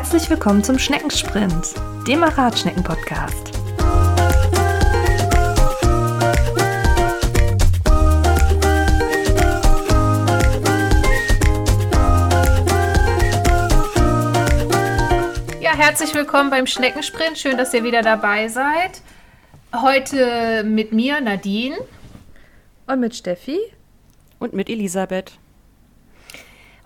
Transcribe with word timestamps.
Herzlich 0.00 0.30
willkommen 0.30 0.64
zum 0.64 0.78
Schneckensprint, 0.78 1.74
dem 2.08 2.22
Radschnecken-Podcast. 2.22 3.52
Ja, 15.60 15.76
herzlich 15.76 16.14
willkommen 16.14 16.48
beim 16.48 16.66
Schneckensprint. 16.66 17.36
Schön, 17.36 17.58
dass 17.58 17.74
ihr 17.74 17.84
wieder 17.84 18.00
dabei 18.00 18.48
seid. 18.48 19.02
Heute 19.76 20.64
mit 20.64 20.94
mir, 20.94 21.20
Nadine. 21.20 21.76
Und 22.86 23.00
mit 23.00 23.14
Steffi. 23.14 23.58
Und 24.38 24.54
mit 24.54 24.70
Elisabeth. 24.70 25.32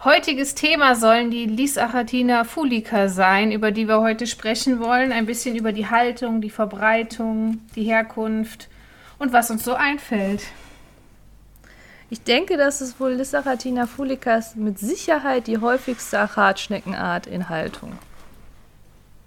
Heutiges 0.05 0.55
Thema 0.55 0.97
sollen 0.97 1.31
die 1.31 1.47
Lysachatina 1.47 2.45
fulica 2.45 3.09
sein, 3.09 3.51
über 3.51 3.71
die 3.71 3.89
wir 3.89 4.03
heute 4.03 4.27
sprechen 4.27 4.79
wollen. 4.79 5.13
Ein 5.13 5.25
bisschen 5.25 5.57
über 5.57 5.73
die 5.73 5.89
Haltung, 5.89 6.43
die 6.43 6.51
Verbreitung, 6.51 7.63
die 7.75 7.85
Herkunft 7.85 8.69
und 9.19 9.33
was 9.33 9.51
uns 9.51 9.65
so 9.65 9.73
einfällt. 9.73 10.43
Ich 12.11 12.23
denke, 12.23 12.59
dass 12.59 12.83
es 12.83 13.01
wohl 13.01 13.13
Lysachatina 13.13 13.87
fulica 13.87 14.37
ist 14.37 14.57
mit 14.57 14.79
Sicherheit 14.79 15.47
die 15.47 15.57
häufigste 15.57 16.19
Achatschneckenart 16.19 17.27
in 17.27 17.49
Haltung. 17.49 17.99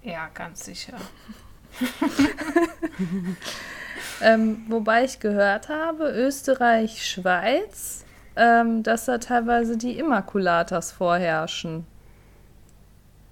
Ja, 0.04 0.28
ganz 0.32 0.64
sicher. 0.64 0.94
ähm, 4.22 4.64
wobei 4.68 5.02
ich 5.02 5.18
gehört 5.18 5.70
habe, 5.70 6.12
Österreich, 6.12 7.04
Schweiz 7.04 8.04
ähm, 8.38 8.82
dass 8.82 9.04
da 9.04 9.18
teilweise 9.18 9.76
die 9.76 9.98
Immaculatas 9.98 10.92
vorherrschen. 10.92 11.86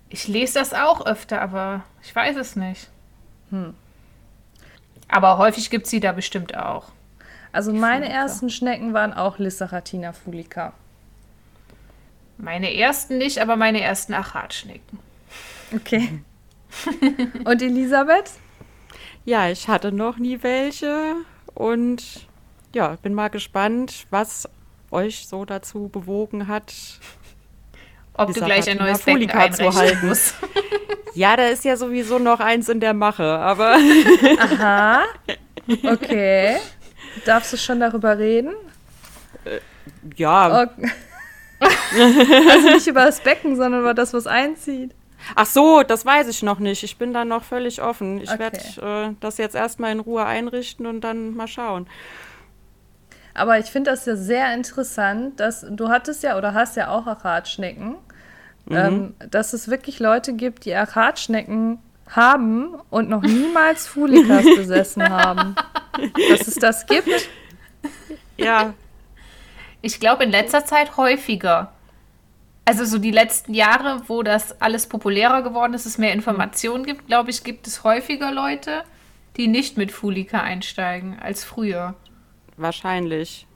Ich 0.09 0.29
lese 0.29 0.59
das 0.59 0.75
auch 0.75 1.07
öfter, 1.07 1.41
aber 1.41 1.85
ich 2.03 2.15
weiß 2.15 2.37
es 2.37 2.57
nicht. 2.57 2.91
Hm. 3.51 3.75
Aber 5.09 5.39
häufig 5.39 5.71
gibt 5.71 5.85
es 5.85 5.91
sie 5.91 6.01
da 6.01 6.13
bestimmt 6.13 6.57
auch. 6.57 6.89
Also 7.53 7.73
meine 7.73 8.07
Fulica. 8.07 8.21
ersten 8.21 8.51
Schnecken 8.51 8.93
waren 8.93 9.15
auch 9.15 9.39
Lissaratina 9.39 10.13
fulica. 10.13 10.73
Meine 12.39 12.77
ersten 12.77 13.19
nicht, 13.19 13.39
aber 13.39 13.57
meine 13.57 13.81
ersten 13.81 14.13
Achatschnecken. 14.13 14.99
Okay. 15.75 16.21
und 17.45 17.63
Elisabeth? 17.63 18.33
Ja, 19.25 19.49
ich 19.49 19.69
hatte 19.69 19.91
noch 19.91 20.19
nie 20.19 20.43
welche 20.43 21.15
und 21.55 22.27
ja, 22.75 22.97
bin 23.03 23.15
mal 23.15 23.29
gespannt, 23.29 24.07
was 24.11 24.49
euch 24.91 25.27
so 25.27 25.45
dazu 25.45 25.89
bewogen 25.89 26.49
hat, 26.49 26.73
ob 28.15 28.33
du 28.33 28.41
gleich 28.41 28.69
ein 28.69 28.79
neues 28.79 29.03
Becken 29.03 29.29
zu 29.53 29.75
halten 29.75 30.09
musst. 30.09 30.35
ja, 31.15 31.37
da 31.37 31.49
ist 31.49 31.65
ja 31.65 31.77
sowieso 31.77 32.19
noch 32.19 32.41
eins 32.41 32.69
in 32.69 32.81
der 32.81 32.95
Mache, 32.95 33.25
aber. 33.25 33.77
Aha. 34.39 35.05
Okay. 35.85 36.57
Darfst 37.25 37.53
du 37.53 37.57
schon 37.57 37.81
darüber 37.81 38.19
reden? 38.19 38.55
Äh, 39.45 39.61
ja. 40.17 40.63
Okay. 40.63 40.91
also 42.51 42.69
nicht 42.69 42.87
über 42.87 43.07
das 43.07 43.21
Becken, 43.21 43.57
sondern 43.57 43.81
über 43.81 43.95
das, 43.95 44.13
was 44.13 44.27
einzieht. 44.27 44.95
Ach 45.35 45.47
so, 45.47 45.83
das 45.83 46.07
weiß 46.07 46.29
ich 46.29 46.43
noch 46.43 46.59
nicht. 46.59 46.83
Ich 46.83 46.99
bin 46.99 47.13
da 47.13 47.25
noch 47.25 47.43
völlig 47.43 47.83
offen. 47.83 48.21
Ich 48.21 48.31
okay. 48.31 48.39
werde 48.39 49.11
äh, 49.11 49.15
das 49.21 49.39
jetzt 49.39 49.57
erstmal 49.57 49.93
in 49.93 50.01
Ruhe 50.01 50.25
einrichten 50.25 50.87
und 50.87 51.01
dann 51.01 51.35
mal 51.35 51.49
schauen. 51.49 51.89
Aber 53.37 53.59
ich 53.59 53.67
finde 53.67 53.91
das 53.91 54.07
ja 54.07 54.17
sehr 54.17 54.53
interessant, 54.55 55.39
dass 55.41 55.67
du 55.69 55.89
hattest 55.89 56.23
ja 56.23 56.39
oder 56.39 56.55
hast 56.55 56.77
ja 56.77 56.89
auch 56.89 57.07
Achatschnecken, 57.07 57.97
mhm. 58.65 58.77
ähm, 58.77 59.15
dass 59.31 59.53
es 59.53 59.69
wirklich 59.69 59.99
Leute 59.99 60.33
gibt, 60.33 60.65
die 60.65 60.75
Achatschnecken 60.75 61.79
haben 62.09 62.75
und 62.91 63.09
noch 63.09 63.23
niemals 63.23 63.87
Fulikas 63.89 64.45
besessen 64.45 65.09
haben. 65.09 65.55
Dass 66.31 66.49
es 66.49 66.55
das 66.55 66.87
gibt. 66.87 67.29
Ja. 68.37 68.75
Ich 69.83 70.01
glaube 70.01 70.25
in 70.25 70.31
letzter 70.31 70.65
Zeit 70.65 70.97
häufiger. 70.97 71.73
Also 72.65 72.85
so 72.85 72.99
die 72.99 73.13
letzten 73.13 73.55
Jahre, 73.55 74.03
wo 74.09 74.23
das 74.23 74.61
alles 74.61 74.89
populärer 74.89 75.43
geworden 75.43 75.75
ist, 75.75 75.87
es 75.87 75.99
mehr 75.99 76.13
Informationen 76.13 76.85
gibt, 76.85 77.07
glaube 77.07 77.31
ich, 77.31 77.45
gibt 77.45 77.67
es 77.67 77.85
häufiger 77.85 78.33
Leute, 78.33 78.83
die 79.37 79.47
nicht 79.47 79.77
mit 79.77 79.93
Fulika 79.93 80.41
einsteigen 80.41 81.19
als 81.21 81.45
früher. 81.45 81.95
Wahrscheinlich. 82.57 83.47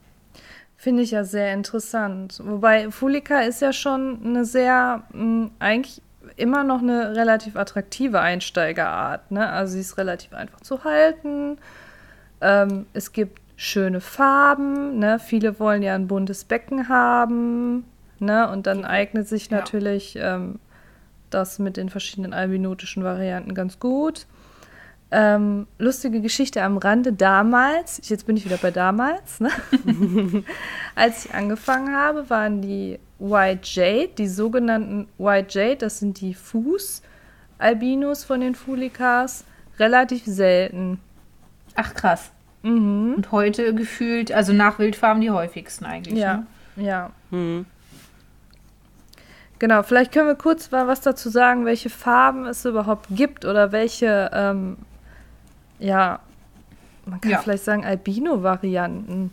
Finde 0.77 1.03
ich 1.03 1.11
ja 1.11 1.25
sehr 1.25 1.53
interessant. 1.53 2.41
Wobei 2.45 2.91
Fulika 2.91 3.41
ist 3.41 3.61
ja 3.61 3.73
schon 3.73 4.21
eine 4.25 4.45
sehr, 4.45 5.03
mh, 5.13 5.21
hm, 5.21 5.51
eigentlich 5.59 6.03
immer 6.37 6.65
noch 6.65 6.81
eine 6.81 7.15
relativ 7.15 7.57
attraktive 7.57 8.21
Einsteigerart. 8.21 9.31
Ne? 9.31 9.49
Also 9.49 9.75
sie 9.75 9.81
ist 9.81 9.99
relativ 9.99 10.33
einfach 10.33 10.61
zu 10.61 10.85
halten. 10.85 11.59
Ähm, 12.41 12.87
es 12.93 13.13
gibt 13.13 13.41
schöne 13.57 14.01
Farben. 14.01 14.99
Ne? 14.99 15.19
Viele 15.19 15.59
wollen 15.61 15.83
ja 15.83 15.95
ein 15.95 16.09
buntes 16.09 16.45
Becken 16.45 16.89
haben. 16.89 17.85
Ne? 18.19 18.51
Und 18.51 18.67
dann 18.67 18.85
eignet 18.85 19.29
sich 19.29 19.51
natürlich 19.51 20.15
ja. 20.15 20.37
ähm, 20.37 20.61
das 21.31 21.59
mit 21.59 21.77
den 21.77 21.89
verschiedenen 21.89 22.33
albinotischen 22.33 23.05
Varianten 23.05 23.55
ganz 23.55 23.79
gut. 23.79 24.27
Ähm, 25.13 25.67
lustige 25.79 26.21
Geschichte 26.21 26.63
am 26.63 26.77
Rande 26.77 27.13
damals, 27.13 28.01
jetzt 28.09 28.27
bin 28.27 28.37
ich 28.37 28.45
wieder 28.45 28.59
bei 28.59 28.71
damals, 28.71 29.41
ne? 29.41 29.51
als 30.95 31.25
ich 31.25 31.35
angefangen 31.35 31.97
habe, 31.97 32.31
waren 32.31 32.63
die 32.63 33.01
White 33.19 33.63
Jade, 33.65 34.11
die 34.17 34.29
sogenannten 34.29 35.09
White 35.19 35.59
Jade, 35.59 35.79
das 35.79 35.99
sind 35.99 36.21
die 36.21 36.33
Fußalbinos 36.33 38.23
von 38.23 38.41
den 38.41 38.55
Fulikas, 38.55 39.45
relativ 39.81 40.23
selten. 40.27 41.01
Ach 41.75 41.93
krass. 41.95 42.31
Mhm. 42.63 43.15
Und 43.17 43.33
heute 43.33 43.75
gefühlt, 43.75 44.31
also 44.31 44.53
nach 44.53 44.79
Wildfarben 44.79 45.21
die 45.21 45.31
häufigsten 45.31 45.87
eigentlich. 45.87 46.19
Ja, 46.19 46.45
ne? 46.77 46.85
ja. 46.85 47.11
Mhm. 47.31 47.67
Genau, 49.59 49.83
vielleicht 49.83 50.13
können 50.13 50.29
wir 50.29 50.37
kurz 50.37 50.71
mal 50.71 50.87
was 50.87 51.01
dazu 51.03 51.29
sagen, 51.29 51.67
welche 51.67 51.91
Farben 51.91 52.47
es 52.47 52.65
überhaupt 52.65 53.09
gibt 53.11 53.45
oder 53.45 53.73
welche 53.73 54.31
ähm, 54.33 54.79
ja, 55.81 56.21
man 57.07 57.21
kann 57.21 57.31
ja. 57.31 57.39
vielleicht 57.39 57.65
sagen 57.65 57.85
Albino-Varianten. 57.85 59.33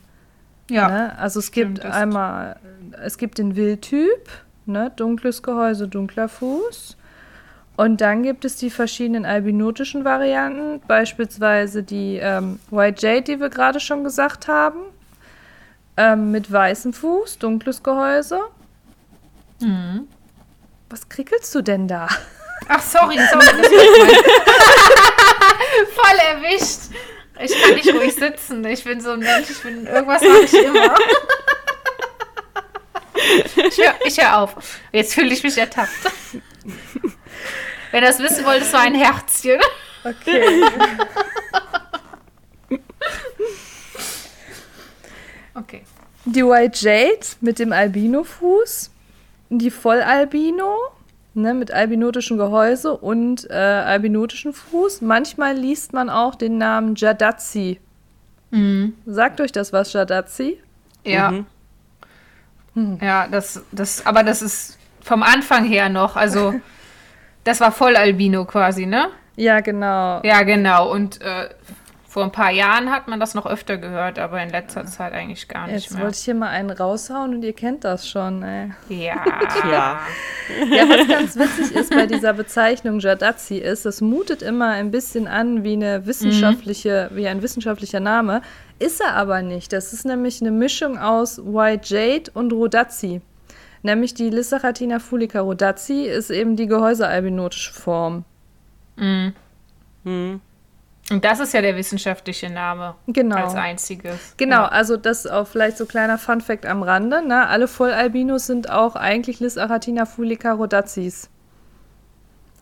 Ja. 0.69 0.89
Ne? 0.89 1.19
Also 1.19 1.39
es 1.39 1.51
gibt 1.51 1.79
Stimmt, 1.79 1.93
einmal, 1.93 2.57
es 3.03 3.17
gibt 3.17 3.37
den 3.37 3.55
Wildtyp, 3.55 4.29
ne? 4.65 4.91
dunkles 4.95 5.43
Gehäuse, 5.43 5.87
dunkler 5.87 6.27
Fuß. 6.27 6.97
Und 7.77 8.01
dann 8.01 8.23
gibt 8.23 8.43
es 8.43 8.55
die 8.55 8.71
verschiedenen 8.71 9.25
albinotischen 9.25 10.03
Varianten, 10.03 10.81
beispielsweise 10.87 11.83
die 11.83 12.17
ähm, 12.17 12.59
White 12.71 13.05
Jade, 13.05 13.21
die 13.21 13.39
wir 13.39 13.49
gerade 13.49 13.79
schon 13.79 14.03
gesagt 14.03 14.47
haben, 14.47 14.79
ähm, 15.95 16.31
mit 16.31 16.51
weißem 16.51 16.93
Fuß, 16.93 17.37
dunkles 17.37 17.83
Gehäuse. 17.83 18.39
Mhm. 19.61 20.07
Was 20.89 21.07
krickelst 21.07 21.53
du 21.53 21.61
denn 21.61 21.87
da? 21.87 22.07
Ach, 22.67 22.81
sorry, 22.81 23.17
sorry. 23.31 23.45
Voll 25.85 26.17
erwischt. 26.29 26.91
Ich 27.39 27.61
kann 27.61 27.75
nicht 27.75 27.93
ruhig 27.93 28.15
sitzen. 28.15 28.65
Ich 28.65 28.83
bin 28.83 28.99
so 28.99 29.11
ein 29.11 29.19
Mensch, 29.19 29.49
ich 29.49 29.61
bin 29.61 29.85
irgendwas 29.85 30.21
mache 30.21 30.41
ich 30.43 30.53
immer. 30.53 30.95
Ich 33.67 33.77
höre 33.77 34.29
hör 34.29 34.37
auf. 34.39 34.79
Jetzt 34.91 35.13
fühle 35.13 35.33
ich 35.33 35.43
mich 35.43 35.57
ertappt. 35.57 35.89
Wenn 37.91 38.03
ihr 38.03 38.07
das 38.07 38.19
wissen 38.19 38.45
wollt, 38.45 38.61
es 38.61 38.73
war 38.73 38.81
ein 38.81 38.95
Herzchen. 38.95 39.59
Okay. 40.03 40.63
Okay. 45.53 45.83
Die 46.25 46.45
White 46.45 46.77
Jade 46.79 47.25
mit 47.41 47.59
dem 47.59 47.73
Albino-Fuß. 47.73 48.91
Die 49.49 49.71
Vollalbino 49.71 50.77
ne, 51.37 51.53
mit 51.53 51.71
albinotischem 51.71 52.37
Gehäuse 52.37 52.97
und 52.97 53.49
äh, 53.49 53.53
albinotischen 53.53 54.53
Fuß. 54.53 55.01
Manchmal 55.01 55.55
liest 55.55 55.93
man 55.93 56.09
auch 56.09 56.35
den 56.35 56.57
Namen 56.57 56.95
Jadazi. 56.95 57.79
Mhm. 58.51 58.95
Sagt 59.05 59.39
euch 59.39 59.51
das 59.51 59.71
was, 59.71 59.93
Jadazi? 59.93 60.61
Ja. 61.05 61.31
Mhm. 61.31 61.45
Hm. 62.73 62.99
Ja, 63.01 63.27
das, 63.27 63.63
das, 63.71 64.05
aber 64.05 64.23
das 64.23 64.41
ist 64.41 64.77
vom 65.01 65.23
Anfang 65.23 65.65
her 65.65 65.89
noch, 65.89 66.15
also 66.15 66.53
das 67.43 67.59
war 67.61 67.71
voll 67.71 67.95
Albino 67.95 68.45
quasi, 68.45 68.85
ne? 68.85 69.07
Ja, 69.35 69.61
genau. 69.61 70.21
Ja, 70.23 70.43
genau. 70.43 70.91
Und 70.91 71.21
äh, 71.21 71.49
vor 72.17 72.23
ein 72.23 72.31
paar 72.31 72.49
Jahren 72.49 72.89
hat 72.89 73.07
man 73.07 73.19
das 73.19 73.35
noch 73.35 73.45
öfter 73.45 73.77
gehört, 73.77 74.17
aber 74.17 74.41
in 74.41 74.49
letzter 74.49 74.87
Zeit 74.87 75.13
eigentlich 75.13 75.47
gar 75.47 75.67
nicht 75.67 75.75
Jetzt 75.75 75.91
mehr. 75.91 75.99
Jetzt 75.99 76.03
wollte 76.03 76.17
ich 76.17 76.25
hier 76.25 76.33
mal 76.33 76.47
einen 76.47 76.71
raushauen 76.71 77.35
und 77.35 77.43
ihr 77.43 77.53
kennt 77.53 77.83
das 77.83 78.09
schon, 78.09 78.41
ey. 78.41 78.71
Ja. 78.89 79.23
ja. 79.69 79.99
Ja, 80.71 80.89
was 80.89 81.07
ganz 81.07 81.35
witzig 81.35 81.75
ist 81.75 81.91
bei 81.91 82.07
dieser 82.07 82.33
Bezeichnung 82.33 82.99
Jadazi 82.99 83.57
ist, 83.57 83.85
es 83.85 84.01
mutet 84.01 84.41
immer 84.41 84.69
ein 84.69 84.89
bisschen 84.89 85.27
an 85.27 85.63
wie 85.63 85.73
eine 85.73 86.07
wissenschaftliche, 86.07 87.09
mhm. 87.11 87.17
wie 87.17 87.27
ein 87.27 87.43
wissenschaftlicher 87.43 87.99
Name, 87.99 88.41
ist 88.79 88.99
er 88.99 89.13
aber 89.13 89.43
nicht. 89.43 89.71
Das 89.71 89.93
ist 89.93 90.03
nämlich 90.03 90.41
eine 90.41 90.49
Mischung 90.49 90.97
aus 90.97 91.37
White 91.37 91.93
Jade 91.93 92.31
und 92.33 92.51
Rodazi. 92.51 93.21
Nämlich 93.83 94.15
die 94.15 94.31
Lissacharatina 94.31 94.97
fulica 94.97 95.41
rodazi 95.41 96.05
ist 96.05 96.31
eben 96.31 96.55
die 96.55 96.65
gehäusealbinotische 96.65 97.73
Form. 97.73 98.25
Mhm. 98.95 99.33
Hm. 100.03 100.41
Und 101.09 101.23
das 101.23 101.39
ist 101.39 101.53
ja 101.53 101.61
der 101.61 101.77
wissenschaftliche 101.77 102.49
Name. 102.49 102.95
Genau. 103.07 103.37
Als 103.37 103.55
einziges. 103.55 104.33
Genau, 104.35 104.63
Ja. 104.63 104.67
also 104.67 104.97
das 104.97 105.25
ist 105.25 105.31
auch 105.31 105.47
vielleicht 105.47 105.77
so 105.77 105.85
kleiner 105.85 106.17
Funfact 106.17 106.65
am 106.65 106.83
Rande. 106.83 107.25
Ne? 107.25 107.47
Alle 107.47 107.67
Vollalbinos 107.67 108.47
sind 108.47 108.69
auch 108.69 108.95
eigentlich 108.95 109.39
Lissaratina 109.39 110.05
fulica 110.05 110.51
rodazis. 110.51 111.29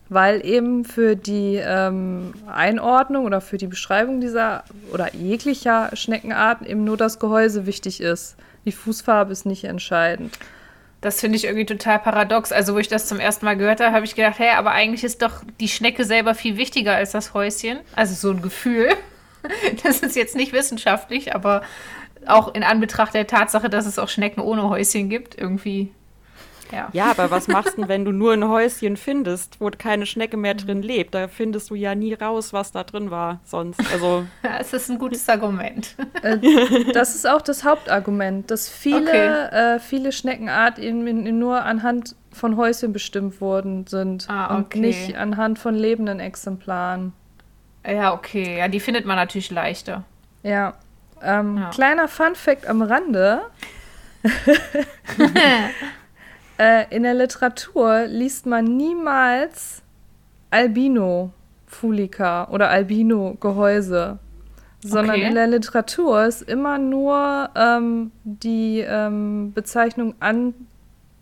Weil 0.08 0.46
eben 0.46 0.84
für 0.84 1.16
die 1.16 1.56
ähm, 1.56 2.34
Einordnung 2.46 3.24
oder 3.24 3.40
für 3.40 3.58
die 3.58 3.66
Beschreibung 3.66 4.20
dieser 4.20 4.62
oder 4.92 5.12
jeglicher 5.16 5.90
Schneckenarten 5.94 6.64
eben 6.64 6.84
nur 6.84 6.96
das 6.96 7.18
Gehäuse 7.18 7.66
wichtig 7.66 8.00
ist. 8.00 8.36
Die 8.64 8.70
Fußfarbe 8.72 9.32
ist 9.32 9.46
nicht 9.46 9.64
entscheidend. 9.64 10.38
Das 11.00 11.20
finde 11.20 11.36
ich 11.36 11.44
irgendwie 11.44 11.66
total 11.66 11.98
paradox. 11.98 12.52
Also, 12.52 12.74
wo 12.74 12.78
ich 12.78 12.88
das 12.88 13.06
zum 13.06 13.20
ersten 13.20 13.44
Mal 13.44 13.56
gehört 13.56 13.80
habe, 13.80 13.94
habe 13.94 14.04
ich 14.04 14.14
gedacht, 14.14 14.38
hey, 14.38 14.50
aber 14.56 14.72
eigentlich 14.72 15.04
ist 15.04 15.22
doch 15.22 15.42
die 15.60 15.68
Schnecke 15.68 16.04
selber 16.04 16.34
viel 16.34 16.56
wichtiger 16.56 16.94
als 16.94 17.12
das 17.12 17.34
Häuschen. 17.34 17.78
Also 17.94 18.14
so 18.14 18.34
ein 18.34 18.42
Gefühl. 18.42 18.88
Das 19.84 20.00
ist 20.00 20.16
jetzt 20.16 20.34
nicht 20.34 20.52
wissenschaftlich, 20.52 21.32
aber 21.32 21.62
auch 22.26 22.52
in 22.52 22.64
Anbetracht 22.64 23.14
der 23.14 23.28
Tatsache, 23.28 23.70
dass 23.70 23.86
es 23.86 23.96
auch 23.96 24.08
Schnecken 24.08 24.40
ohne 24.40 24.68
Häuschen 24.68 25.08
gibt, 25.08 25.38
irgendwie. 25.38 25.92
Ja. 26.72 26.88
Ja, 26.92 27.10
aber 27.10 27.30
was 27.30 27.48
machst 27.48 27.78
du, 27.78 27.86
wenn 27.88 28.04
du 28.04 28.12
nur 28.12 28.32
ein 28.32 28.48
Häuschen 28.48 28.96
findest, 28.96 29.60
wo 29.60 29.70
keine 29.70 30.06
Schnecke 30.06 30.36
mehr 30.36 30.54
drin 30.54 30.82
lebt? 30.82 31.14
Da 31.14 31.28
findest 31.28 31.70
du 31.70 31.74
ja 31.74 31.94
nie 31.94 32.14
raus, 32.14 32.52
was 32.52 32.72
da 32.72 32.82
drin 32.84 33.10
war 33.10 33.40
sonst. 33.44 33.80
Also, 33.92 34.26
Es 34.58 34.72
ist 34.72 34.90
ein 34.90 34.98
gutes 34.98 35.28
Argument. 35.28 35.94
Äh, 36.22 36.38
das 36.92 37.14
ist 37.14 37.28
auch 37.28 37.42
das 37.42 37.64
Hauptargument, 37.64 38.50
dass 38.50 38.68
viele, 38.68 39.02
Okay. 39.48 39.76
äh, 39.76 39.78
viele 39.78 40.12
Schneckenarten 40.12 40.82
eben 40.82 41.06
in- 41.06 41.26
in- 41.26 41.38
nur 41.38 41.62
anhand 41.64 42.14
von 42.32 42.56
Häuschen 42.56 42.92
bestimmt 42.92 43.40
worden 43.40 43.86
sind 43.86 44.26
Ah, 44.28 44.54
und 44.56 44.66
okay. 44.66 44.80
nicht 44.80 45.16
anhand 45.16 45.58
von 45.58 45.74
lebenden 45.74 46.20
Exemplaren. 46.20 47.12
Ja, 47.86 48.12
okay. 48.12 48.58
Ja, 48.58 48.68
die 48.68 48.80
findet 48.80 49.06
man 49.06 49.16
natürlich 49.16 49.50
leichter. 49.50 50.02
Ja. 50.42 50.74
Ähm, 51.22 51.56
Ja. 51.58 51.70
Kleiner 51.70 52.08
Fun-Fact 52.08 52.66
am 52.66 52.82
Rande. 52.82 53.40
äh, 56.58 56.84
in 56.94 57.02
der 57.02 57.14
Literatur 57.14 58.06
liest 58.06 58.46
man 58.46 58.64
niemals 58.64 59.82
Albino 60.50 61.32
Fulica 61.66 62.48
oder 62.48 62.70
Albino 62.70 63.36
Gehäuse, 63.40 64.18
sondern 64.80 65.16
Okay. 65.16 65.28
in 65.28 65.34
der 65.34 65.46
Literatur 65.48 66.24
ist 66.24 66.42
immer 66.42 66.78
nur 66.78 67.50
ähm, 67.54 68.12
die 68.24 68.80
ähm, 68.80 69.52
Bezeichnung 69.52 70.14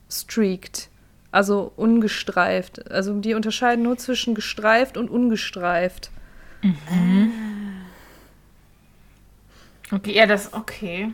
unstreaked, 0.09 0.91
also 1.31 1.73
ungestreift. 1.77 2.91
Also 2.91 3.19
die 3.21 3.35
unterscheiden 3.35 3.83
nur 3.83 3.97
zwischen 3.97 4.35
gestreift 4.35 4.97
und 4.97 5.11
ungestreift. 5.11 6.11
Okay, 9.91 10.15
ja, 10.15 10.27
das, 10.27 10.53
okay. 10.53 11.13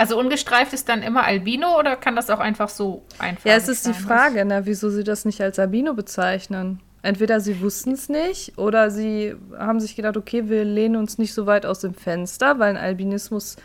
Also 0.00 0.18
ungestreift 0.18 0.72
ist 0.72 0.88
dann 0.88 1.02
immer 1.02 1.24
Albino 1.24 1.78
oder 1.78 1.94
kann 1.94 2.16
das 2.16 2.30
auch 2.30 2.38
einfach 2.38 2.70
so 2.70 3.02
einfach 3.18 3.44
Ja, 3.44 3.54
es 3.56 3.68
ist 3.68 3.86
die 3.86 3.92
sein? 3.92 4.02
Frage, 4.02 4.44
ne, 4.46 4.62
wieso 4.64 4.88
sie 4.88 5.04
das 5.04 5.26
nicht 5.26 5.42
als 5.42 5.58
Albino 5.58 5.92
bezeichnen. 5.92 6.80
Entweder 7.02 7.40
sie 7.40 7.60
wussten 7.60 7.92
es 7.92 8.08
nicht 8.08 8.56
oder 8.56 8.90
sie 8.90 9.34
haben 9.58 9.78
sich 9.78 9.96
gedacht, 9.96 10.16
okay, 10.16 10.48
wir 10.48 10.64
lehnen 10.64 10.96
uns 10.96 11.18
nicht 11.18 11.34
so 11.34 11.44
weit 11.46 11.66
aus 11.66 11.80
dem 11.80 11.92
Fenster, 11.92 12.58
weil 12.58 12.70
ein 12.70 12.76
Albinismus 12.82 13.56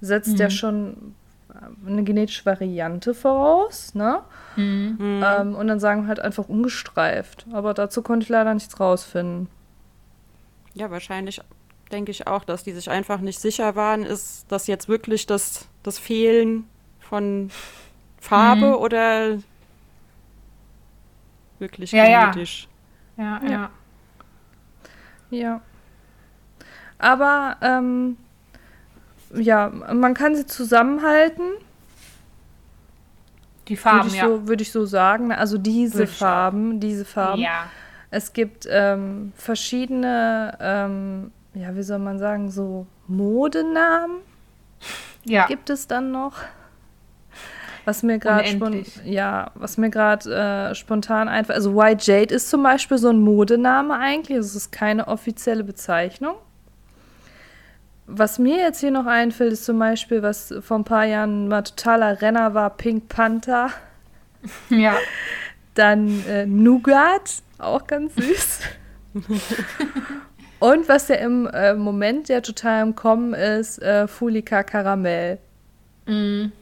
setzt 0.00 0.38
ja 0.38 0.48
schon 0.50 1.14
äh, 1.50 1.88
eine 1.90 2.02
genetische 2.02 2.46
Variante 2.46 3.12
voraus, 3.14 3.94
ne? 3.94 4.20
Ähm, 4.56 5.54
und 5.54 5.66
dann 5.66 5.80
sagen 5.80 6.02
wir 6.02 6.08
halt 6.08 6.20
einfach 6.20 6.48
ungestreift. 6.48 7.46
Aber 7.52 7.74
dazu 7.74 8.00
konnte 8.02 8.24
ich 8.24 8.30
leider 8.30 8.54
nichts 8.54 8.80
rausfinden. 8.80 9.48
ja, 10.72 10.90
wahrscheinlich 10.90 11.42
denke 11.92 12.10
ich 12.10 12.26
auch, 12.26 12.44
dass 12.44 12.64
die 12.64 12.72
sich 12.72 12.90
einfach 12.90 13.20
nicht 13.20 13.38
sicher 13.38 13.76
waren, 13.76 14.02
ist 14.04 14.46
das 14.48 14.66
jetzt 14.66 14.88
wirklich 14.88 15.26
das, 15.26 15.68
das 15.84 15.98
Fehlen 16.00 16.66
von 16.98 17.50
Farbe 18.20 18.66
Mhm. 18.68 18.74
oder 18.74 19.38
wirklich 21.58 21.92
Ja, 21.92 22.08
ja. 22.08 22.20
genetisch? 22.30 22.68
Ja, 23.16 23.40
Ja. 23.44 23.50
ja. 23.50 23.70
Ja. 25.30 25.60
Aber 26.98 27.56
ähm, 27.60 28.16
ja, 29.34 29.68
man 29.68 30.14
kann 30.14 30.36
sie 30.36 30.46
zusammenhalten. 30.46 31.42
Die 33.68 33.72
Würde 33.72 33.82
Farben, 33.82 34.08
ich, 34.08 34.14
ja. 34.16 34.26
so, 34.28 34.46
würde 34.46 34.62
ich 34.62 34.70
so 34.70 34.84
sagen. 34.86 35.32
Also 35.32 35.58
diese 35.58 35.98
Würde. 36.00 36.12
Farben, 36.12 36.80
diese 36.80 37.04
Farben. 37.04 37.40
Ja. 37.42 37.66
Es 38.10 38.32
gibt 38.32 38.66
ähm, 38.70 39.32
verschiedene, 39.34 40.56
ähm, 40.60 41.32
ja, 41.54 41.74
wie 41.74 41.82
soll 41.82 41.98
man 41.98 42.18
sagen, 42.18 42.50
so 42.50 42.86
Modenamen 43.08 44.18
Ja. 45.24 45.46
gibt 45.46 45.70
es 45.70 45.86
dann 45.86 46.10
noch. 46.10 46.34
Was 47.84 48.02
mir 48.02 48.18
gerade 48.18 48.48
spon 48.48 48.82
ja, 49.04 49.50
was 49.54 49.76
mir 49.76 49.90
gerade 49.90 50.70
äh, 50.70 50.74
spontan 50.74 51.28
einfällt. 51.28 51.56
Also 51.56 51.76
White 51.76 52.10
Jade 52.10 52.34
ist 52.34 52.48
zum 52.48 52.62
Beispiel 52.62 52.96
so 52.96 53.10
ein 53.10 53.20
Modename 53.20 53.98
eigentlich. 53.98 54.38
Es 54.38 54.54
ist 54.54 54.72
keine 54.72 55.06
offizielle 55.06 55.64
Bezeichnung. 55.64 56.36
Was 58.06 58.38
mir 58.38 58.58
jetzt 58.58 58.80
hier 58.80 58.90
noch 58.90 59.06
einfällt, 59.06 59.52
ist 59.52 59.64
zum 59.64 59.78
Beispiel, 59.78 60.22
was 60.22 60.54
vor 60.60 60.78
ein 60.78 60.84
paar 60.84 61.04
Jahren 61.04 61.48
mal 61.48 61.62
totaler 61.62 62.20
Renner 62.20 62.54
war, 62.54 62.70
Pink 62.70 63.08
Panther. 63.08 63.70
ja. 64.70 64.94
Dann 65.74 66.24
äh, 66.26 66.46
Nougat, 66.46 67.42
auch 67.58 67.86
ganz 67.86 68.14
süß. 68.14 68.60
Und 70.64 70.88
was 70.88 71.08
ja 71.08 71.16
im 71.16 71.46
äh, 71.46 71.74
Moment 71.74 72.28
ja 72.28 72.40
total 72.40 72.82
im 72.82 72.94
Kommen 72.94 73.34
ist, 73.34 73.82
äh, 73.82 74.08
Fulica 74.08 74.62
Karamell. 74.62 75.38
Mhm. 76.06 76.52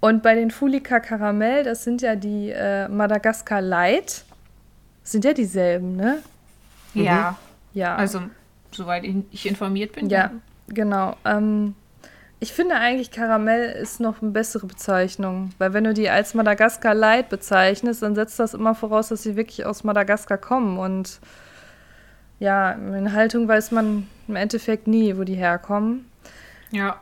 Und 0.00 0.22
bei 0.22 0.34
den 0.34 0.50
Fulica 0.50 1.00
Karamell, 1.00 1.64
das 1.64 1.84
sind 1.84 2.02
ja 2.02 2.16
die 2.16 2.50
äh, 2.50 2.88
Madagaskar 2.88 3.60
Light, 3.60 4.24
sind 5.02 5.24
ja 5.24 5.32
dieselben, 5.32 5.96
ne? 5.96 6.18
Ja. 6.94 7.36
Ja. 7.74 7.96
Also, 7.96 8.20
soweit 8.70 9.04
ich- 9.04 9.16
ich 9.32 9.46
informiert 9.46 9.92
bin. 9.92 10.08
ja, 10.08 10.30
genau. 10.68 11.16
Ähm, 11.24 11.74
ich 12.38 12.52
finde 12.52 12.76
eigentlich 12.76 13.10
Karamell 13.10 13.72
ist 13.72 14.00
noch 14.00 14.22
eine 14.22 14.30
bessere 14.30 14.66
Bezeichnung, 14.66 15.50
weil 15.58 15.72
wenn 15.74 15.84
du 15.84 15.92
die 15.92 16.08
als 16.08 16.32
Madagaskar 16.34 16.94
Light 16.94 17.28
bezeichnest, 17.28 18.02
dann 18.02 18.14
setzt 18.14 18.38
das 18.38 18.54
immer 18.54 18.74
voraus, 18.74 19.08
dass 19.08 19.22
sie 19.24 19.36
wirklich 19.36 19.66
aus 19.66 19.84
Madagaskar 19.84 20.38
kommen 20.38 20.78
und 20.78 21.20
ja, 22.40 22.72
in 22.72 23.12
Haltung 23.12 23.46
weiß 23.46 23.70
man 23.70 24.08
im 24.26 24.34
Endeffekt 24.34 24.88
nie, 24.88 25.16
wo 25.16 25.24
die 25.24 25.34
herkommen. 25.34 26.10
Ja. 26.72 26.98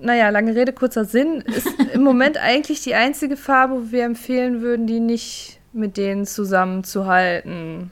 Naja, 0.00 0.30
lange 0.30 0.54
Rede, 0.54 0.72
kurzer 0.72 1.04
Sinn, 1.04 1.42
ist 1.42 1.68
im 1.92 2.02
Moment 2.02 2.38
eigentlich 2.42 2.80
die 2.80 2.94
einzige 2.94 3.36
Farbe, 3.36 3.74
wo 3.74 3.90
wir 3.90 4.04
empfehlen 4.04 4.62
würden, 4.62 4.86
die 4.86 5.00
nicht 5.00 5.60
mit 5.72 5.96
denen 5.96 6.24
zusammenzuhalten. 6.24 7.90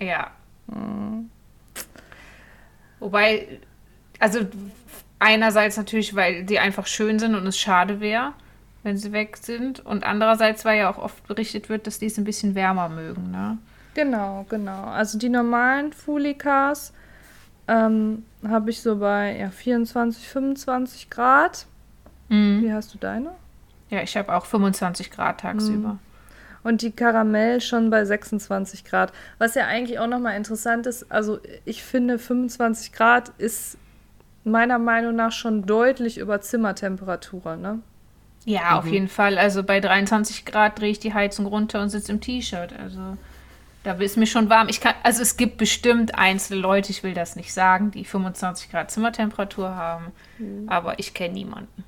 Ja. 0.00 0.30
Wobei, 2.98 3.60
also 4.18 4.40
einerseits 5.18 5.76
natürlich, 5.76 6.14
weil 6.16 6.44
die 6.44 6.58
einfach 6.58 6.86
schön 6.86 7.18
sind 7.18 7.34
und 7.34 7.46
es 7.46 7.58
schade 7.58 8.00
wäre, 8.00 8.32
wenn 8.82 8.96
sie 8.96 9.12
weg 9.12 9.36
sind. 9.36 9.80
Und 9.84 10.04
andererseits, 10.04 10.64
weil 10.64 10.78
ja 10.78 10.90
auch 10.90 10.98
oft 10.98 11.26
berichtet 11.28 11.68
wird, 11.68 11.86
dass 11.86 11.98
die 11.98 12.06
es 12.06 12.16
ein 12.16 12.24
bisschen 12.24 12.54
wärmer 12.54 12.88
mögen, 12.88 13.30
ne? 13.30 13.58
Genau, 13.96 14.44
genau. 14.50 14.84
Also 14.84 15.16
die 15.16 15.30
normalen 15.30 15.90
Fulikas 15.94 16.92
ähm, 17.66 18.26
habe 18.46 18.68
ich 18.68 18.82
so 18.82 18.96
bei 18.96 19.38
ja, 19.38 19.50
24, 19.50 20.28
25 20.28 21.08
Grad. 21.08 21.66
Mhm. 22.28 22.62
Wie 22.62 22.70
hast 22.70 22.92
du 22.92 22.98
deine? 22.98 23.30
Ja, 23.88 24.02
ich 24.02 24.14
habe 24.18 24.34
auch 24.34 24.44
25 24.44 25.10
Grad 25.10 25.40
tagsüber. 25.40 25.98
Und 26.62 26.82
die 26.82 26.90
Karamell 26.90 27.62
schon 27.62 27.88
bei 27.88 28.04
26 28.04 28.84
Grad. 28.84 29.14
Was 29.38 29.54
ja 29.54 29.66
eigentlich 29.66 29.98
auch 29.98 30.08
nochmal 30.08 30.36
interessant 30.36 30.86
ist, 30.86 31.10
also 31.10 31.38
ich 31.64 31.82
finde 31.82 32.18
25 32.18 32.92
Grad 32.92 33.30
ist 33.38 33.78
meiner 34.44 34.78
Meinung 34.78 35.16
nach 35.16 35.32
schon 35.32 35.64
deutlich 35.64 36.18
über 36.18 36.42
Zimmertemperatur, 36.42 37.56
ne? 37.56 37.80
Ja, 38.44 38.78
auf 38.78 38.86
jeden 38.86 39.08
Fall. 39.08 39.38
Also 39.38 39.62
bei 39.62 39.80
23 39.80 40.44
Grad 40.44 40.78
drehe 40.78 40.90
ich 40.90 41.00
die 41.00 41.14
Heizung 41.14 41.46
runter 41.46 41.80
und 41.80 41.88
sitze 41.88 42.12
im 42.12 42.20
T-Shirt. 42.20 42.74
Also 42.78 43.16
da 43.86 43.92
ist 43.94 44.16
mir 44.16 44.26
schon 44.26 44.50
warm. 44.50 44.68
Ich 44.68 44.80
kann, 44.80 44.94
also 45.02 45.22
es 45.22 45.36
gibt 45.36 45.56
bestimmt 45.58 46.14
einzelne 46.16 46.60
Leute, 46.60 46.90
ich 46.90 47.02
will 47.02 47.14
das 47.14 47.36
nicht 47.36 47.52
sagen, 47.54 47.90
die 47.92 48.04
25 48.04 48.70
Grad 48.70 48.90
Zimmertemperatur 48.90 49.74
haben, 49.76 50.12
aber 50.66 50.98
ich 50.98 51.14
kenne 51.14 51.34
niemanden. 51.34 51.84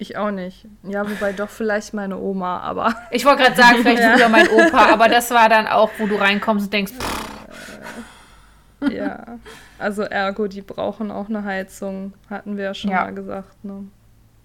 Ich 0.00 0.16
auch 0.16 0.30
nicht. 0.30 0.66
Ja, 0.84 1.08
wobei 1.10 1.32
doch 1.32 1.48
vielleicht 1.48 1.92
meine 1.94 2.18
Oma, 2.18 2.60
aber 2.60 2.94
Ich 3.10 3.24
wollte 3.24 3.42
gerade 3.44 3.56
sagen, 3.56 3.78
vielleicht 3.82 4.02
früher 4.02 4.28
mein 4.28 4.48
Opa, 4.48 4.92
aber 4.92 5.08
das 5.08 5.30
war 5.30 5.48
dann 5.48 5.66
auch, 5.66 5.90
wo 5.98 6.06
du 6.06 6.16
reinkommst 6.16 6.66
und 6.66 6.72
denkst, 6.72 6.92
pff, 6.92 8.90
ja. 8.90 9.38
Also 9.78 10.02
ergo, 10.02 10.46
die 10.48 10.62
brauchen 10.62 11.10
auch 11.10 11.28
eine 11.28 11.44
Heizung, 11.44 12.12
hatten 12.30 12.56
wir 12.56 12.64
ja 12.64 12.74
schon 12.74 12.90
Ja. 12.90 13.04
mal 13.04 13.14
gesagt, 13.14 13.64
ne? 13.64 13.84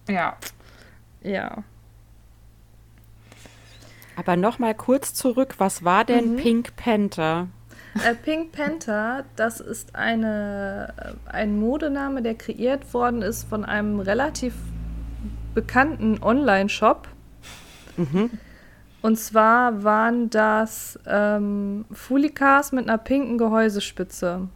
ja. 0.07 0.35
Ja. 1.21 1.63
Aber 4.15 4.35
noch 4.35 4.59
mal 4.59 4.73
kurz 4.75 5.13
zurück, 5.13 5.55
was 5.57 5.83
war 5.83 6.05
denn 6.05 6.33
Mhm. 6.33 6.37
Pink 6.37 6.75
Panther? 6.75 7.47
Äh, 7.95 8.15
Pink 8.15 8.51
Panther, 8.51 9.25
das 9.35 9.59
ist 9.59 9.95
eine, 9.95 10.93
äh, 10.97 11.31
ein 11.31 11.59
Modename, 11.59 12.21
der 12.21 12.35
kreiert 12.35 12.93
worden 12.93 13.21
ist 13.21 13.43
von 13.47 13.65
einem 13.65 13.99
relativ 13.99 14.53
bekannten 15.53 16.21
Online-Shop. 16.23 17.07
Und 19.03 19.17
zwar 19.19 19.83
waren 19.83 20.29
das 20.31 20.97
ähm, 21.05 21.85
Fulikas 21.91 22.71
mit 22.71 22.87
einer 22.89 22.97
pinken 22.97 23.37
Gehäusespitze. 23.37 24.47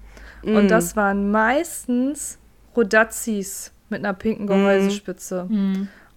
Und 0.43 0.65
Mm. 0.65 0.67
das 0.67 0.95
waren 0.95 1.29
meistens 1.29 2.39
Rodazis 2.75 3.71
mit 3.89 3.99
einer 4.03 4.13
pinken 4.13 4.47
Gehäusespitze. 4.47 5.47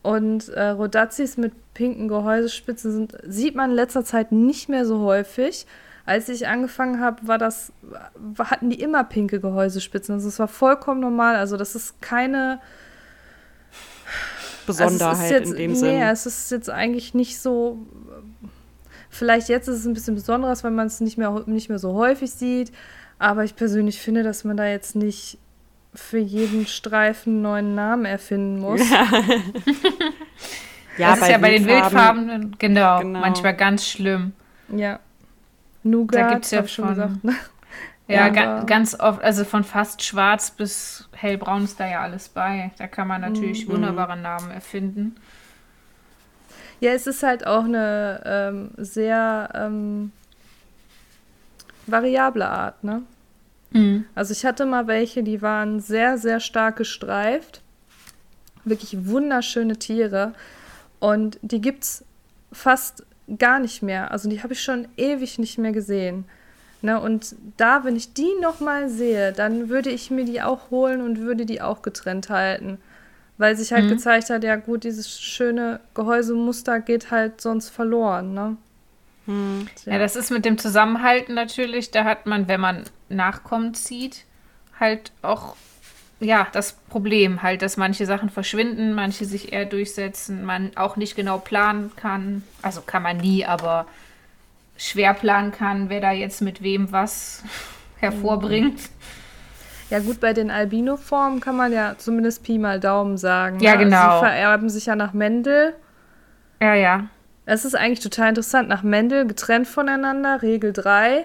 Und 0.03 0.49
äh, 0.49 0.69
Rodazis 0.69 1.37
mit 1.37 1.53
pinken 1.75 2.09
Gehäusespitzen 2.09 2.93
sind, 2.93 3.17
sieht 3.27 3.55
man 3.55 3.71
in 3.71 3.77
letzter 3.77 4.05
Zeit 4.05 4.33
nicht 4.33 4.69
mehr 4.69 4.87
so 4.87 5.01
häufig. 5.01 5.67
Als 6.07 6.29
ich 6.29 6.49
angefangen 6.49 7.01
habe, 7.01 7.29
war 7.29 7.39
das, 7.39 7.73
hatten 8.39 8.71
die 8.71 8.81
immer 8.81 9.05
pinke 9.05 9.41
Gehäusespitzen. 9.41 10.15
Also 10.15 10.29
es 10.29 10.39
war 10.39 10.49
vollkommen 10.49 11.01
normal. 11.01 11.37
Also 11.37 11.57
das 11.57 11.75
ist 11.75 12.01
keine 12.01 12.61
Besonderheit 14.67 15.19
also 15.19 15.35
jetzt, 15.35 15.51
in 15.51 15.57
dem 15.57 15.73
nee, 15.73 15.77
Sinn. 15.77 16.03
es 16.03 16.27
ist 16.27 16.51
jetzt 16.51 16.71
eigentlich 16.71 17.15
nicht 17.15 17.39
so. 17.39 17.79
Vielleicht 19.11 19.49
jetzt 19.49 19.69
ist 19.69 19.81
es 19.81 19.87
ein 19.87 19.93
bisschen 19.93 20.15
besonderes, 20.15 20.65
weil 20.65 20.71
man 20.71 20.87
es 20.87 21.01
nicht 21.01 21.19
mehr, 21.19 21.43
nicht 21.47 21.69
mehr 21.69 21.79
so 21.79 21.95
häufig 21.95 22.31
sieht. 22.31 22.73
Aber 23.19 23.45
ich 23.45 23.55
persönlich 23.55 24.01
finde, 24.01 24.23
dass 24.23 24.45
man 24.45 24.57
da 24.57 24.67
jetzt 24.67 24.97
nicht 24.97 25.39
für 25.95 26.19
jeden 26.19 26.67
Streifen 26.67 27.33
einen 27.35 27.43
neuen 27.43 27.75
Namen 27.75 28.05
erfinden 28.05 28.61
muss. 28.61 28.81
Ja, 28.89 29.07
das 30.99 31.21
ist 31.23 31.29
ja 31.29 31.39
bei 31.39 31.51
den 31.51 31.67
Wildfarben, 31.67 32.57
genau, 32.59 33.01
Genau. 33.01 33.21
manchmal 33.21 33.55
ganz 33.57 33.87
schlimm. 33.87 34.33
Ja. 34.69 34.99
Da 35.83 35.89
Nougat, 35.89 36.29
gibt's 36.31 36.51
ja 36.51 36.59
hab 36.59 36.67
ich 36.67 36.73
schon 36.73 36.89
gesagt. 36.89 37.15
Ja, 38.09 38.27
Ja, 38.27 38.29
ga 38.31 38.65
ganz 38.65 38.99
oft, 38.99 39.23
also 39.23 39.45
von 39.45 39.63
fast 39.63 40.03
schwarz 40.03 40.51
bis 40.51 41.09
hellbraun 41.13 41.63
ist 41.63 41.79
da 41.79 41.87
ja 41.87 42.01
alles 42.01 42.29
bei. 42.29 42.73
Da 42.77 42.89
kann 42.89 43.07
man 43.07 43.21
natürlich 43.21 43.69
Mhm. 43.69 43.73
wunderbare 43.73 44.17
Namen 44.17 44.51
erfinden. 44.51 45.15
Ja, 46.81 46.91
es 46.91 47.07
ist 47.07 47.23
halt 47.23 47.47
auch 47.47 47.63
eine 47.65 48.21
ähm, 48.25 48.71
sehr 48.79 49.51
ähm, 49.55 50.11
variable 51.87 52.49
Art, 52.49 52.83
ne? 52.83 53.03
Also 54.15 54.33
ich 54.33 54.45
hatte 54.45 54.67
mal 54.67 54.87
welche, 54.87 55.23
die 55.23 55.43
waren 55.43 55.81
sehr, 55.81 56.19
sehr 56.19 56.41
stark 56.41 56.77
gestreift. 56.77 57.63
Wirklich 58.65 59.07
wunderschöne 59.07 59.79
Tiere. 59.79 60.35
Und 60.99 61.39
die 61.43 61.61
gibt's 61.61 62.05
fast 62.53 63.05
gar 63.39 63.59
nicht 63.59 63.83
mehr. 63.83 64.11
Also 64.11 64.29
die 64.29 64.43
habe 64.43 64.53
ich 64.53 64.63
schon 64.63 64.89
ewig 64.97 65.39
nicht 65.39 65.59
mehr 65.59 65.73
gesehen. 65.73 66.25
Ne, 66.83 66.99
und 66.99 67.35
da, 67.59 67.85
wenn 67.85 67.95
ich 67.95 68.15
die 68.15 68.33
noch 68.41 68.61
mal 68.61 68.89
sehe, 68.89 69.33
dann 69.33 69.69
würde 69.69 69.91
ich 69.91 70.11
mir 70.11 70.25
die 70.25 70.41
auch 70.41 70.71
holen 70.71 71.03
und 71.03 71.21
würde 71.21 71.45
die 71.45 71.61
auch 71.61 71.83
getrennt 71.83 72.31
halten. 72.31 72.79
Weil 73.37 73.57
sich 73.57 73.73
halt 73.73 73.89
gezeigt 73.89 74.31
hat, 74.31 74.45
ja 74.45 74.57
gut, 74.57 74.85
dieses 74.85 75.19
schöne 75.21 75.81
Gehäusemuster 75.95 76.81
geht 76.81 77.11
halt 77.11 77.41
sonst 77.41 77.71
verloren. 77.71 78.35
Ne? 78.35 78.57
Ja. 79.85 79.99
das 79.99 80.17
ist 80.17 80.31
mit 80.31 80.45
dem 80.45 80.59
Zusammenhalten 80.59 81.35
natürlich, 81.35 81.91
da 81.91 82.05
hat 82.05 82.27
man, 82.27 82.49
wenn 82.49 82.61
man 82.61 82.85
Nachkommen 83.09 83.75
zieht, 83.75 84.25
halt 84.79 85.13
auch 85.23 85.57
ja, 86.21 86.47
das 86.53 86.75
Problem 86.91 87.43
halt, 87.43 87.63
dass 87.63 87.79
manche 87.79 88.05
Sachen 88.05 88.29
verschwinden, 88.29 88.93
manche 88.93 89.25
sich 89.25 89.53
eher 89.53 89.65
durchsetzen, 89.65 90.45
man 90.45 90.77
auch 90.77 90.97
nicht 90.97 91.17
genau 91.17 91.39
planen 91.39 91.93
kann. 91.97 92.45
Also 92.61 92.83
kann 92.83 93.03
man 93.03 93.17
nie, 93.17 93.47
aber 93.47 93.87
schwer 94.77 95.15
planen 95.15 95.51
kann, 95.51 95.89
wer 95.89 96.01
da 96.01 96.13
jetzt 96.13 96.43
mit 96.43 96.63
wem 96.63 96.93
was 96.93 97.43
hervorbringt. 98.01 98.81
Ja 99.89 99.99
gut, 99.99 100.21
bei 100.21 100.33
den 100.33 100.51
Albino-Formen 100.51 101.41
kann 101.41 101.57
man 101.57 101.73
ja 101.73 101.97
zumindest 101.99 102.45
Pi 102.45 102.59
mal 102.59 102.79
Daumen 102.79 103.17
sagen. 103.17 103.59
Ja, 103.61 103.73
ne? 103.73 103.85
genau. 103.85 104.21
Sie 104.21 104.27
vererben 104.27 104.69
sich 104.69 104.87
ja 104.87 104.95
nach 104.95 105.13
Mendel. 105.15 105.75
Ja, 106.61 106.75
ja. 106.75 107.09
Es 107.51 107.65
ist 107.65 107.75
eigentlich 107.75 107.99
total 107.99 108.29
interessant. 108.29 108.69
Nach 108.69 108.85
Mendel 108.85 109.27
getrennt 109.27 109.67
voneinander, 109.67 110.41
Regel 110.41 110.73
3. 110.73 111.25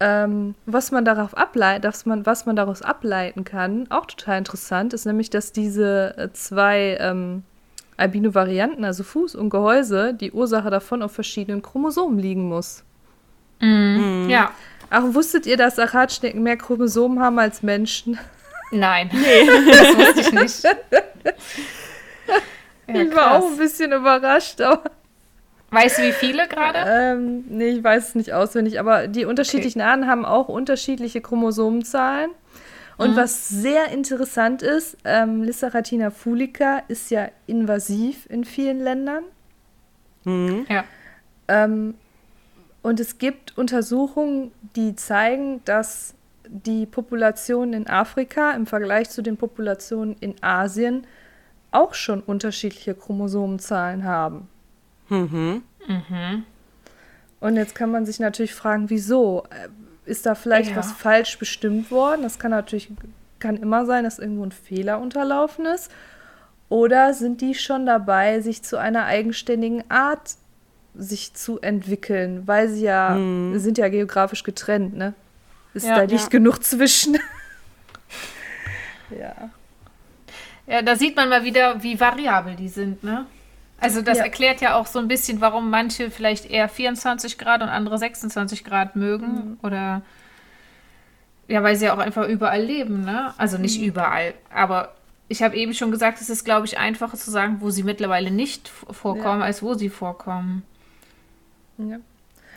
Ähm, 0.00 0.54
was 0.66 0.90
man 0.90 1.06
darauf 1.06 1.34
ableitet, 1.34 1.84
dass 1.84 2.04
man, 2.04 2.26
was 2.26 2.44
man 2.44 2.56
daraus 2.56 2.82
ableiten 2.82 3.44
kann, 3.44 3.86
auch 3.90 4.04
total 4.04 4.36
interessant, 4.36 4.92
ist 4.92 5.06
nämlich, 5.06 5.30
dass 5.30 5.52
diese 5.52 6.14
äh, 6.18 6.30
zwei 6.34 6.98
ähm, 7.00 7.42
Albino-Varianten, 7.96 8.84
also 8.84 9.02
Fuß 9.02 9.34
und 9.34 9.48
Gehäuse, 9.48 10.12
die 10.12 10.32
Ursache 10.32 10.68
davon 10.68 11.02
auf 11.02 11.12
verschiedenen 11.12 11.62
Chromosomen 11.62 12.18
liegen 12.18 12.46
muss. 12.50 12.84
Ja. 14.28 14.50
Ach, 14.90 15.04
wusstet 15.14 15.46
ihr, 15.46 15.56
dass 15.56 15.78
Achatschnecken 15.78 16.42
mehr 16.42 16.58
Chromosomen 16.58 17.18
haben 17.20 17.38
als 17.38 17.62
Menschen? 17.62 18.18
Nein. 18.72 19.10
Das 19.70 19.96
wusste 19.96 20.20
ich 20.20 20.32
nicht. 20.32 20.62
Ja, 22.88 23.02
ich 23.02 23.14
war 23.16 23.32
auch 23.32 23.50
ein 23.50 23.56
bisschen 23.56 23.90
überrascht, 23.90 24.60
aber 24.60 24.84
Weißt 25.70 25.98
du, 25.98 26.02
wie 26.02 26.12
viele 26.12 26.46
gerade? 26.48 26.78
ähm, 26.86 27.44
nee, 27.48 27.68
ich 27.70 27.84
weiß 27.84 28.08
es 28.10 28.14
nicht 28.14 28.32
auswendig, 28.32 28.78
aber 28.78 29.08
die 29.08 29.24
unterschiedlichen 29.24 29.80
Arten 29.80 30.06
haben 30.06 30.24
auch 30.24 30.48
unterschiedliche 30.48 31.20
Chromosomenzahlen. 31.20 32.30
Und 32.98 33.10
Mhm. 33.10 33.16
was 33.16 33.48
sehr 33.48 33.88
interessant 33.88 34.62
ist, 34.62 34.96
ähm, 35.04 35.42
Lissaratina 35.42 36.10
fulica 36.10 36.82
ist 36.88 37.10
ja 37.10 37.28
invasiv 37.46 38.26
in 38.30 38.44
vielen 38.44 38.80
Ländern. 38.80 39.24
Ja. 40.24 40.84
Ähm, 41.48 41.94
und 42.82 42.98
es 43.00 43.18
gibt 43.18 43.58
Untersuchungen, 43.58 44.50
die 44.76 44.96
zeigen, 44.96 45.60
dass 45.64 46.14
die 46.48 46.86
Populationen 46.86 47.74
in 47.74 47.86
Afrika 47.88 48.52
im 48.52 48.66
Vergleich 48.66 49.10
zu 49.10 49.20
den 49.22 49.36
Populationen 49.36 50.16
in 50.20 50.34
Asien 50.42 51.06
auch 51.72 51.94
schon 51.94 52.20
unterschiedliche 52.20 52.94
Chromosomenzahlen 52.94 54.04
haben. 54.04 54.48
Mhm. 55.08 55.62
Und 57.40 57.56
jetzt 57.56 57.74
kann 57.74 57.90
man 57.90 58.06
sich 58.06 58.18
natürlich 58.18 58.54
fragen, 58.54 58.90
wieso? 58.90 59.44
Äh, 59.50 59.68
Ist 60.08 60.24
da 60.24 60.36
vielleicht 60.36 60.70
Ja. 60.70 60.76
was 60.76 60.92
falsch 60.92 61.36
bestimmt 61.38 61.90
worden? 61.90 62.22
Das 62.22 62.38
kann 62.38 62.52
natürlich, 62.52 62.90
kann 63.40 63.56
immer 63.56 63.86
sein, 63.86 64.04
dass 64.04 64.20
irgendwo 64.20 64.44
ein 64.44 64.52
Fehler 64.52 65.00
unterlaufen 65.00 65.66
ist. 65.66 65.90
Oder 66.68 67.12
sind 67.12 67.40
die 67.40 67.54
schon 67.56 67.86
dabei, 67.86 68.40
sich 68.40 68.62
zu 68.62 68.76
einer 68.76 69.04
eigenständigen 69.06 69.82
Art 69.90 70.36
sich 70.94 71.34
zu 71.34 71.60
entwickeln, 71.60 72.46
weil 72.46 72.68
sie 72.68 72.84
ja 72.84 73.16
sind 73.54 73.78
ja 73.78 73.88
geografisch 73.88 74.44
getrennt, 74.44 74.96
ne? 74.96 75.12
Ist 75.74 75.86
Ja. 75.88 75.96
da 75.96 76.02
nicht 76.06 76.22
Ja. 76.24 76.28
genug 76.28 76.62
zwischen? 76.64 77.18
ja. 79.10 79.50
Ja, 80.68 80.82
da 80.82 80.96
sieht 80.96 81.14
man 81.16 81.28
mal 81.28 81.44
wieder, 81.44 81.82
wie 81.82 81.98
variabel 81.98 82.56
die 82.56 82.68
sind, 82.68 83.02
ne? 83.04 83.26
Also 83.78 84.00
das 84.02 84.18
Ja. 84.18 84.24
erklärt 84.24 84.60
ja 84.60 84.74
auch 84.76 84.86
so 84.86 84.98
ein 84.98 85.08
bisschen, 85.08 85.40
warum 85.40 85.68
manche 85.70 86.10
vielleicht 86.10 86.46
eher 86.50 86.68
24 86.68 87.36
Grad 87.38 87.62
und 87.62 87.68
andere 87.68 87.98
26 87.98 88.64
Grad 88.64 88.96
mögen. 88.96 89.58
Oder 89.62 90.02
ja, 91.48 91.62
weil 91.62 91.76
sie 91.76 91.84
ja 91.86 91.94
auch 91.94 91.98
einfach 91.98 92.26
überall 92.26 92.62
leben, 92.62 93.04
ne? 93.04 93.34
Also 93.36 93.58
nicht 93.58 93.80
überall, 93.80 94.34
aber 94.52 94.94
ich 95.28 95.42
habe 95.42 95.56
eben 95.56 95.74
schon 95.74 95.90
gesagt, 95.90 96.20
es 96.20 96.30
ist, 96.30 96.44
glaube 96.44 96.66
ich, 96.66 96.78
einfacher 96.78 97.16
zu 97.16 97.30
sagen, 97.30 97.56
wo 97.60 97.70
sie 97.70 97.82
mittlerweile 97.82 98.30
nicht 98.30 98.68
vorkommen, 98.68 99.42
als 99.42 99.62
wo 99.62 99.74
sie 99.74 99.88
vorkommen. 99.88 100.62
ja. 101.78 101.98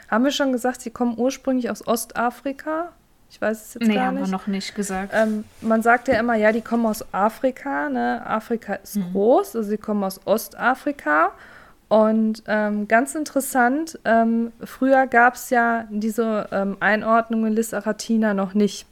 Haben 0.10 0.24
wir 0.24 0.32
schon 0.32 0.52
gesagt, 0.52 0.82
sie 0.82 0.90
kommen 0.90 1.16
ursprünglich 1.20 1.70
aus 1.70 1.86
Ostafrika? 1.88 2.94
Ich 3.32 3.40
weiß 3.40 3.62
es 3.66 3.74
jetzt 3.76 3.88
Nee, 3.88 3.96
gar 3.96 4.08
haben 4.08 4.16
nicht. 4.16 4.28
wir 4.28 4.32
noch 4.32 4.48
nicht 4.48 4.74
gesagt. 4.76 5.12
Ähm, 5.14 5.44
man 5.62 5.82
sagt 5.82 6.08
ja 6.08 6.20
immer, 6.20 6.36
ja, 6.36 6.52
die 6.52 6.62
kommen 6.62 6.86
aus 6.86 7.06
Afrika. 7.14 7.90
Ne? 7.90 8.26
Afrika 8.26 8.76
ist 8.76 9.00
groß, 9.12 9.56
also 9.56 9.70
sie 9.70 9.78
kommen 9.78 10.04
aus 10.04 10.20
Ostafrika. 10.26 11.32
Und 11.90 12.44
ähm, 12.48 12.88
ganz 12.88 13.16
interessant, 13.16 14.00
ähm, 14.06 14.52
früher 14.64 15.08
gab 15.08 15.36
es 15.36 15.50
ja 15.50 15.86
diese 15.90 16.48
ähm, 16.52 16.78
Einordnung 16.80 17.46
in 17.48 17.54
Lis 17.54 17.74
Aratina 17.74 18.34
noch 18.34 18.54
nicht, 18.54 18.86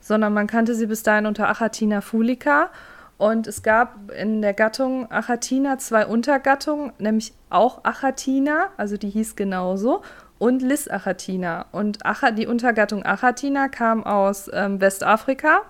sondern 0.00 0.34
man 0.34 0.46
kannte 0.48 0.74
sie 0.74 0.86
bis 0.86 1.02
dahin 1.02 1.26
unter 1.26 1.48
Achatina 1.48 2.00
fulica. 2.00 2.70
Und 3.18 3.46
es 3.46 3.62
gab 3.62 4.10
in 4.12 4.40
der 4.40 4.54
Gattung 4.54 5.10
Achatina 5.12 5.78
zwei 5.78 6.06
Untergattungen, 6.06 6.92
nämlich 6.98 7.34
auch 7.50 7.84
Achatina, 7.84 8.68
also 8.78 8.96
die 8.96 9.10
hieß 9.10 9.36
genauso, 9.36 10.02
und 10.40 10.62
Lis 10.62 10.88
Achatina. 10.88 11.66
Und 11.70 12.04
Acha, 12.04 12.32
die 12.32 12.48
Untergattung 12.48 13.04
Achatina 13.04 13.68
kam 13.68 14.02
aus 14.02 14.50
ähm, 14.52 14.80
Westafrika 14.80 15.60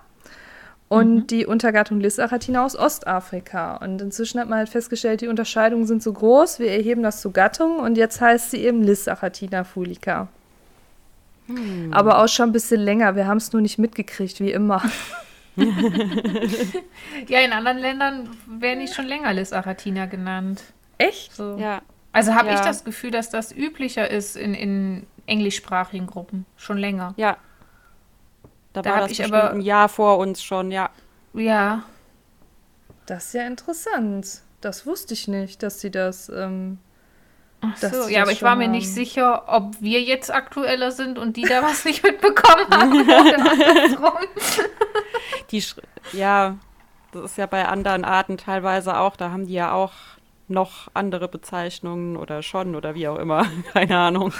und 0.87 1.27
die 1.27 1.45
Untergattung 1.45 1.99
Lis 1.99 2.19
Achatina 2.19 2.65
aus 2.65 2.75
Ostafrika. 2.75 3.75
Und 3.75 4.01
inzwischen 4.01 4.39
hat 4.39 4.49
man 4.49 4.59
halt 4.59 4.69
festgestellt, 4.69 5.21
die 5.21 5.27
Unterscheidungen 5.27 5.85
sind 5.85 6.01
so 6.01 6.13
groß, 6.13 6.59
wir 6.59 6.71
erheben 6.71 7.03
das 7.03 7.21
zu 7.21 7.31
Gattungen 7.31 7.79
und 7.79 7.97
jetzt 7.97 8.21
heißt 8.21 8.51
sie 8.51 8.63
eben 8.63 8.81
Lis 8.81 9.07
Achatina 9.07 9.65
fulica. 9.65 10.29
Aber 11.91 12.23
auch 12.23 12.29
schon 12.29 12.49
ein 12.49 12.53
bisschen 12.53 12.79
länger, 12.79 13.17
wir 13.17 13.27
haben 13.27 13.37
es 13.37 13.51
nur 13.51 13.61
nicht 13.61 13.77
mitgekriegt, 13.77 14.39
wie 14.39 14.51
immer. 14.51 14.81
Ja, 17.27 17.39
in 17.39 17.51
anderen 17.51 17.77
Ländern 17.77 18.29
werden 18.47 18.79
die 18.79 18.87
schon 18.87 19.05
länger 19.05 19.33
Lis 19.33 19.51
Aratina 19.51 20.05
genannt. 20.05 20.63
Echt? 20.97 21.35
So. 21.35 21.57
Ja. 21.57 21.81
Also 22.13 22.33
habe 22.35 22.49
Ja. 22.49 22.55
ich 22.55 22.59
das 22.61 22.83
Gefühl, 22.83 23.11
dass 23.11 23.29
das 23.29 23.51
üblicher 23.55 24.09
ist 24.09 24.35
in, 24.35 24.53
in 24.53 25.07
englischsprachigen 25.27 26.07
Gruppen. 26.07 26.45
Schon 26.57 26.77
länger. 26.77 27.13
Ja. 27.17 27.37
Da, 28.73 28.81
Da 28.81 28.89
war 28.91 28.99
das 29.01 29.11
ich 29.11 29.17
bestimmt 29.19 29.35
aber- 29.37 29.51
ein 29.51 29.61
Jahr 29.61 29.87
vor 29.89 30.17
uns 30.17 30.43
schon, 30.43 30.71
ja. 30.71 30.89
Ja. 31.33 31.83
Das 33.05 33.27
ist 33.27 33.33
ja 33.33 33.47
interessant. 33.47 34.41
Das 34.61 34.85
wusste 34.85 35.13
ich 35.13 35.27
nicht, 35.27 35.63
dass 35.63 35.79
sie 35.79 35.91
das. 35.91 36.29
Ähm, 36.29 36.79
Ach 37.63 37.79
Dass 37.79 37.91
so, 37.91 38.03
sie 38.03 38.13
ja, 38.15 38.23
aber 38.23 38.31
ich 38.31 38.41
war 38.41 38.55
mir 38.55 38.63
haben. 38.63 38.71
nicht 38.71 38.91
sicher, 38.91 39.43
ob 39.47 39.79
wir 39.81 40.01
jetzt 40.01 40.33
aktueller 40.33 40.89
sind 40.91 41.19
und 41.19 41.37
die 41.37 41.43
da 41.43 41.61
was 41.61 41.85
nicht 41.85 42.01
mitbekommen 42.03 42.65
haben. 42.71 43.05
Die, 45.51 45.61
Sch- 45.61 45.77
ja, 46.13 46.55
das 47.11 47.23
ist 47.25 47.37
ja 47.37 47.45
bei 47.45 47.67
anderen 47.67 48.03
Arten 48.05 48.37
teilweise 48.37 48.97
auch. 48.97 49.15
Da 49.15 49.31
haben 49.31 49.45
die 49.47 49.53
ja 49.53 49.73
auch 49.73 49.91
noch 50.51 50.89
andere 50.93 51.27
Bezeichnungen 51.27 52.17
oder 52.17 52.43
schon 52.43 52.75
oder 52.75 52.95
wie 52.95 53.07
auch 53.07 53.17
immer. 53.19 53.45
Keine 53.73 53.97
Ahnung. 53.97 54.33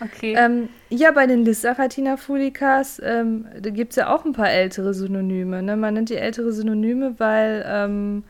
Okay. 0.00 0.34
ähm, 0.36 0.68
ja, 0.90 1.12
bei 1.12 1.26
den 1.26 1.44
Lissaratina 1.44 2.16
fulicas, 2.16 3.00
ähm, 3.02 3.46
da 3.60 3.70
gibt 3.70 3.92
es 3.92 3.96
ja 3.96 4.14
auch 4.14 4.24
ein 4.24 4.32
paar 4.32 4.50
ältere 4.50 4.92
Synonyme. 4.92 5.62
Ne? 5.62 5.76
Man 5.76 5.94
nennt 5.94 6.10
die 6.10 6.16
ältere 6.16 6.52
Synonyme, 6.52 7.14
weil 7.18 7.64
ähm, 7.66 8.24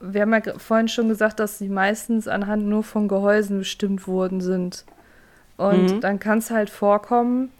wir 0.00 0.22
haben 0.22 0.32
ja 0.32 0.58
vorhin 0.58 0.88
schon 0.88 1.08
gesagt, 1.08 1.40
dass 1.40 1.58
sie 1.58 1.68
meistens 1.68 2.28
anhand 2.28 2.66
nur 2.66 2.82
von 2.82 3.08
Gehäusen 3.08 3.58
bestimmt 3.58 4.06
worden 4.06 4.40
sind. 4.40 4.84
Und 5.56 5.96
Mhm. 5.96 6.00
dann 6.00 6.18
kann 6.18 6.38
es 6.38 6.50
halt 6.50 6.70
vorkommen, 6.70 7.50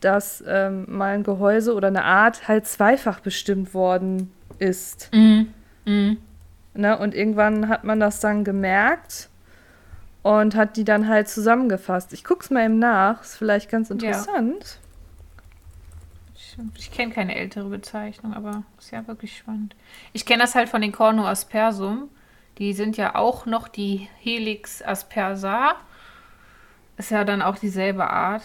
dass 0.00 0.42
ähm, 0.46 0.84
mal 0.88 1.14
ein 1.14 1.22
Gehäuse 1.24 1.74
oder 1.74 1.88
eine 1.88 2.04
Art 2.04 2.46
halt 2.46 2.66
zweifach 2.66 3.20
bestimmt 3.20 3.74
worden 3.74 4.30
ist. 4.58 5.08
Mhm. 5.12 5.48
Mhm. 5.86 6.18
Ne? 6.74 6.98
Und 6.98 7.14
irgendwann 7.14 7.68
hat 7.68 7.84
man 7.84 8.00
das 8.00 8.20
dann 8.20 8.44
gemerkt 8.44 9.28
und 10.22 10.54
hat 10.54 10.76
die 10.76 10.84
dann 10.84 11.08
halt 11.08 11.28
zusammengefasst. 11.28 12.12
Ich 12.12 12.24
guck's 12.24 12.50
mal 12.50 12.64
eben 12.64 12.78
nach, 12.78 13.22
ist 13.22 13.36
vielleicht 13.36 13.70
ganz 13.70 13.90
interessant. 13.90 14.78
Ich, 16.34 16.56
ich 16.76 16.90
kenne 16.90 17.12
keine 17.12 17.34
ältere 17.34 17.68
Bezeichnung, 17.68 18.34
aber 18.34 18.64
ist 18.78 18.90
ja 18.90 19.06
wirklich 19.06 19.36
spannend. 19.36 19.76
Ich 20.12 20.24
kenne 20.26 20.42
das 20.42 20.54
halt 20.54 20.68
von 20.68 20.80
den 20.80 20.92
Corno 20.92 21.26
aspersum. 21.26 22.08
Die 22.58 22.72
sind 22.72 22.96
ja 22.96 23.16
auch 23.16 23.46
noch 23.46 23.68
die 23.68 24.08
Helix 24.20 24.82
aspersa. 24.82 25.74
Ist 26.96 27.10
ja 27.10 27.24
dann 27.24 27.42
auch 27.42 27.58
dieselbe 27.58 28.08
Art. 28.08 28.42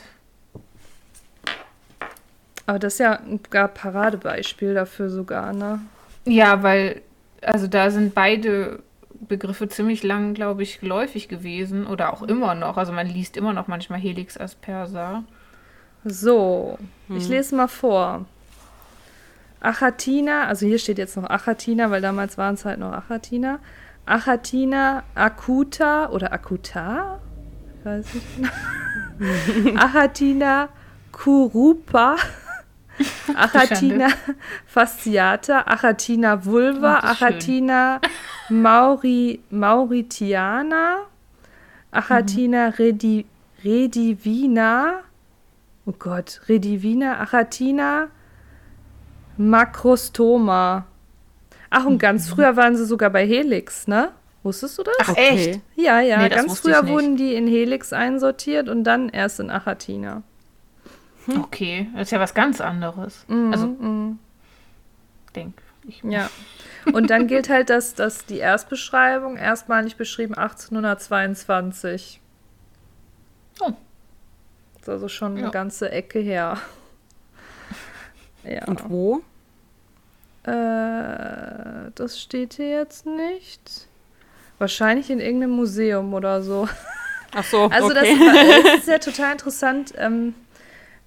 Aber 2.66 2.78
das 2.78 2.94
ist 2.94 3.00
ja 3.00 3.14
ein 3.14 3.40
Paradebeispiel 3.40 4.74
dafür 4.74 5.10
sogar, 5.10 5.54
ne? 5.54 5.80
Ja, 6.26 6.62
weil, 6.62 7.02
also 7.42 7.68
da 7.68 7.90
sind 7.92 8.14
beide 8.14 8.82
Begriffe 9.22 9.68
ziemlich 9.68 10.04
lang, 10.04 10.34
glaube 10.34 10.64
ich, 10.64 10.80
geläufig 10.80 11.28
gewesen 11.28 11.86
oder 11.86 12.14
auch 12.14 12.22
immer 12.24 12.56
noch. 12.56 12.78
Also 12.78 12.92
man 12.94 13.08
liest 13.08 13.38
immer 13.38 13.54
noch 13.54 13.68
manchmal 13.68 14.00
Helix 14.00 14.38
aspersa. 14.38 15.24
So, 16.06 16.78
ich 17.10 17.26
Hm. 17.26 17.32
lese 17.32 17.56
mal 17.56 17.68
vor. 17.68 18.26
Achatina, 19.62 20.46
also 20.48 20.66
hier 20.66 20.80
steht 20.80 20.98
jetzt 20.98 21.18
noch 21.18 21.30
Achatina, 21.30 21.92
weil 21.92 22.02
damals 22.02 22.38
waren 22.38 22.54
es 22.56 22.64
halt 22.64 22.80
noch 22.80 22.94
Achatina. 22.94 23.60
Achatina 24.06 25.04
acuta 25.16 26.10
oder 26.10 26.32
acuta? 26.32 27.20
Ich 27.80 27.86
weiß 27.86 28.14
nicht 28.14 28.36
genau. 28.38 29.78
Achatina 29.84 30.70
curupa. 31.12 32.16
Achatina 33.36 34.08
fasciata, 34.66 35.68
Achatina 35.68 36.46
vulva, 36.46 37.00
schön. 37.02 37.10
Achatina 37.10 38.02
mauri, 38.50 39.42
mauritiana, 39.50 40.98
Achatina 41.92 42.70
redi, 42.78 43.26
redivina, 43.64 45.02
oh 45.86 45.94
Gott, 45.98 46.42
redivina, 46.48 47.20
Achatina 47.20 48.08
macrostoma. 49.38 50.86
Ach, 51.70 51.86
und 51.86 52.00
ganz 52.00 52.30
früher 52.30 52.56
waren 52.56 52.76
sie 52.76 52.86
sogar 52.86 53.10
bei 53.10 53.26
Helix, 53.26 53.88
ne? 53.88 54.12
Wusstest 54.44 54.78
du 54.78 54.84
das? 54.84 54.96
Ach, 55.02 55.14
echt? 55.16 55.62
Ja, 55.76 56.00
ja, 56.00 56.18
Nee, 56.24 56.30
ganz 56.30 56.60
früher 56.60 56.88
wurden 56.88 57.16
die 57.18 57.34
in 57.34 57.48
Helix 57.48 57.94
einsortiert 57.94 58.70
und 58.70 58.84
dann 58.86 59.10
erst 59.10 59.40
in 59.40 59.50
Achatina. 59.50 60.24
Okay, 61.38 61.90
das 61.94 62.04
ist 62.04 62.12
ja 62.12 62.20
was 62.20 62.34
ganz 62.34 62.62
anderes. 62.62 63.26
Mhm, 63.28 63.52
Also, 63.52 63.68
mhm. 63.68 64.20
denk 65.36 65.54
ich. 65.88 66.02
Ja. 66.04 66.30
Und 66.94 67.10
dann 67.10 67.28
gilt 67.28 67.50
halt, 67.50 67.70
dass, 67.70 67.94
dass 67.96 68.26
die 68.26 68.38
Erstbeschreibung 68.38 69.38
erstmalig 69.38 69.96
beschrieben 69.96 70.36
1822. 70.36 72.20
Oh. 73.62 73.72
Das 74.76 74.82
ist 74.84 74.90
also 74.90 75.08
schon 75.10 75.36
Ja. 75.38 75.44
eine 75.44 75.52
ganze 75.52 75.92
Ecke 75.92 76.20
her. 76.20 76.58
Ja. 78.46 78.64
Und 78.68 78.90
wo? 78.90 79.22
Äh, 80.44 81.92
das 81.96 82.20
steht 82.20 82.54
hier 82.54 82.70
jetzt 82.70 83.06
nicht. 83.06 83.88
Wahrscheinlich 84.58 85.10
in 85.10 85.20
irgendeinem 85.20 85.52
Museum 85.52 86.14
oder 86.14 86.42
so. 86.42 86.68
Ach 87.36 87.44
so, 87.44 87.66
Also 87.70 87.90
das, 87.90 88.04
okay. 88.04 88.62
das 88.64 88.76
ist 88.80 88.88
ja 88.88 88.98
total 89.12 89.34
interessant. 89.34 89.94
Ähm, 89.98 90.34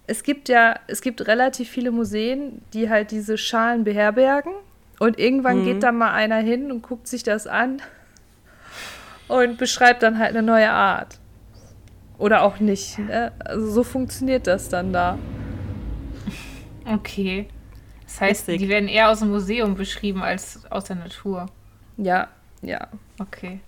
es 0.06 0.22
gibt 0.22 0.48
ja, 0.48 0.76
es 0.88 1.00
gibt 1.00 1.26
relativ 1.26 1.68
viele 1.68 1.90
Museen, 1.90 2.62
die 2.72 2.90
halt 2.90 3.10
diese 3.10 3.38
Schalen 3.38 3.84
beherbergen. 3.84 4.52
Und 4.98 5.18
irgendwann 5.18 5.60
Mhm. 5.60 5.64
geht 5.64 5.82
da 5.82 5.90
mal 5.92 6.12
einer 6.12 6.36
hin 6.36 6.70
und 6.70 6.82
guckt 6.82 7.08
sich 7.08 7.22
das 7.24 7.46
an 7.46 7.82
und 9.28 9.58
beschreibt 9.58 10.02
dann 10.02 10.18
halt 10.18 10.30
eine 10.30 10.42
neue 10.42 10.70
Art. 10.70 11.18
Oder 12.18 12.42
auch 12.42 12.60
nicht. 12.60 12.98
Ne? 12.98 13.32
Also 13.44 13.68
so 13.70 13.82
funktioniert 13.82 14.46
das 14.46 14.68
dann 14.68 14.92
da. 14.92 15.18
Okay. 16.84 17.48
Das 18.04 18.20
heißt, 18.20 18.40
Lustig. 18.48 18.60
die 18.60 18.68
werden 18.68 18.88
eher 18.88 19.08
aus 19.10 19.20
dem 19.20 19.30
Museum 19.30 19.74
beschrieben 19.74 20.22
als 20.22 20.60
aus 20.70 20.84
der 20.84 20.96
Natur. 20.96 21.46
Ja, 21.96 22.28
ja. 22.60 22.86
Okay. 23.18 23.60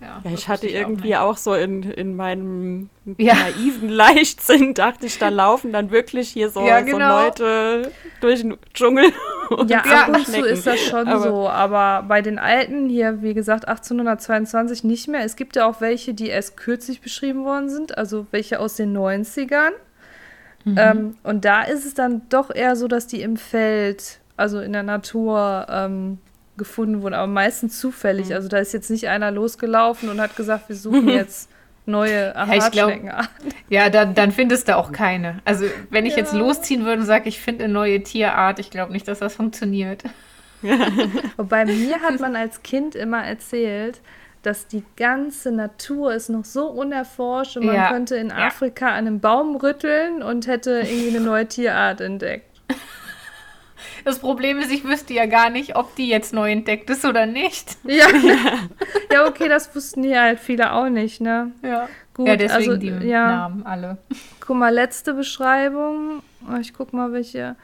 Ja, 0.00 0.20
ich 0.30 0.48
hatte 0.48 0.66
irgendwie 0.68 1.08
nicht. 1.08 1.16
auch 1.18 1.36
so 1.38 1.54
in, 1.54 1.82
in 1.84 2.16
meinem 2.16 2.90
Ja. 3.16 3.34
naiven 3.34 3.88
Leichtsinn, 3.88 4.74
dachte 4.74 5.06
ich, 5.06 5.18
da 5.18 5.30
laufen 5.30 5.72
dann 5.72 5.90
wirklich 5.90 6.28
hier 6.28 6.50
so, 6.50 6.66
Ja, 6.66 6.80
so 6.80 6.84
genau. 6.86 7.22
Leute 7.24 7.90
durch 8.20 8.40
den 8.42 8.56
Dschungel. 8.74 9.06
Und 9.50 9.70
Ja, 9.70 9.78
ab 9.82 10.08
und 10.08 10.26
zu 10.26 10.40
ist 10.44 10.66
das 10.66 10.80
schon 10.80 11.06
Aber- 11.06 11.20
so, 11.20 11.48
aber 11.48 12.04
bei 12.08 12.20
den 12.20 12.36
alten 12.38 12.88
hier, 12.88 13.22
wie 13.22 13.32
gesagt, 13.32 13.68
1822 13.68 14.82
nicht 14.82 15.06
mehr. 15.06 15.22
Es 15.24 15.36
gibt 15.36 15.54
ja 15.54 15.66
auch 15.66 15.80
welche, 15.80 16.14
die 16.14 16.26
erst 16.28 16.56
kürzlich 16.56 17.00
beschrieben 17.00 17.44
worden 17.44 17.68
sind, 17.70 17.96
also 17.96 18.26
welche 18.32 18.58
aus 18.58 18.74
den 18.74 18.92
90ern. 18.96 19.70
Mhm. 20.64 20.76
Ähm, 20.78 21.16
und 21.22 21.44
da 21.44 21.62
ist 21.62 21.86
es 21.86 21.94
dann 21.94 22.22
doch 22.28 22.52
eher 22.52 22.74
so, 22.74 22.88
dass 22.88 23.06
die 23.06 23.22
im 23.22 23.36
Feld, 23.36 24.18
also 24.36 24.58
in 24.60 24.72
der 24.72 24.82
Natur, 24.82 25.64
ähm, 25.70 26.18
gefunden 26.56 27.02
wurden, 27.02 27.14
aber 27.14 27.26
meistens 27.26 27.78
zufällig. 27.80 28.28
Mhm. 28.28 28.34
Also 28.34 28.48
da 28.48 28.58
ist 28.58 28.72
jetzt 28.72 28.90
nicht 28.90 29.08
einer 29.08 29.30
losgelaufen 29.30 30.08
und 30.08 30.20
hat 30.20 30.36
gesagt, 30.36 30.68
wir 30.68 30.76
suchen 30.76 31.08
jetzt 31.08 31.48
neue 31.86 32.32
glaub- 32.32 32.48
Hartschneckenarten. 32.48 33.30
Ja, 33.68 33.90
dann, 33.90 34.14
dann 34.14 34.32
findest 34.32 34.68
du 34.68 34.76
auch 34.76 34.90
keine. 34.92 35.38
Also, 35.44 35.66
wenn 35.90 36.04
ich 36.06 36.16
jetzt 36.16 36.32
Ja. 36.32 36.38
losziehen 36.40 36.84
würde 36.84 37.00
und 37.02 37.06
sage, 37.06 37.28
ich 37.28 37.40
finde 37.40 37.64
eine 37.64 37.72
neue 37.72 38.02
Tierart, 38.02 38.58
ich 38.58 38.70
glaube 38.70 38.92
nicht, 38.92 39.06
dass 39.08 39.20
das 39.20 39.34
funktioniert. 39.34 40.02
Wobei 41.36 41.64
mir 41.66 42.00
hat 42.00 42.18
man 42.20 42.34
als 42.34 42.62
Kind 42.62 42.94
immer 42.94 43.22
erzählt, 43.24 44.00
dass 44.42 44.66
die 44.66 44.82
ganze 44.96 45.50
Natur 45.52 46.14
ist 46.14 46.28
noch 46.28 46.44
so 46.44 46.68
unerforscht 46.68 47.56
und 47.56 47.66
man 47.66 47.74
Ja, 47.74 47.88
könnte 47.90 48.16
in 48.16 48.28
ja. 48.30 48.46
Afrika 48.46 48.88
an 48.88 49.06
einem 49.06 49.20
Baum 49.20 49.56
rütteln 49.56 50.22
und 50.22 50.46
hätte 50.46 50.80
irgendwie 50.84 51.16
eine 51.16 51.20
neue 51.24 51.46
Tierart 51.46 52.00
entdeckt. 52.00 52.46
Das 54.04 54.18
Problem 54.18 54.58
ist, 54.58 54.70
ich 54.72 54.84
wüsste 54.84 55.14
ja 55.14 55.26
gar 55.26 55.50
nicht, 55.50 55.76
ob 55.76 55.94
die 55.96 56.08
jetzt 56.08 56.32
neu 56.32 56.50
entdeckt 56.50 56.88
ist 56.90 57.04
oder 57.04 57.26
nicht. 57.26 57.76
Ja, 57.84 58.06
ja 59.12 59.26
okay, 59.26 59.48
das 59.48 59.74
wussten 59.74 60.02
hier 60.02 60.20
halt 60.22 60.40
viele 60.40 60.72
auch 60.72 60.88
nicht, 60.88 61.20
ne? 61.20 61.52
Ja, 61.62 61.88
Gut, 62.14 62.28
ja 62.28 62.36
deswegen 62.36 62.70
also, 62.70 62.76
die 62.76 63.06
ja. 63.06 63.26
Namen 63.28 63.66
alle. 63.66 63.98
Guck 64.40 64.56
mal, 64.56 64.72
letzte 64.72 65.14
Beschreibung. 65.14 66.22
Ich 66.60 66.72
guck 66.72 66.92
mal, 66.92 67.12
welche. 67.12 67.56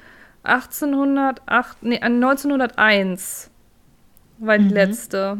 1808, 0.45 1.83
nee, 1.83 2.01
1901 2.01 3.51
war 4.39 4.59
die 4.59 4.65
Mhm. 4.65 4.71
letzte. 4.71 5.39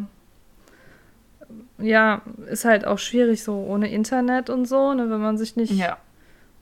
Ja, 1.77 2.21
ist 2.49 2.65
halt 2.65 2.85
auch 2.87 2.99
schwierig 2.99 3.43
so 3.43 3.55
ohne 3.55 3.91
Internet 3.91 4.49
und 4.49 4.65
so, 4.65 4.93
ne, 4.93 5.09
wenn 5.09 5.19
man 5.19 5.37
sich 5.37 5.55
nicht 5.55 5.73
Ja. 5.73 5.97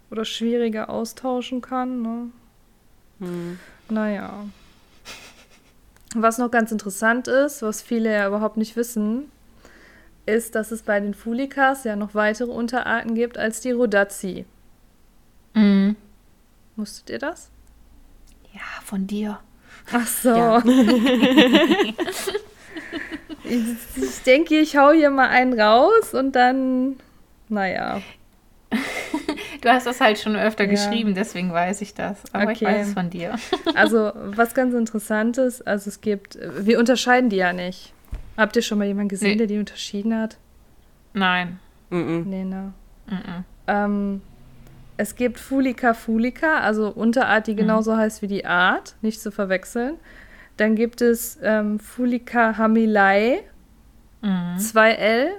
oder 0.09 0.25
schwieriger 0.25 0.89
austauschen 0.89 1.61
kann. 1.61 2.01
Ne? 2.01 2.29
Hm. 3.19 3.59
Naja. 3.91 4.45
Was 6.15 6.37
noch 6.37 6.49
ganz 6.49 6.71
interessant 6.71 7.27
ist, 7.27 7.61
was 7.61 7.81
viele 7.81 8.13
ja 8.13 8.25
überhaupt 8.25 8.55
nicht 8.55 8.77
wissen, 8.77 9.29
ist, 10.25 10.55
dass 10.55 10.71
es 10.71 10.83
bei 10.83 11.01
den 11.01 11.13
Fulicas 11.13 11.83
ja 11.83 11.97
noch 11.97 12.15
weitere 12.15 12.51
Unterarten 12.51 13.15
gibt 13.15 13.37
als 13.37 13.59
die 13.59 13.71
Rodazzi. 13.71 14.45
Mhm. 15.55 15.97
Wusstet 16.77 17.09
ihr 17.09 17.19
das? 17.19 17.49
Ja, 18.53 18.61
von 18.85 19.07
dir. 19.07 19.39
Ach 19.91 20.07
so. 20.07 20.29
Ja, 20.29 20.63
ich, 23.43 23.65
ich 23.97 24.23
denke, 24.25 24.57
ich 24.57 24.77
hau 24.77 24.91
hier 24.91 25.09
mal 25.09 25.27
einen 25.27 25.59
raus 25.59 26.13
und 26.13 26.31
dann, 26.33 26.95
naja. 27.49 28.01
Du 29.61 29.69
hast 29.69 29.85
das 29.85 30.01
halt 30.01 30.17
schon 30.17 30.35
öfter 30.35 30.65
ja. 30.65 30.71
geschrieben, 30.71 31.13
deswegen 31.13 31.53
weiß 31.53 31.81
ich 31.81 31.93
das. 31.93 32.21
Aber 32.33 32.43
okay. 32.43 32.53
ich 32.53 32.61
weiß 32.63 32.87
es 32.87 32.93
von 32.93 33.09
dir. 33.09 33.35
Also, 33.75 34.11
was 34.15 34.53
ganz 34.53 34.73
interessantes, 34.73 35.61
also 35.61 35.89
es 35.89 36.01
gibt, 36.01 36.37
wir 36.59 36.79
unterscheiden 36.79 37.29
die 37.29 37.37
ja 37.37 37.53
nicht. 37.53 37.93
Habt 38.37 38.55
ihr 38.55 38.61
schon 38.61 38.79
mal 38.79 38.87
jemanden 38.87 39.09
gesehen, 39.09 39.31
nee. 39.31 39.37
der 39.37 39.47
die 39.47 39.59
unterschieden 39.59 40.17
hat? 40.17 40.37
Nein. 41.13 41.59
Mm 41.89 41.95
-mm. 41.95 42.25
Nee, 42.25 42.43
ne? 42.43 42.73
Mm 43.07 43.43
ähm, 43.67 44.21
es 44.97 45.15
gibt 45.15 45.39
Fulica 45.39 45.93
fulica, 45.93 46.59
also 46.59 46.89
Unterart, 46.89 47.47
die 47.47 47.53
mhm. 47.53 47.57
genauso 47.57 47.97
heißt 47.97 48.21
wie 48.21 48.27
die 48.27 48.45
Art, 48.45 48.95
nicht 49.01 49.21
zu 49.21 49.31
verwechseln. 49.31 49.95
Dann 50.57 50.75
gibt 50.75 51.01
es 51.01 51.39
ähm, 51.41 51.79
Fulica 51.79 52.57
hamilai, 52.57 53.39
mhm. 54.21 54.57
2L. 54.57 55.29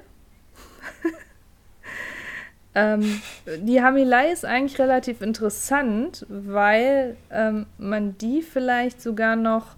Ähm, 2.74 3.20
die 3.58 3.82
Hamilai 3.82 4.32
ist 4.32 4.44
eigentlich 4.44 4.78
relativ 4.78 5.20
interessant, 5.20 6.26
weil 6.28 7.16
ähm, 7.30 7.66
man 7.78 8.16
die 8.18 8.42
vielleicht 8.42 9.02
sogar 9.02 9.37
noch 9.37 9.76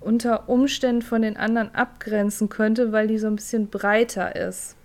unter 0.00 0.48
Umständen 0.48 1.02
von 1.02 1.22
den 1.22 1.36
anderen 1.36 1.74
abgrenzen 1.74 2.48
könnte, 2.48 2.92
weil 2.92 3.08
die 3.08 3.18
so 3.18 3.26
ein 3.26 3.36
bisschen 3.36 3.68
breiter 3.68 4.36
ist. 4.36 4.76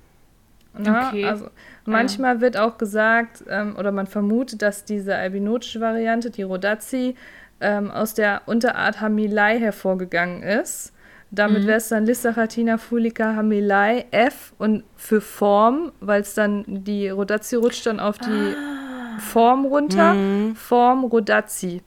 Na, 0.74 1.10
okay. 1.10 1.26
Also 1.26 1.50
manchmal 1.86 2.36
ja. 2.36 2.42
wird 2.42 2.58
auch 2.58 2.78
gesagt, 2.78 3.44
ähm, 3.50 3.76
oder 3.78 3.92
man 3.92 4.08
vermutet, 4.08 4.62
dass 4.62 4.86
diese 4.86 5.16
albinotische 5.16 5.82
Variante, 5.82 6.30
die 6.32 6.44
Rodazzi, 6.44 7.16
ähm, 7.60 7.92
aus 7.92 8.14
der 8.14 8.44
Unterart 8.46 9.02
Hamilai 9.02 9.60
hervorgegangen 9.60 10.42
ist. 10.42 10.94
Damit 11.32 11.64
mhm. 11.64 11.68
wäre 11.68 11.78
es 11.78 11.90
dann 11.90 12.06
Lissacharatina 12.06 12.78
fulica 12.78 13.36
Hamilai 13.36 14.06
F 14.12 14.54
und 14.58 14.84
für 14.96 15.22
Form, 15.22 15.92
weil 16.00 16.22
es 16.22 16.34
dann 16.34 16.64
die 16.68 17.10
Rodazzi 17.10 17.56
rutscht 17.56 17.86
dann 17.86 18.00
auf 18.00 18.18
die 18.18 18.56
ah. 18.56 19.20
Form 19.20 19.66
runter. 19.66 20.16
Mhm. 20.16 20.56
Form 20.56 21.04
Rodazzi. 21.04 21.84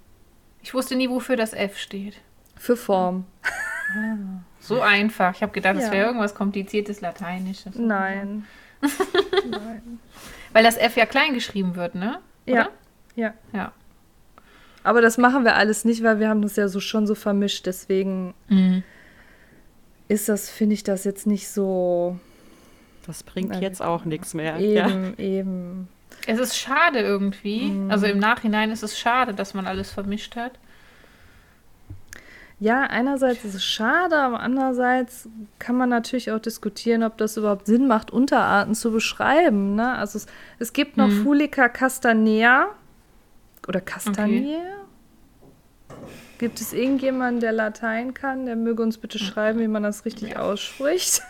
Ich 0.63 0.75
wusste 0.75 0.95
nie, 0.95 1.11
wofür 1.11 1.37
das 1.37 1.55
F 1.55 1.77
steht. 1.77 2.21
Für 2.57 2.77
Form. 2.77 3.25
Ah. 3.43 4.43
So 4.61 4.81
einfach. 4.81 5.35
Ich 5.35 5.43
habe 5.43 5.53
gedacht, 5.53 5.77
es 5.77 5.87
ja. 5.87 5.93
wäre 5.93 6.07
irgendwas 6.07 6.37
kompliziertes 6.37 7.01
Lateinisches. 7.01 7.75
Nein. 7.75 8.47
Nein. 9.51 9.99
Weil 10.53 10.63
das 10.63 10.77
F 10.77 10.97
ja 10.97 11.07
klein 11.07 11.35
geschrieben 11.35 11.75
wird, 11.75 11.97
ne? 11.97 12.21
Oder? 12.47 12.55
Ja. 12.55 12.69
Ja. 13.17 13.35
Ja. 13.53 13.73
Aber 14.85 15.01
das 15.01 15.19
machen 15.19 15.45
wir 15.45 15.57
alles 15.57 15.85
nicht, 15.85 16.03
weil 16.03 16.21
wir 16.21 16.29
haben 16.29 16.43
das 16.43 16.57
ja 16.57 16.69
so 16.69 16.79
schon 16.81 17.07
so 17.07 17.15
vermischt. 17.15 17.67
Deswegen 17.67 18.35
mhm. 18.49 18.85
Ist 20.13 20.29
das, 20.29 20.51
finde 20.51 20.75
ich, 20.75 20.85
das 20.85 21.05
jetzt 21.05 21.27
nicht 21.27 21.49
so. 21.49 22.19
Das 23.07 23.23
bringt 23.23 23.57
jetzt 23.61 23.83
auch 23.83 24.05
nichts 24.05 24.35
mehr. 24.35 24.59
Eben, 24.59 25.15
ja. 25.17 25.25
eben. 25.25 25.89
Es 26.27 26.39
ist 26.39 26.57
schade 26.57 27.01
irgendwie. 27.01 27.71
Mhm. 27.71 27.91
Also 27.91 28.07
im 28.07 28.19
Nachhinein 28.19 28.71
ist 28.71 28.83
es 28.83 28.99
schade, 28.99 29.35
dass 29.35 29.55
man 29.55 29.67
alles 29.67 29.91
vermischt 29.91 30.37
hat. 30.37 30.53
Ja, 32.61 32.83
einerseits 32.83 33.45
ist 33.45 33.55
es 33.55 33.65
schade, 33.65 34.17
aber 34.17 34.39
andererseits 34.39 35.29
kann 35.59 35.77
man 35.77 35.89
natürlich 35.89 36.31
auch 36.31 36.39
diskutieren, 36.39 37.03
ob 37.03 37.17
das 37.17 37.37
überhaupt 37.37 37.67
Sinn 37.67 37.89
macht, 37.89 38.13
Unterarten 38.13 38.77
zu 38.77 38.93
beschreiben. 38.93 39.75
Ne? 39.75 39.97
Also 39.97 40.19
es, 40.19 40.27
es 40.61 40.73
gibt 40.73 40.97
noch 40.97 41.09
mhm. 41.09 41.25
Fulica 41.25 41.69
castanea 41.69 42.69
oder 43.67 43.81
Castanier. 43.81 44.59
Okay. 44.59 44.82
Gibt 46.43 46.61
es 46.61 46.73
irgendjemanden, 46.73 47.39
der 47.39 47.53
Latein 47.53 48.15
kann? 48.15 48.47
Der 48.47 48.57
möge 48.57 48.83
uns 48.83 48.99
bitte 48.99 49.21
schreiben, 49.21 49.61
wie 49.61 49.69
man 49.69 49.85
das 49.85 50.05
richtig 50.05 50.31
ja. 50.31 50.41
ausspricht. 50.41 51.23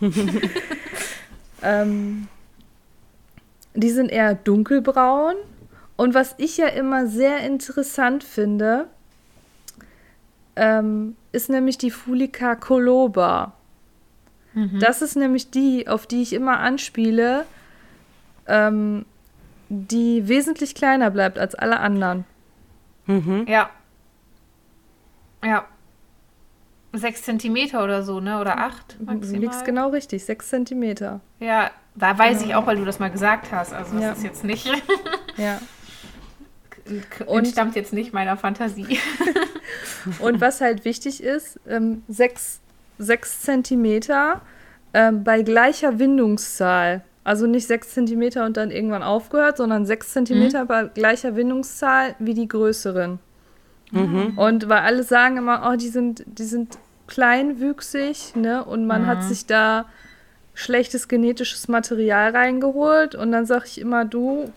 ähm, 1.62 2.28
die 3.74 3.90
sind 3.90 4.08
eher 4.08 4.36
dunkelbraun. 4.36 5.34
Und 5.96 6.14
was 6.14 6.36
ich 6.38 6.58
ja 6.58 6.68
immer 6.68 7.08
sehr 7.08 7.40
interessant 7.40 8.22
finde, 8.22 8.86
ähm, 10.54 11.16
ist 11.32 11.50
nämlich 11.50 11.76
die 11.76 11.90
Fulica 11.90 12.54
coloba. 12.54 13.54
Mhm. 14.54 14.78
Das 14.78 15.02
ist 15.02 15.16
nämlich 15.16 15.50
die, 15.50 15.88
auf 15.88 16.06
die 16.06 16.22
ich 16.22 16.32
immer 16.32 16.60
anspiele, 16.60 17.46
ähm, 18.46 19.06
die 19.68 20.28
wesentlich 20.28 20.76
kleiner 20.76 21.10
bleibt 21.10 21.40
als 21.40 21.56
alle 21.56 21.80
anderen. 21.80 22.24
Mhm. 23.06 23.46
Ja. 23.48 23.68
Ja. 25.44 25.64
Sechs 26.92 27.22
Zentimeter 27.22 27.82
oder 27.82 28.02
so, 28.02 28.20
ne? 28.20 28.40
Oder 28.40 28.58
acht 28.58 28.96
maximal. 29.00 29.40
Du 29.40 29.46
liegst 29.46 29.64
genau 29.64 29.88
richtig, 29.88 30.24
sechs 30.24 30.48
Zentimeter. 30.48 31.20
Ja, 31.40 31.70
da 31.94 32.18
weiß 32.18 32.38
genau. 32.38 32.50
ich 32.50 32.54
auch, 32.54 32.66
weil 32.66 32.76
du 32.76 32.84
das 32.84 32.98
mal 32.98 33.10
gesagt 33.10 33.50
hast. 33.50 33.72
Also 33.72 33.94
das 33.94 34.02
ja. 34.02 34.12
ist 34.12 34.22
jetzt 34.22 34.44
nicht. 34.44 34.70
ja. 35.36 35.58
Und 37.26 37.46
stammt 37.46 37.76
jetzt 37.76 37.92
nicht 37.92 38.12
meiner 38.12 38.36
Fantasie. 38.36 38.98
und 40.20 40.40
was 40.40 40.60
halt 40.60 40.84
wichtig 40.84 41.22
ist, 41.22 41.60
ähm, 41.68 42.02
sechs, 42.08 42.60
sechs 42.98 43.40
Zentimeter 43.42 44.40
ähm, 44.92 45.22
bei 45.24 45.42
gleicher 45.42 45.98
Windungszahl. 45.98 47.02
Also 47.24 47.46
nicht 47.46 47.68
sechs 47.68 47.90
Zentimeter 47.90 48.44
und 48.44 48.56
dann 48.56 48.72
irgendwann 48.72 49.04
aufgehört, 49.04 49.58
sondern 49.58 49.86
sechs 49.86 50.12
Zentimeter 50.12 50.64
mhm. 50.64 50.68
bei 50.68 50.84
gleicher 50.84 51.36
Windungszahl 51.36 52.16
wie 52.18 52.34
die 52.34 52.48
größeren. 52.48 53.20
Mhm. 53.92 54.32
Und 54.36 54.68
weil 54.68 54.80
alle 54.80 55.04
sagen 55.04 55.36
immer, 55.36 55.70
oh, 55.70 55.76
die 55.76 55.88
sind, 55.88 56.24
die 56.26 56.44
sind 56.44 56.78
kleinwüchsig, 57.06 58.34
ne? 58.36 58.64
Und 58.64 58.86
man 58.86 59.02
mhm. 59.02 59.06
hat 59.06 59.22
sich 59.22 59.46
da 59.46 59.86
schlechtes 60.54 61.08
genetisches 61.08 61.68
Material 61.68 62.30
reingeholt. 62.30 63.14
Und 63.14 63.32
dann 63.32 63.46
sage 63.46 63.64
ich 63.66 63.80
immer, 63.80 64.04
du, 64.04 64.50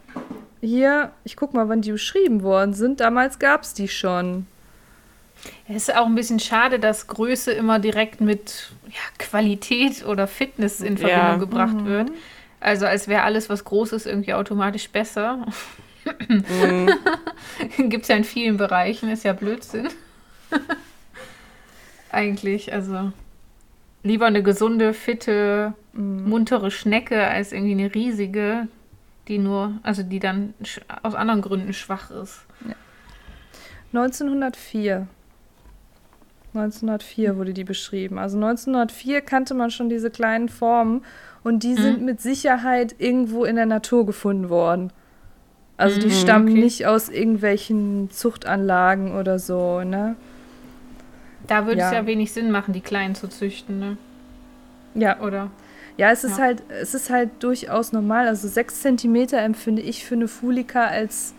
hier, 0.61 1.11
ich 1.23 1.35
guck 1.35 1.53
mal, 1.53 1.69
wann 1.69 1.81
die 1.81 1.91
beschrieben 1.91 2.43
worden 2.43 2.73
sind. 2.73 2.99
Damals 2.99 3.39
gab 3.39 3.63
es 3.63 3.73
die 3.73 3.87
schon. 3.87 4.47
Es 5.67 5.89
ist 5.89 5.95
auch 5.95 6.05
ein 6.05 6.15
bisschen 6.15 6.39
schade, 6.39 6.79
dass 6.79 7.07
Größe 7.07 7.51
immer 7.51 7.79
direkt 7.79 8.21
mit 8.21 8.71
ja, 8.87 9.01
Qualität 9.19 10.05
oder 10.05 10.27
Fitness 10.27 10.79
in 10.79 10.97
Verbindung 10.97 11.27
ja. 11.27 11.37
gebracht 11.37 11.75
mhm. 11.75 11.85
wird. 11.85 12.11
Also 12.59 12.85
als 12.85 13.07
wäre 13.07 13.23
alles, 13.23 13.49
was 13.49 13.63
groß 13.63 13.91
ist, 13.93 14.07
irgendwie 14.07 14.33
automatisch 14.33 14.89
besser. 14.89 15.45
Mhm. 16.27 17.89
Gibt 17.89 18.03
es 18.03 18.09
ja 18.09 18.15
in 18.15 18.23
vielen 18.23 18.57
Bereichen, 18.57 19.09
ist 19.09 19.23
ja 19.23 19.33
Blödsinn. 19.33 19.87
Eigentlich, 22.11 22.71
also 22.73 23.11
lieber 24.03 24.27
eine 24.27 24.43
gesunde, 24.43 24.93
fitte, 24.93 25.73
mhm. 25.93 26.29
muntere 26.29 26.71
Schnecke 26.71 27.27
als 27.27 27.51
irgendwie 27.51 27.73
eine 27.73 27.93
riesige, 27.93 28.67
die 29.27 29.39
nur, 29.39 29.79
also 29.83 30.03
die 30.03 30.19
dann 30.19 30.53
aus 31.01 31.15
anderen 31.15 31.41
Gründen 31.41 31.73
schwach 31.73 32.11
ist. 32.11 32.45
Ja. 32.67 32.75
1904. 33.99 35.07
1904 36.53 37.35
wurde 37.35 37.53
die 37.53 37.63
beschrieben. 37.63 38.17
Also 38.17 38.37
1904 38.37 39.21
kannte 39.21 39.53
man 39.53 39.71
schon 39.71 39.89
diese 39.89 40.09
kleinen 40.09 40.47
Formen 40.47 41.03
und 41.43 41.63
die 41.63 41.73
mhm. 41.73 41.77
sind 41.77 42.01
mit 42.03 42.21
Sicherheit 42.21 42.95
irgendwo 42.97 43.43
in 43.43 43.55
der 43.55 43.65
Natur 43.65 44.05
gefunden 44.05 44.49
worden. 44.49 44.91
Also 45.77 45.99
die 45.99 46.07
mhm, 46.07 46.11
stammen 46.11 46.49
okay. 46.49 46.61
nicht 46.61 46.85
aus 46.85 47.09
irgendwelchen 47.09 48.09
Zuchtanlagen 48.09 49.13
oder 49.13 49.39
so, 49.39 49.83
ne? 49.83 50.15
Da 51.47 51.67
würde 51.67 51.79
ja. 51.79 51.87
es 51.87 51.93
ja 51.93 52.05
wenig 52.05 52.31
Sinn 52.31 52.49
machen, 52.49 52.73
die 52.73 52.81
Kleinen 52.81 53.13
zu 53.15 53.27
züchten, 53.27 53.79
ne? 53.79 53.97
Ja. 54.93 55.19
Oder? 55.19 55.51
Ja, 55.97 56.11
es 56.11 56.23
ist 56.23 56.37
ja. 56.37 56.45
halt, 56.45 56.63
es 56.69 56.93
ist 56.93 57.09
halt 57.09 57.29
durchaus 57.39 57.91
normal. 57.91 58.27
Also 58.27 58.47
sechs 58.47 58.81
Zentimeter 58.81 59.39
empfinde 59.39 59.81
ich 59.81 60.05
für 60.05 60.15
eine 60.15 60.27
Fulika 60.27 60.85
als 60.85 61.33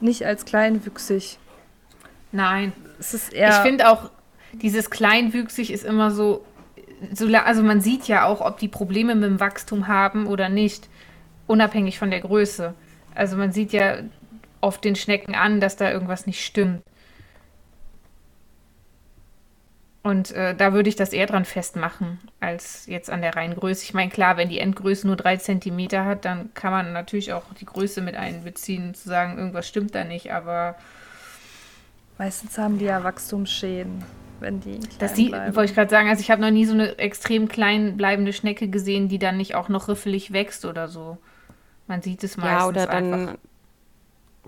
nicht 0.00 0.24
als 0.24 0.44
kleinwüchsig. 0.44 1.38
Nein. 2.32 2.72
Es 2.98 3.14
ist 3.14 3.32
eher. 3.32 3.50
Ich 3.50 3.56
finde 3.56 3.90
auch, 3.90 4.10
dieses 4.52 4.90
kleinwüchsig 4.90 5.72
ist 5.72 5.84
immer 5.84 6.10
so, 6.10 6.44
so, 7.14 7.26
also 7.26 7.62
man 7.62 7.80
sieht 7.80 8.08
ja 8.08 8.26
auch, 8.26 8.40
ob 8.40 8.58
die 8.58 8.68
Probleme 8.68 9.14
mit 9.14 9.24
dem 9.24 9.40
Wachstum 9.40 9.88
haben 9.88 10.26
oder 10.26 10.48
nicht, 10.48 10.88
unabhängig 11.46 11.98
von 11.98 12.10
der 12.10 12.20
Größe. 12.20 12.74
Also 13.14 13.36
man 13.36 13.52
sieht 13.52 13.72
ja 13.72 13.98
oft 14.60 14.84
den 14.84 14.96
Schnecken 14.96 15.34
an, 15.34 15.60
dass 15.60 15.76
da 15.76 15.90
irgendwas 15.90 16.26
nicht 16.26 16.44
stimmt. 16.44 16.82
Und 20.02 20.30
äh, 20.32 20.54
da 20.54 20.72
würde 20.72 20.88
ich 20.88 20.96
das 20.96 21.12
eher 21.12 21.26
dran 21.26 21.44
festmachen, 21.44 22.18
als 22.40 22.86
jetzt 22.86 23.10
an 23.10 23.20
der 23.20 23.36
reinen 23.36 23.54
Größe. 23.54 23.84
Ich 23.84 23.92
meine, 23.92 24.10
klar, 24.10 24.38
wenn 24.38 24.48
die 24.48 24.58
Endgröße 24.58 25.06
nur 25.06 25.16
drei 25.16 25.36
Zentimeter 25.36 26.06
hat, 26.06 26.24
dann 26.24 26.54
kann 26.54 26.72
man 26.72 26.92
natürlich 26.94 27.34
auch 27.34 27.42
die 27.60 27.66
Größe 27.66 28.00
mit 28.00 28.16
einbeziehen, 28.16 28.94
zu 28.94 29.08
sagen, 29.08 29.36
irgendwas 29.36 29.68
stimmt 29.68 29.94
da 29.94 30.04
nicht, 30.04 30.32
aber. 30.32 30.76
Meistens 32.16 32.56
haben 32.56 32.78
die 32.78 32.86
ja 32.86 33.04
Wachstumsschäden, 33.04 34.02
wenn 34.40 34.60
die. 34.60 34.80
Das 34.98 35.12
die, 35.12 35.32
wollte 35.32 35.64
ich 35.64 35.74
gerade 35.74 35.90
sagen, 35.90 36.08
also 36.08 36.20
ich 36.20 36.30
habe 36.30 36.40
noch 36.40 36.50
nie 36.50 36.64
so 36.64 36.72
eine 36.72 36.98
extrem 36.98 37.48
klein 37.48 37.98
bleibende 37.98 38.32
Schnecke 38.32 38.68
gesehen, 38.68 39.08
die 39.08 39.18
dann 39.18 39.36
nicht 39.36 39.54
auch 39.54 39.68
noch 39.68 39.88
riffelig 39.88 40.32
wächst 40.32 40.64
oder 40.64 40.88
so. 40.88 41.18
Man 41.90 42.02
sieht 42.02 42.22
es 42.22 42.36
meistens. 42.36 42.60
Ja, 42.60 42.68
oder 42.68 42.86
dann. 42.86 43.12
Einfach. 43.12 43.38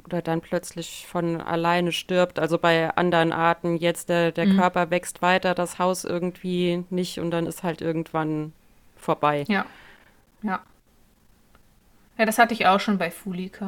oder 0.04 0.22
dann 0.22 0.40
plötzlich 0.40 1.08
von 1.08 1.40
alleine 1.40 1.90
stirbt. 1.90 2.38
Also 2.38 2.56
bei 2.56 2.94
anderen 2.96 3.32
Arten 3.32 3.76
jetzt 3.76 4.08
der, 4.08 4.30
der 4.30 4.46
mhm. 4.46 4.58
Körper 4.58 4.90
wächst 4.90 5.22
weiter, 5.22 5.52
das 5.52 5.80
Haus 5.80 6.04
irgendwie 6.04 6.84
nicht 6.88 7.18
und 7.18 7.32
dann 7.32 7.46
ist 7.46 7.64
halt 7.64 7.80
irgendwann 7.80 8.52
vorbei. 8.96 9.44
Ja. 9.48 9.66
Ja. 10.42 10.60
Ja, 12.16 12.24
das 12.26 12.38
hatte 12.38 12.54
ich 12.54 12.66
auch 12.66 12.78
schon 12.78 12.96
bei 12.96 13.10
Fulika. 13.10 13.66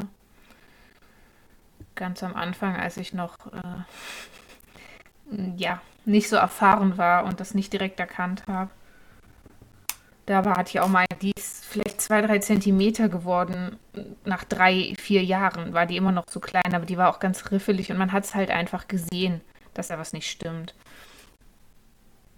Ganz 1.97 2.23
am 2.23 2.37
Anfang, 2.37 2.77
als 2.77 2.97
ich 2.97 3.13
noch 3.13 3.39
äh, 3.53 5.43
ja, 5.57 5.83
nicht 6.05 6.29
so 6.29 6.37
erfahren 6.37 6.97
war 6.97 7.25
und 7.25 7.41
das 7.41 7.55
nicht 7.55 7.73
direkt 7.73 7.99
erkannt 7.99 8.45
habe. 8.47 8.71
Da 10.27 10.45
war, 10.45 10.57
hatte 10.57 10.71
ich 10.71 10.81
auch 10.81 10.89
mal, 10.89 11.05
die 11.21 11.33
ist 11.37 11.65
vielleicht 11.67 12.01
zwei, 12.01 12.23
drei 12.23 12.39
Zentimeter 12.39 13.09
geworden. 13.09 13.77
Nach 14.25 14.45
drei, 14.45 14.95
vier 14.99 15.23
Jahren 15.23 15.75
war 15.75 15.87
die 15.87 15.97
immer 15.97 16.13
noch 16.13 16.25
so 16.29 16.41
klein, 16.41 16.75
aber 16.75 16.87
die 16.87 16.97
war 16.97 17.11
auch 17.11 17.21
ganz 17.21 17.51
riffelig 17.51 17.91
und 17.91 17.99
man 17.99 18.13
hat 18.13 18.25
es 18.25 18.35
halt 18.35 18.51
einfach 18.51 18.89
gesehen, 18.89 19.43
dass 19.75 19.89
da 19.89 19.99
was 19.99 20.13
nicht 20.13 20.31
stimmt. 20.31 20.75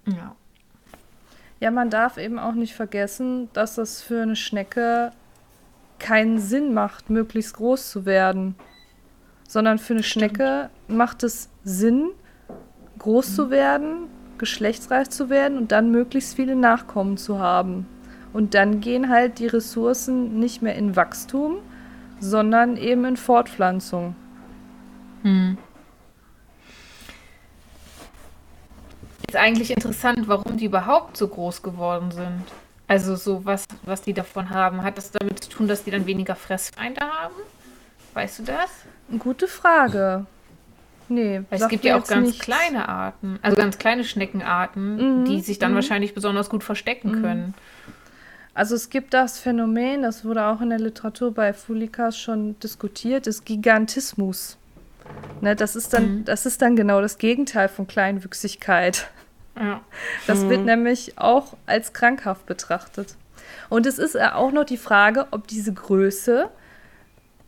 Ja. 0.06 0.34
Ja, 1.60 1.70
man 1.70 1.90
darf 1.90 2.18
eben 2.18 2.38
auch 2.38 2.52
nicht 2.52 2.74
vergessen, 2.74 3.48
dass 3.52 3.78
es 3.78 4.02
für 4.02 4.22
eine 4.22 4.36
Schnecke 4.36 5.12
keinen 5.98 6.38
Sinn 6.38 6.74
macht, 6.74 7.08
möglichst 7.08 7.54
groß 7.54 7.90
zu 7.90 8.04
werden. 8.04 8.56
Sondern 9.48 9.78
für 9.78 9.94
eine. 9.94 10.02
Schnecke 10.02 10.70
macht 10.88 11.22
es 11.22 11.48
Sinn, 11.64 12.10
groß 12.98 13.30
mhm. 13.30 13.34
zu 13.34 13.50
werden, 13.50 14.08
geschlechtsreif 14.38 15.08
zu 15.08 15.30
werden 15.30 15.58
und 15.58 15.72
dann 15.72 15.90
möglichst 15.90 16.36
viele 16.36 16.56
Nachkommen 16.56 17.16
zu 17.16 17.38
haben. 17.38 17.86
Und 18.32 18.54
dann 18.54 18.80
gehen 18.80 19.08
halt 19.08 19.38
die 19.38 19.46
Ressourcen 19.46 20.38
nicht 20.38 20.62
mehr 20.62 20.74
in 20.74 20.96
Wachstum, 20.96 21.58
sondern 22.20 22.76
eben 22.76 23.04
in 23.04 23.16
Fortpflanzung. 23.16 24.14
Hm. 25.22 25.56
Ist 29.28 29.36
eigentlich 29.36 29.70
interessant, 29.70 30.28
warum 30.28 30.56
die 30.56 30.66
überhaupt 30.66 31.16
so 31.16 31.26
groß 31.26 31.62
geworden 31.62 32.10
sind. 32.10 32.44
Also 32.88 33.16
so 33.16 33.44
was, 33.44 33.64
was 33.84 34.02
die 34.02 34.12
davon 34.12 34.50
haben. 34.50 34.82
Hat 34.82 34.98
das 34.98 35.10
damit 35.10 35.42
zu 35.42 35.50
tun, 35.50 35.66
dass 35.68 35.82
die 35.82 35.90
dann 35.90 36.06
weniger 36.06 36.36
Fressfeinde 36.36 37.00
haben? 37.00 37.34
Weißt 38.14 38.38
du 38.38 38.42
das? 38.44 38.70
Gute 39.18 39.48
Frage. 39.48 40.26
Nee, 41.08 41.42
es 41.50 41.68
gibt 41.68 41.84
ja 41.84 41.98
auch 41.98 42.06
ganz 42.06 42.28
nichts. 42.28 42.44
kleine 42.44 42.88
Arten, 42.88 43.38
also 43.42 43.56
ganz 43.56 43.78
kleine 43.78 44.04
Schneckenarten, 44.04 45.20
mhm. 45.20 45.24
die 45.24 45.40
sich 45.40 45.58
dann 45.58 45.72
mhm. 45.72 45.76
wahrscheinlich 45.76 46.14
besonders 46.14 46.50
gut 46.50 46.64
verstecken 46.64 47.12
mhm. 47.12 47.22
können. 47.22 47.54
Also 48.54 48.74
es 48.74 48.88
gibt 48.88 49.12
das 49.12 49.38
Phänomen, 49.38 50.02
das 50.02 50.24
wurde 50.24 50.46
auch 50.46 50.60
in 50.60 50.70
der 50.70 50.78
Literatur 50.78 51.32
bei 51.32 51.52
Fulikas 51.52 52.18
schon 52.18 52.58
diskutiert, 52.60 53.26
des 53.26 53.44
Gigantismus. 53.44 54.56
Ne, 55.40 55.54
das, 55.54 55.76
ist 55.76 55.92
dann, 55.92 56.18
mhm. 56.18 56.24
das 56.24 56.46
ist 56.46 56.62
dann 56.62 56.74
genau 56.74 57.00
das 57.00 57.18
Gegenteil 57.18 57.68
von 57.68 57.86
Kleinwüchsigkeit. 57.86 59.08
Ja. 59.58 59.80
Das 60.26 60.48
wird 60.48 60.60
mhm. 60.60 60.66
nämlich 60.66 61.18
auch 61.18 61.56
als 61.66 61.92
krankhaft 61.92 62.46
betrachtet. 62.46 63.16
Und 63.68 63.86
es 63.86 63.98
ist 63.98 64.18
auch 64.20 64.52
noch 64.52 64.64
die 64.64 64.76
Frage, 64.76 65.26
ob 65.30 65.46
diese 65.46 65.72
Größe 65.72 66.48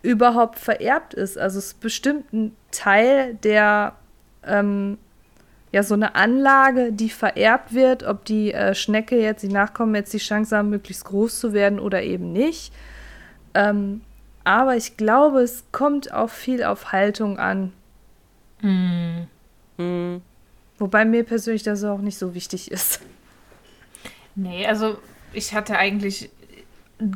überhaupt 0.03 0.59
vererbt 0.59 1.15
ist. 1.15 1.39
Also 1.39 1.59
es 1.59 1.67
ist 1.67 1.81
bestimmt 1.81 2.33
ein 2.33 2.57
Teil 2.71 3.35
der, 3.43 3.97
ähm, 4.45 4.99
ja, 5.73 5.83
so 5.83 5.95
eine 5.95 6.15
Anlage, 6.15 6.93
die 6.93 7.11
vererbt 7.11 7.75
wird, 7.75 8.05
ob 8.05 8.25
die 8.25 8.53
äh, 8.53 8.75
Schnecke 8.75 9.21
jetzt, 9.21 9.43
die 9.43 9.49
Nachkommen 9.49 9.95
jetzt 9.95 10.13
die 10.13 10.19
Chance 10.19 10.57
haben, 10.57 10.71
möglichst 10.71 11.05
groß 11.05 11.41
zu 11.41 11.53
werden 11.53 11.79
oder 11.79 12.03
eben 12.03 12.33
nicht. 12.33 12.73
Ähm, 13.55 14.03
aber 14.45 14.77
ich 14.77 14.97
glaube, 14.97 15.41
es 15.41 15.65
kommt 15.73 16.13
auch 16.13 16.31
viel 16.31 16.63
auf 16.63 16.93
Haltung 16.93 17.39
an. 17.39 17.73
Mm. 18.63 19.27
Mm. 19.77 20.23
Wobei 20.79 21.05
mir 21.05 21.25
persönlich 21.25 21.65
das 21.65 21.85
auch 21.85 21.99
nicht 21.99 22.19
so 22.19 22.35
wichtig 22.35 22.71
ist. 22.71 23.01
Nee, 24.35 24.67
also 24.67 24.99
ich 25.33 25.53
hatte 25.53 25.77
eigentlich 25.77 26.31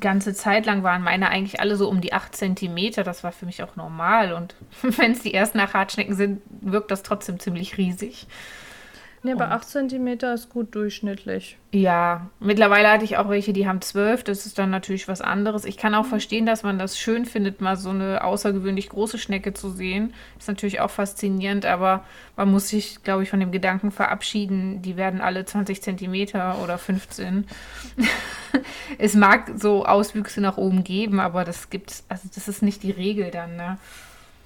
ganze 0.01 0.35
Zeit 0.35 0.67
lang 0.67 0.83
waren 0.83 1.03
meine 1.03 1.29
eigentlich 1.29 1.61
alle 1.61 1.77
so 1.77 1.89
um 1.89 2.01
die 2.01 2.13
8 2.13 2.35
Zentimeter. 2.35 3.05
Das 3.05 3.25
war 3.25 3.33
für 3.33 3.47
mich 3.47 3.63
auch 3.63 3.77
normal. 3.77 4.33
Und 4.33 4.55
wenn 4.83 5.13
es 5.13 5.21
die 5.21 5.35
ersten 5.35 5.61
Achatschnecken 5.61 6.15
sind, 6.15 6.43
wirkt 6.61 6.91
das 6.91 7.03
trotzdem 7.03 7.41
ziemlich 7.41 7.77
riesig. 7.79 8.27
Nee, 9.25 9.33
aber 9.33 9.53
8 9.53 9.69
cm 9.69 10.09
ist 10.35 10.49
gut 10.49 10.75
durchschnittlich. 10.75 11.57
Ja, 11.71 12.27
mittlerweile 12.41 12.91
hatte 12.91 13.05
ich 13.05 13.19
auch 13.19 13.29
welche, 13.29 13.53
die 13.53 13.69
haben 13.69 13.81
12. 13.81 14.25
Das 14.25 14.47
ist 14.47 14.59
dann 14.59 14.71
natürlich 14.71 15.07
was 15.07 15.21
anderes. 15.21 15.65
Ich 15.65 15.77
kann 15.77 15.95
auch 15.95 16.03
mhm. 16.05 16.09
verstehen, 16.09 16.45
dass 16.45 16.65
man 16.65 16.77
das 16.77 16.99
schön 16.99 17.25
findet, 17.25 17.61
mal 17.61 17.77
so 17.77 17.91
eine 17.91 18.25
außergewöhnlich 18.25 18.89
große 18.89 19.19
Schnecke 19.19 19.55
zu 19.55 19.71
sehen. 19.71 20.13
Ist 20.41 20.49
natürlich 20.49 20.81
auch 20.81 20.91
faszinierend, 20.91 21.67
aber 21.67 22.05
man 22.37 22.51
muss 22.51 22.69
sich, 22.69 23.05
glaube 23.05 23.23
ich, 23.23 23.31
von 23.31 23.39
dem 23.39 23.53
Gedanken 23.53 23.93
verabschieden, 23.93 24.83
die 24.83 24.97
werden 24.97 25.21
alle 25.21 25.45
20 25.45 25.81
cm 25.81 26.15
oder 26.63 26.77
15. 26.77 27.47
es 28.99 29.15
mag 29.15 29.53
so 29.57 29.87
Auswüchse 29.87 30.41
nach 30.41 30.57
oben 30.57 30.83
geben, 30.83 31.21
aber 31.21 31.45
das 31.45 31.71
gibt 31.71 32.03
also 32.09 32.29
das 32.35 32.49
ist 32.49 32.63
nicht 32.63 32.83
die 32.83 32.91
Regel 32.91 33.31
dann, 33.31 33.55
ne? 33.55 33.79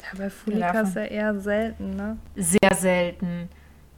Ja, 0.03 0.19
bei 0.19 0.29
Fulika 0.29 0.81
ist 0.83 0.95
ja 0.95 1.05
eher 1.05 1.41
selten, 1.41 1.97
ne? 1.97 2.19
Sehr 2.37 2.75
selten. 2.75 3.49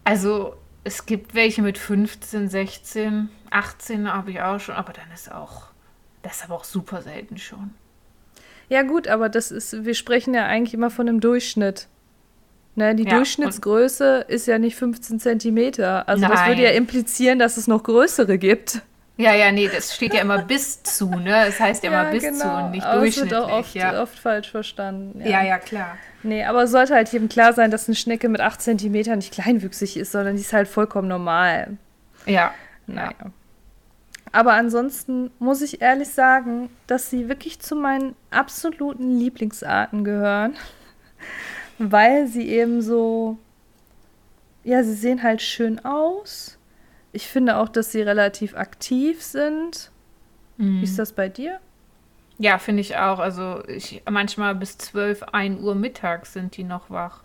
Also 0.04 0.54
es 0.84 1.06
gibt 1.06 1.34
welche 1.34 1.62
mit 1.62 1.78
15, 1.78 2.48
16, 2.48 3.28
18 3.50 4.12
habe 4.12 4.30
ich 4.30 4.40
auch 4.40 4.58
schon, 4.58 4.74
aber 4.74 4.92
dann 4.92 5.10
ist 5.12 5.30
auch, 5.30 5.64
das 6.22 6.36
ist 6.36 6.44
aber 6.44 6.54
auch 6.54 6.64
super 6.64 7.02
selten 7.02 7.38
schon. 7.38 7.74
Ja, 8.68 8.82
gut, 8.82 9.08
aber 9.08 9.28
das 9.28 9.50
ist, 9.50 9.84
wir 9.84 9.94
sprechen 9.94 10.34
ja 10.34 10.46
eigentlich 10.46 10.74
immer 10.74 10.90
von 10.90 11.08
einem 11.08 11.20
Durchschnitt. 11.20 11.88
Ne, 12.74 12.94
die 12.94 13.04
ja, 13.04 13.16
Durchschnittsgröße 13.16 14.26
ist 14.28 14.46
ja 14.46 14.58
nicht 14.58 14.76
15 14.76 15.18
Zentimeter. 15.18 16.08
Also 16.08 16.22
Nein. 16.22 16.30
das 16.30 16.46
würde 16.46 16.62
ja 16.62 16.70
implizieren, 16.70 17.40
dass 17.40 17.56
es 17.56 17.66
noch 17.66 17.82
größere 17.82 18.38
gibt. 18.38 18.82
Ja, 19.16 19.34
ja, 19.34 19.50
nee, 19.50 19.68
das 19.68 19.96
steht 19.96 20.14
ja 20.14 20.20
immer 20.20 20.42
bis 20.44 20.84
zu, 20.84 21.10
ne? 21.10 21.46
Das 21.46 21.58
heißt 21.58 21.82
ja, 21.82 21.90
ja 21.90 22.02
immer 22.02 22.10
bis 22.12 22.22
genau. 22.22 22.38
zu 22.38 22.64
und 22.64 22.70
nicht 22.70 22.86
aber 22.86 23.00
durchschnittlich. 23.00 23.32
Das 23.32 23.40
wird 23.40 23.50
auch 23.50 23.58
oft, 23.58 23.74
ja. 23.74 24.00
oft 24.00 24.16
falsch 24.16 24.50
verstanden. 24.52 25.20
Ja. 25.20 25.26
ja, 25.26 25.44
ja, 25.44 25.58
klar. 25.58 25.98
Nee, 26.28 26.44
aber 26.44 26.64
es 26.64 26.72
sollte 26.72 26.94
halt 26.94 27.08
jedem 27.08 27.30
klar 27.30 27.54
sein, 27.54 27.70
dass 27.70 27.88
eine 27.88 27.96
Schnecke 27.96 28.28
mit 28.28 28.42
8 28.42 28.60
cm 28.60 28.92
nicht 29.16 29.32
kleinwüchsig 29.32 29.96
ist, 29.96 30.12
sondern 30.12 30.36
die 30.36 30.42
ist 30.42 30.52
halt 30.52 30.68
vollkommen 30.68 31.08
normal. 31.08 31.78
Ja. 32.26 32.52
Naja. 32.86 33.32
Aber 34.30 34.52
ansonsten 34.52 35.30
muss 35.38 35.62
ich 35.62 35.80
ehrlich 35.80 36.10
sagen, 36.10 36.68
dass 36.86 37.08
sie 37.08 37.30
wirklich 37.30 37.60
zu 37.60 37.74
meinen 37.76 38.14
absoluten 38.30 39.18
Lieblingsarten 39.18 40.04
gehören. 40.04 40.54
Weil 41.78 42.26
sie 42.26 42.46
eben 42.46 42.82
so. 42.82 43.38
Ja, 44.64 44.84
sie 44.84 44.94
sehen 44.94 45.22
halt 45.22 45.40
schön 45.40 45.82
aus. 45.82 46.58
Ich 47.12 47.26
finde 47.26 47.56
auch, 47.56 47.70
dass 47.70 47.90
sie 47.90 48.02
relativ 48.02 48.54
aktiv 48.54 49.22
sind. 49.22 49.90
Mhm. 50.58 50.80
Wie 50.80 50.84
ist 50.84 50.98
das 50.98 51.12
bei 51.12 51.30
dir? 51.30 51.58
Ja, 52.38 52.58
finde 52.58 52.80
ich 52.80 52.96
auch. 52.96 53.18
Also 53.18 53.62
ich, 53.66 54.02
manchmal 54.08 54.54
bis 54.54 54.78
12, 54.78 55.24
1 55.24 55.60
Uhr 55.60 55.74
mittags 55.74 56.32
sind 56.32 56.56
die 56.56 56.64
noch 56.64 56.88
wach. 56.88 57.22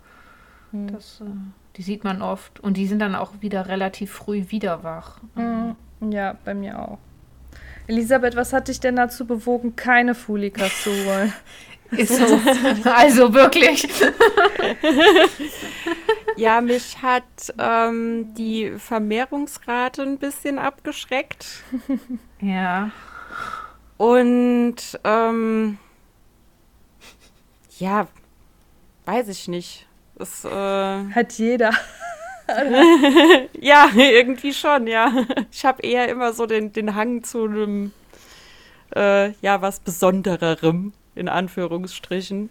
Hm. 0.72 0.92
Das, 0.92 1.20
äh, 1.20 1.30
die 1.76 1.82
sieht 1.82 2.04
man 2.04 2.20
oft. 2.20 2.60
Und 2.60 2.76
die 2.76 2.86
sind 2.86 2.98
dann 2.98 3.14
auch 3.14 3.30
wieder 3.40 3.68
relativ 3.68 4.12
früh 4.12 4.44
wieder 4.48 4.82
wach. 4.82 5.20
Hm. 5.36 5.76
Ja, 6.10 6.36
bei 6.44 6.54
mir 6.54 6.78
auch. 6.80 6.98
Elisabeth, 7.86 8.34
was 8.34 8.52
hat 8.52 8.68
dich 8.68 8.80
denn 8.80 8.96
dazu 8.96 9.26
bewogen, 9.26 9.76
keine 9.76 10.14
Fulikas 10.14 10.82
zu 10.82 10.90
holen? 10.90 11.32
Ist 11.90 12.16
so. 12.16 12.40
also 12.90 13.34
wirklich. 13.34 13.86
ja, 16.36 16.60
mich 16.60 17.00
hat 17.02 17.22
ähm, 17.58 18.34
die 18.34 18.72
Vermehrungsrate 18.78 20.02
ein 20.02 20.18
bisschen 20.18 20.58
abgeschreckt. 20.58 21.62
Ja. 22.40 22.90
Und 23.96 24.76
ähm, 25.04 25.78
ja, 27.78 28.08
weiß 29.04 29.28
ich 29.28 29.48
nicht. 29.48 29.86
Das, 30.16 30.44
äh, 30.44 30.48
Hat 30.50 31.32
jeder. 31.34 31.72
ja, 33.60 33.88
irgendwie 33.94 34.52
schon, 34.52 34.86
ja. 34.86 35.12
Ich 35.50 35.64
habe 35.64 35.82
eher 35.82 36.08
immer 36.08 36.32
so 36.32 36.46
den, 36.46 36.72
den 36.72 36.94
Hang 36.94 37.24
zu 37.24 37.44
einem, 37.44 37.92
äh, 38.94 39.30
ja, 39.40 39.62
was 39.62 39.80
Besondererem, 39.80 40.92
in 41.14 41.28
Anführungsstrichen. 41.28 42.50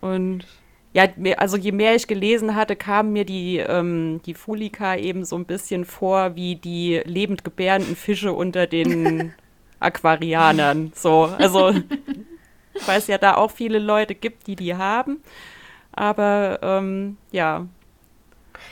Und 0.00 0.46
ja, 0.92 1.06
also 1.36 1.56
je 1.56 1.72
mehr 1.72 1.94
ich 1.94 2.08
gelesen 2.08 2.56
hatte, 2.56 2.74
kamen 2.74 3.12
mir 3.12 3.24
die, 3.24 3.58
ähm, 3.58 4.20
die 4.26 4.34
Fulika 4.34 4.96
eben 4.96 5.24
so 5.24 5.36
ein 5.36 5.44
bisschen 5.44 5.84
vor 5.84 6.34
wie 6.34 6.56
die 6.56 7.00
lebend 7.04 7.44
gebärenden 7.44 7.94
Fische 7.94 8.32
unter 8.32 8.66
den 8.66 9.32
Aquarianern. 9.80 10.92
So, 10.94 11.34
also 11.38 11.70
ich 12.74 12.86
weiß 12.86 13.08
ja, 13.08 13.18
da 13.18 13.34
auch 13.34 13.50
viele 13.50 13.78
Leute 13.78 14.14
gibt, 14.14 14.46
die 14.46 14.56
die 14.56 14.76
haben. 14.76 15.22
Aber 15.92 16.60
ähm, 16.62 17.16
ja. 17.32 17.66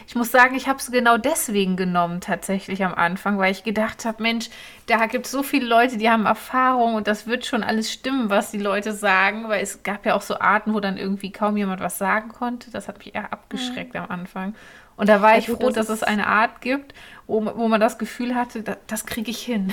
Ich 0.07 0.14
muss 0.14 0.31
sagen, 0.31 0.55
ich 0.55 0.68
habe 0.68 0.79
es 0.79 0.90
genau 0.90 1.18
deswegen 1.18 1.77
genommen, 1.77 2.21
tatsächlich 2.21 2.85
am 2.85 2.94
Anfang, 2.94 3.38
weil 3.38 3.53
ich 3.53 3.64
gedacht 3.64 4.05
habe, 4.05 4.23
Mensch, 4.23 4.49
da 4.87 5.07
gibt 5.07 5.27
es 5.27 5.33
so 5.33 5.42
viele 5.42 5.66
Leute, 5.66 5.97
die 5.97 6.09
haben 6.09 6.27
Erfahrung 6.27 6.94
und 6.94 7.07
das 7.09 7.27
wird 7.27 7.44
schon 7.44 7.62
alles 7.62 7.92
stimmen, 7.92 8.31
was 8.31 8.51
die 8.51 8.59
Leute 8.59 8.92
sagen, 8.92 9.49
weil 9.49 9.62
es 9.62 9.83
gab 9.83 10.07
ja 10.07 10.14
auch 10.14 10.23
so 10.23 10.38
Arten, 10.38 10.75
wo 10.75 10.81
dann 10.81 10.97
irgendwie 10.97 11.33
kaum 11.33 11.57
jemand 11.57 11.81
was 11.81 11.99
sagen 11.99 12.29
konnte. 12.29 12.71
Das 12.71 12.88
hat 12.88 12.99
mich 12.99 13.14
eher 13.14 13.33
abgeschreckt 13.33 13.94
mhm. 13.94 14.01
am 14.01 14.11
Anfang. 14.11 14.55
Und 14.97 15.09
da 15.09 15.23
war 15.23 15.33
ja, 15.33 15.38
ich 15.38 15.47
gut, 15.47 15.61
froh, 15.61 15.71
das 15.71 15.87
dass 15.87 15.97
es 15.97 16.03
eine 16.03 16.27
Art 16.27 16.61
gibt, 16.61 16.92
wo, 17.27 17.44
wo 17.57 17.68
man 17.68 17.81
das 17.81 17.99
Gefühl 17.99 18.35
hatte, 18.35 18.62
da, 18.62 18.77
das 18.87 19.07
kriege 19.07 19.31
ich 19.31 19.40
hin. 19.40 19.73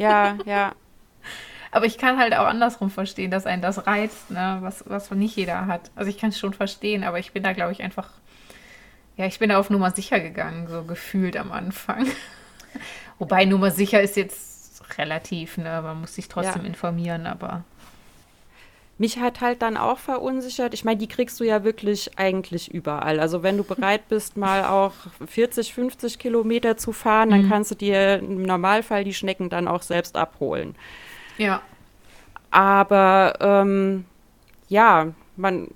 Ja, 0.00 0.38
ja. 0.46 0.72
Aber 1.72 1.86
ich 1.86 1.98
kann 1.98 2.18
halt 2.18 2.34
auch 2.34 2.46
andersrum 2.46 2.90
verstehen, 2.90 3.30
dass 3.30 3.46
einen 3.46 3.62
das 3.62 3.86
reizt, 3.86 4.30
ne? 4.30 4.58
was, 4.60 4.84
was 4.88 5.10
nicht 5.12 5.36
jeder 5.36 5.66
hat. 5.66 5.90
Also 5.94 6.10
ich 6.10 6.18
kann 6.18 6.30
es 6.30 6.38
schon 6.38 6.54
verstehen, 6.54 7.04
aber 7.04 7.18
ich 7.18 7.32
bin 7.32 7.42
da, 7.42 7.52
glaube 7.52 7.72
ich, 7.72 7.82
einfach, 7.82 8.10
ja, 9.16 9.26
ich 9.26 9.38
bin 9.38 9.50
da 9.50 9.58
auf 9.58 9.70
Nummer 9.70 9.90
sicher 9.92 10.18
gegangen, 10.18 10.66
so 10.66 10.82
gefühlt 10.82 11.36
am 11.36 11.52
Anfang. 11.52 12.06
Wobei 13.18 13.44
Nummer 13.44 13.70
sicher 13.70 14.00
ist 14.00 14.16
jetzt 14.16 14.82
relativ, 14.98 15.58
ne? 15.58 15.82
Man 15.82 16.00
muss 16.00 16.14
sich 16.14 16.28
trotzdem 16.28 16.62
ja. 16.62 16.68
informieren, 16.68 17.26
aber. 17.26 17.64
Mich 19.00 19.18
hat 19.18 19.40
halt 19.40 19.62
dann 19.62 19.78
auch 19.78 19.96
verunsichert. 19.96 20.74
Ich 20.74 20.84
meine, 20.84 20.98
die 20.98 21.06
kriegst 21.06 21.40
du 21.40 21.44
ja 21.44 21.64
wirklich 21.64 22.18
eigentlich 22.18 22.70
überall. 22.70 23.18
Also 23.18 23.42
wenn 23.42 23.56
du 23.56 23.64
bereit 23.64 24.06
bist, 24.10 24.36
mal 24.36 24.66
auch 24.66 24.92
40, 25.26 25.72
50 25.72 26.18
Kilometer 26.18 26.76
zu 26.76 26.92
fahren, 26.92 27.30
dann 27.30 27.46
mhm. 27.46 27.48
kannst 27.48 27.70
du 27.70 27.76
dir 27.76 28.18
im 28.18 28.42
Normalfall 28.42 29.02
die 29.04 29.14
Schnecken 29.14 29.48
dann 29.48 29.68
auch 29.68 29.80
selbst 29.80 30.18
abholen. 30.18 30.74
Ja. 31.38 31.62
Aber 32.50 33.38
ähm, 33.40 34.04
ja, 34.68 35.06
man, 35.34 35.68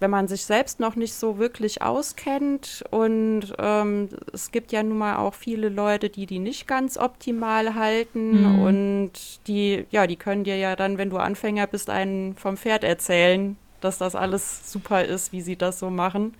wenn 0.00 0.10
man 0.10 0.28
sich 0.28 0.44
selbst 0.44 0.80
noch 0.80 0.96
nicht 0.96 1.14
so 1.14 1.38
wirklich 1.38 1.82
auskennt 1.82 2.82
und 2.90 3.54
ähm, 3.58 4.08
es 4.32 4.50
gibt 4.50 4.72
ja 4.72 4.82
nun 4.82 4.98
mal 4.98 5.16
auch 5.16 5.34
viele 5.34 5.68
Leute, 5.68 6.08
die 6.08 6.26
die 6.26 6.38
nicht 6.38 6.66
ganz 6.66 6.96
optimal 6.96 7.74
halten 7.74 8.42
mhm. 8.42 8.58
und 8.60 9.12
die, 9.46 9.84
ja, 9.90 10.06
die 10.06 10.16
können 10.16 10.44
dir 10.44 10.56
ja 10.56 10.74
dann, 10.74 10.96
wenn 10.96 11.10
du 11.10 11.18
Anfänger 11.18 11.66
bist, 11.66 11.90
einen 11.90 12.34
vom 12.34 12.56
Pferd 12.56 12.82
erzählen, 12.82 13.56
dass 13.82 13.98
das 13.98 14.14
alles 14.14 14.72
super 14.72 15.04
ist, 15.04 15.32
wie 15.32 15.42
sie 15.42 15.56
das 15.56 15.78
so 15.78 15.90
machen. 15.90 16.34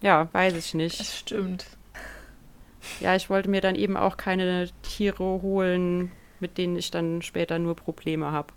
Ja, 0.00 0.28
weiß 0.32 0.54
ich 0.54 0.74
nicht. 0.74 1.00
Das 1.00 1.16
stimmt. 1.18 1.66
Ja, 3.00 3.16
ich 3.16 3.30
wollte 3.30 3.50
mir 3.50 3.60
dann 3.60 3.74
eben 3.74 3.96
auch 3.96 4.16
keine 4.16 4.68
Tiere 4.82 5.24
holen, 5.42 6.12
mit 6.40 6.58
denen 6.58 6.76
ich 6.76 6.90
dann 6.90 7.22
später 7.22 7.58
nur 7.58 7.74
Probleme 7.74 8.30
habe. 8.30 8.52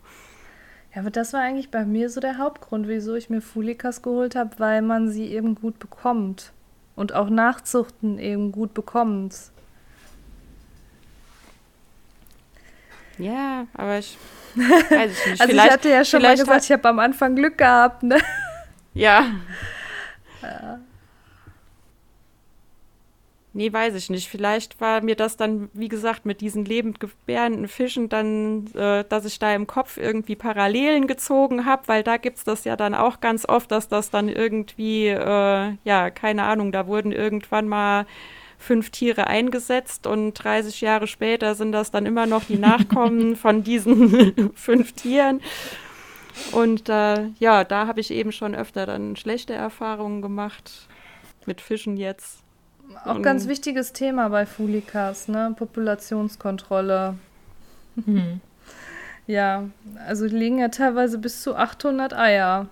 Ja, 0.97 1.01
aber 1.01 1.11
das 1.11 1.31
war 1.31 1.41
eigentlich 1.41 1.69
bei 1.69 1.85
mir 1.85 2.09
so 2.09 2.19
der 2.19 2.39
Hauptgrund, 2.39 2.87
wieso 2.87 3.13
ich 3.13 3.29
mir 3.29 3.39
Fulikas 3.39 4.01
geholt 4.01 4.35
habe, 4.35 4.49
weil 4.57 4.81
man 4.81 5.11
sie 5.11 5.27
eben 5.27 5.53
gut 5.53 5.77
bekommt. 5.77 6.53
Und 6.95 7.13
auch 7.13 7.29
Nachzuchten 7.29 8.17
eben 8.17 8.51
gut 8.51 8.73
bekommt. 8.73 9.35
Ja, 13.19 13.67
aber 13.75 13.99
ich 13.99 14.17
weiß 14.55 15.11
ich 15.11 15.25
nicht. 15.33 15.41
also 15.41 15.53
ich 15.53 15.69
hatte 15.69 15.89
ja 15.89 16.03
schon 16.03 16.23
mal 16.23 16.35
gesagt, 16.35 16.63
ich 16.63 16.71
habe 16.71 16.89
am 16.89 16.97
Anfang 16.97 17.35
Glück 17.35 17.59
gehabt, 17.59 18.01
ne? 18.01 18.17
Ja. 18.95 19.27
ja. 20.41 20.79
Nee, 23.57 23.73
weiß 23.73 23.95
ich 23.95 24.11
nicht. 24.11 24.29
Vielleicht 24.29 24.79
war 24.79 25.01
mir 25.01 25.15
das 25.15 25.35
dann, 25.35 25.69
wie 25.73 25.87
gesagt, 25.87 26.27
mit 26.27 26.41
diesen 26.41 26.63
lebend 26.63 26.99
gebärenden 26.99 27.67
Fischen 27.67 28.07
dann, 28.07 28.67
äh, 28.75 29.03
dass 29.09 29.25
ich 29.25 29.39
da 29.39 29.51
im 29.55 29.65
Kopf 29.65 29.97
irgendwie 29.97 30.35
Parallelen 30.35 31.07
gezogen 31.07 31.65
habe, 31.65 31.87
weil 31.87 32.03
da 32.03 32.17
gibt 32.17 32.37
es 32.37 32.43
das 32.43 32.65
ja 32.65 32.75
dann 32.75 32.93
auch 32.93 33.19
ganz 33.19 33.49
oft, 33.49 33.71
dass 33.71 33.87
das 33.87 34.11
dann 34.11 34.29
irgendwie, 34.29 35.07
äh, 35.07 35.73
ja, 35.83 36.09
keine 36.11 36.43
Ahnung, 36.43 36.71
da 36.71 36.85
wurden 36.85 37.11
irgendwann 37.11 37.67
mal 37.67 38.05
fünf 38.59 38.91
Tiere 38.91 39.25
eingesetzt 39.25 40.05
und 40.05 40.35
30 40.35 40.81
Jahre 40.81 41.07
später 41.07 41.55
sind 41.55 41.71
das 41.71 41.89
dann 41.89 42.05
immer 42.05 42.27
noch 42.27 42.43
die 42.43 42.57
Nachkommen 42.59 43.35
von 43.35 43.63
diesen 43.63 44.51
fünf 44.53 44.91
Tieren. 44.93 45.41
Und 46.51 46.89
äh, 46.89 47.29
ja, 47.39 47.63
da 47.63 47.87
habe 47.87 48.01
ich 48.01 48.11
eben 48.11 48.31
schon 48.31 48.53
öfter 48.53 48.85
dann 48.85 49.15
schlechte 49.15 49.55
Erfahrungen 49.55 50.21
gemacht 50.21 50.87
mit 51.47 51.59
Fischen 51.59 51.97
jetzt. 51.97 52.43
Auch 53.05 53.21
ganz 53.21 53.47
wichtiges 53.47 53.93
Thema 53.93 54.29
bei 54.29 54.45
Fulikas, 54.45 55.27
ne? 55.27 55.53
Populationskontrolle. 55.57 57.15
Mhm. 57.95 58.41
Ja, 59.29 59.65
also 60.07 60.25
die 60.25 60.37
legen 60.37 60.57
ja 60.57 60.69
teilweise 60.69 61.17
bis 61.17 61.41
zu 61.41 61.57
800 61.57 62.13
Eier. 62.13 62.67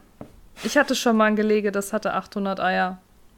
Ich 0.64 0.78
hatte 0.78 0.96
schon 0.96 1.18
mal 1.18 1.26
ein 1.26 1.36
Gelege, 1.36 1.74
das 1.74 1.92
hatte 1.92 2.14
800 2.14 2.62
Eier. 2.62 2.98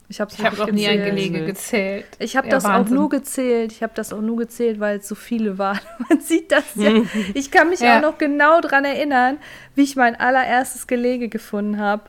Ich 0.09 0.21
habe 0.21 0.31
hab 0.37 0.57
noch 0.57 0.71
nie 0.71 0.87
ein 0.87 1.03
Gelege 1.03 1.45
gezählt. 1.45 2.05
Ich 2.19 2.37
habe 2.37 2.47
ja, 2.47 2.51
das 2.51 2.63
Wahnsinn. 2.63 2.95
auch 2.95 3.01
nur 3.01 3.09
gezählt. 3.09 3.73
Ich 3.73 3.83
habe 3.83 3.91
das 3.95 4.13
auch 4.13 4.21
nur 4.21 4.37
gezählt, 4.37 4.79
weil 4.79 4.99
es 4.99 5.07
so 5.07 5.15
viele 5.15 5.57
waren. 5.57 5.79
Man 6.09 6.21
sieht 6.21 6.51
das 6.51 6.63
ja. 6.75 6.91
Ich 7.33 7.51
kann 7.51 7.69
mich 7.69 7.81
ja. 7.81 7.97
auch 7.97 8.01
noch 8.01 8.17
genau 8.17 8.61
daran 8.61 8.85
erinnern, 8.85 9.37
wie 9.75 9.83
ich 9.83 9.95
mein 9.95 10.15
allererstes 10.15 10.87
Gelege 10.87 11.27
gefunden 11.27 11.79
habe. 11.79 12.03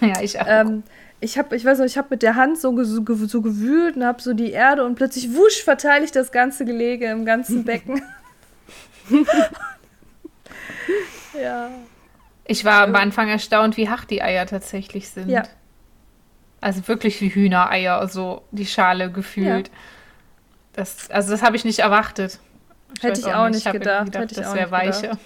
ja, 0.00 0.22
ich 0.22 0.40
auch. 0.40 0.46
Ähm, 0.48 0.82
ich 1.20 1.38
habe, 1.38 1.56
ich 1.56 1.64
weiß 1.64 1.78
noch, 1.78 1.86
ich 1.86 1.96
habe 1.96 2.08
mit 2.10 2.22
der 2.22 2.36
Hand 2.36 2.58
so, 2.58 2.76
so, 2.84 3.02
so 3.04 3.42
gewühlt 3.42 3.96
und 3.96 4.04
habe 4.04 4.20
so 4.20 4.34
die 4.34 4.50
Erde 4.50 4.84
und 4.84 4.94
plötzlich 4.94 5.34
wusch 5.34 5.62
verteile 5.62 6.04
ich 6.04 6.12
das 6.12 6.32
ganze 6.32 6.64
Gelege 6.64 7.06
im 7.06 7.24
ganzen 7.24 7.64
Becken. 7.66 8.02
ja. 11.40 11.70
Ich 12.46 12.64
war 12.64 12.82
am 12.82 12.94
Anfang 12.94 13.28
erstaunt, 13.28 13.76
wie 13.76 13.88
hart 13.88 14.10
die 14.10 14.22
Eier 14.22 14.46
tatsächlich 14.46 15.08
sind. 15.08 15.30
Ja. 15.30 15.44
Also 16.60 16.86
wirklich 16.88 17.20
wie 17.20 17.28
Hühnereier, 17.28 18.06
so 18.08 18.42
die 18.50 18.66
Schale 18.66 19.10
gefühlt. 19.10 19.68
Ja. 19.68 19.74
Das, 20.74 21.10
also 21.10 21.30
das 21.30 21.42
habe 21.42 21.56
ich 21.56 21.64
nicht 21.64 21.78
erwartet. 21.78 22.38
Ich 22.96 23.02
Hätte 23.02 23.20
ich 23.20 23.26
auch 23.26 23.48
nicht, 23.48 23.64
nicht 23.64 23.72
gedacht. 23.72 24.06
gedacht. 24.06 24.22
Hätte 24.22 24.34
ich 24.34 24.40
das 24.40 24.54
wäre 24.54 24.70
weicher. 24.70 25.18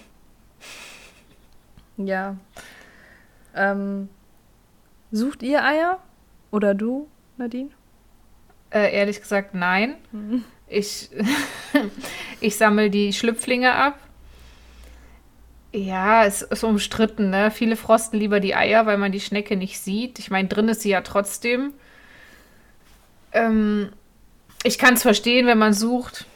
Ja. 1.97 2.37
Ähm, 3.55 4.09
Sucht 5.11 5.43
ihr 5.43 5.63
Eier? 5.63 5.99
Oder 6.51 6.73
du, 6.75 7.07
Nadine? 7.37 7.69
Äh, 8.71 8.95
ehrlich 8.95 9.21
gesagt, 9.21 9.53
nein. 9.53 9.95
Mhm. 10.11 10.43
Ich, 10.71 11.09
ich 12.41 12.55
sammle 12.55 12.91
die 12.91 13.11
Schlüpflinge 13.11 13.73
ab. 13.73 13.97
Ja, 15.73 16.25
es 16.25 16.43
ist 16.43 16.63
umstritten, 16.63 17.31
ne? 17.31 17.49
Viele 17.49 17.75
frosten 17.75 18.19
lieber 18.19 18.39
die 18.39 18.53
Eier, 18.53 18.85
weil 18.85 18.99
man 18.99 19.11
die 19.11 19.19
Schnecke 19.19 19.55
nicht 19.55 19.79
sieht. 19.79 20.19
Ich 20.19 20.29
meine, 20.29 20.47
drin 20.47 20.69
ist 20.69 20.81
sie 20.81 20.91
ja 20.91 21.01
trotzdem. 21.01 21.73
Ähm, 23.31 23.89
ich 24.61 24.77
kann 24.77 24.93
es 24.93 25.01
verstehen, 25.01 25.47
wenn 25.47 25.57
man 25.57 25.73
sucht. 25.73 26.27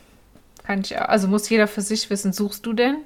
Kann 0.63 0.81
ich, 0.81 0.99
also 0.99 1.27
muss 1.27 1.47
jeder 1.47 1.67
für 1.67 1.81
sich 1.81 2.09
wissen. 2.09 2.33
Suchst 2.33 2.65
du 2.65 2.73
denn? 2.73 2.97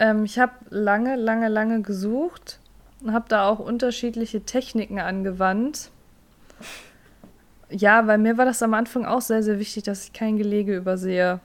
Ähm, 0.00 0.24
ich 0.24 0.40
habe 0.40 0.50
lange, 0.68 1.14
lange, 1.14 1.48
lange 1.48 1.82
gesucht 1.82 2.58
habe 3.10 3.24
da 3.28 3.48
auch 3.48 3.58
unterschiedliche 3.58 4.42
Techniken 4.42 5.00
angewandt. 5.00 5.90
Ja, 7.70 8.06
weil 8.06 8.18
mir 8.18 8.36
war 8.38 8.44
das 8.44 8.62
am 8.62 8.74
Anfang 8.74 9.04
auch 9.04 9.22
sehr, 9.22 9.42
sehr 9.42 9.58
wichtig, 9.58 9.82
dass 9.84 10.04
ich 10.04 10.12
kein 10.12 10.36
Gelege 10.36 10.76
übersehe. 10.76 11.40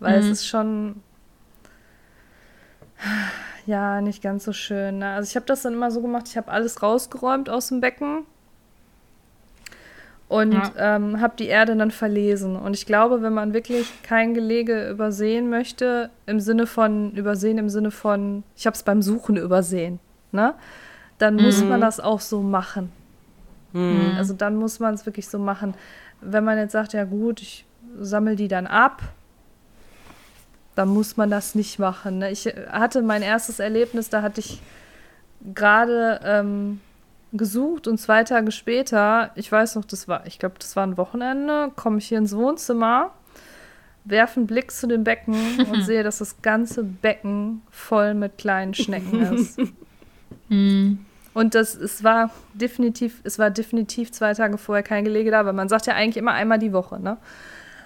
Weil 0.00 0.20
mhm. 0.20 0.30
es 0.30 0.40
ist 0.40 0.48
schon, 0.48 1.02
ja, 3.66 4.00
nicht 4.00 4.22
ganz 4.22 4.44
so 4.44 4.52
schön. 4.52 4.98
Ne? 4.98 5.10
Also 5.10 5.28
ich 5.28 5.36
habe 5.36 5.46
das 5.46 5.62
dann 5.62 5.74
immer 5.74 5.90
so 5.90 6.00
gemacht, 6.00 6.24
ich 6.28 6.36
habe 6.36 6.50
alles 6.50 6.82
rausgeräumt 6.82 7.50
aus 7.50 7.68
dem 7.68 7.80
Becken 7.80 8.24
und 10.28 10.52
ja. 10.52 10.72
ähm, 10.76 11.20
habe 11.20 11.34
die 11.38 11.46
Erde 11.46 11.76
dann 11.76 11.90
verlesen. 11.90 12.56
Und 12.56 12.74
ich 12.74 12.86
glaube, 12.86 13.22
wenn 13.22 13.32
man 13.32 13.52
wirklich 13.52 13.92
kein 14.02 14.34
Gelege 14.34 14.90
übersehen 14.90 15.50
möchte, 15.50 16.10
im 16.26 16.40
Sinne 16.40 16.66
von, 16.66 17.12
übersehen 17.12 17.58
im 17.58 17.68
Sinne 17.68 17.90
von, 17.90 18.42
ich 18.56 18.66
habe 18.66 18.74
es 18.74 18.82
beim 18.82 19.02
Suchen 19.02 19.36
übersehen 19.36 20.00
ne? 20.32 20.54
Dann 21.18 21.36
mhm. 21.36 21.42
muss 21.42 21.62
man 21.62 21.78
mhm. 21.78 21.82
das 21.82 22.00
auch 22.00 22.20
so 22.20 22.42
machen. 22.42 22.92
Mhm. 23.72 24.14
Also 24.16 24.34
dann 24.34 24.56
muss 24.56 24.80
man 24.80 24.94
es 24.94 25.06
wirklich 25.06 25.28
so 25.28 25.38
machen. 25.38 25.74
Wenn 26.20 26.44
man 26.44 26.58
jetzt 26.58 26.72
sagt, 26.72 26.92
ja 26.92 27.04
gut, 27.04 27.42
ich 27.42 27.64
sammle 28.00 28.36
die 28.36 28.48
dann 28.48 28.66
ab, 28.66 29.02
dann 30.74 30.88
muss 30.88 31.16
man 31.16 31.30
das 31.30 31.54
nicht 31.54 31.78
machen. 31.78 32.18
Ne? 32.18 32.30
Ich 32.30 32.46
hatte 32.70 33.02
mein 33.02 33.22
erstes 33.22 33.58
Erlebnis, 33.58 34.10
da 34.10 34.22
hatte 34.22 34.40
ich 34.40 34.62
gerade 35.54 36.20
ähm, 36.24 36.80
gesucht 37.32 37.88
und 37.88 37.98
zwei 37.98 38.24
Tage 38.24 38.52
später, 38.52 39.30
ich 39.34 39.50
weiß 39.50 39.74
noch, 39.74 39.84
das 39.84 40.08
war, 40.08 40.26
ich 40.26 40.38
glaube, 40.38 40.56
das 40.58 40.76
war 40.76 40.86
ein 40.86 40.96
Wochenende, 40.96 41.72
komme 41.76 41.98
ich 41.98 42.08
hier 42.08 42.18
ins 42.18 42.34
Wohnzimmer, 42.34 43.12
werfe 44.04 44.40
einen 44.40 44.46
Blick 44.46 44.70
zu 44.70 44.86
dem 44.86 45.04
Becken 45.04 45.66
und 45.72 45.82
sehe, 45.82 46.02
dass 46.02 46.18
das 46.18 46.42
ganze 46.42 46.84
Becken 46.84 47.62
voll 47.70 48.14
mit 48.14 48.38
kleinen 48.38 48.74
Schnecken 48.74 49.20
ist. 49.34 49.60
Mhm. 50.48 51.04
Und 51.34 51.54
das, 51.54 51.74
es 51.74 52.02
war 52.02 52.30
definitiv, 52.54 53.20
es 53.22 53.38
war 53.38 53.50
definitiv 53.50 54.10
zwei 54.10 54.34
Tage 54.34 54.58
vorher 54.58 54.82
kein 54.82 55.04
Gelege 55.04 55.30
da, 55.30 55.46
weil 55.46 55.52
man 55.52 55.68
sagt 55.68 55.86
ja 55.86 55.94
eigentlich 55.94 56.16
immer 56.16 56.32
einmal 56.32 56.58
die 56.58 56.72
Woche, 56.72 56.98
ne? 56.98 57.16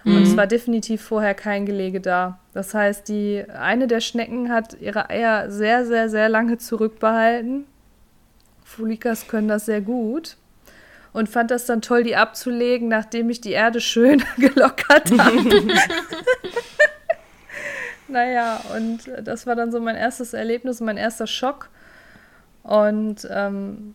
Und 0.04 0.16
mhm. 0.16 0.22
es 0.22 0.36
war 0.36 0.46
definitiv 0.46 1.02
vorher 1.02 1.34
kein 1.34 1.64
Gelege 1.64 2.00
da. 2.00 2.40
Das 2.54 2.74
heißt, 2.74 3.08
die 3.08 3.44
eine 3.48 3.86
der 3.86 4.00
Schnecken 4.00 4.50
hat 4.50 4.80
ihre 4.80 5.10
Eier 5.10 5.50
sehr, 5.50 5.86
sehr, 5.86 6.08
sehr 6.08 6.28
lange 6.28 6.58
zurückbehalten. 6.58 7.66
Fulikas 8.64 9.28
können 9.28 9.48
das 9.48 9.66
sehr 9.66 9.80
gut. 9.80 10.36
und 11.12 11.28
fand 11.28 11.50
das 11.50 11.66
dann 11.66 11.82
toll, 11.82 12.04
die 12.04 12.16
abzulegen, 12.16 12.88
nachdem 12.88 13.28
ich 13.28 13.40
die 13.40 13.52
Erde 13.52 13.80
schön 13.80 14.24
gelockert 14.38 15.10
habe. 15.18 15.44
naja, 18.08 18.60
und 18.74 19.00
das 19.22 19.46
war 19.46 19.54
dann 19.54 19.70
so 19.70 19.78
mein 19.78 19.96
erstes 19.96 20.32
Erlebnis, 20.32 20.80
mein 20.80 20.96
erster 20.96 21.26
Schock. 21.26 21.68
Und 22.62 23.26
ähm, 23.30 23.94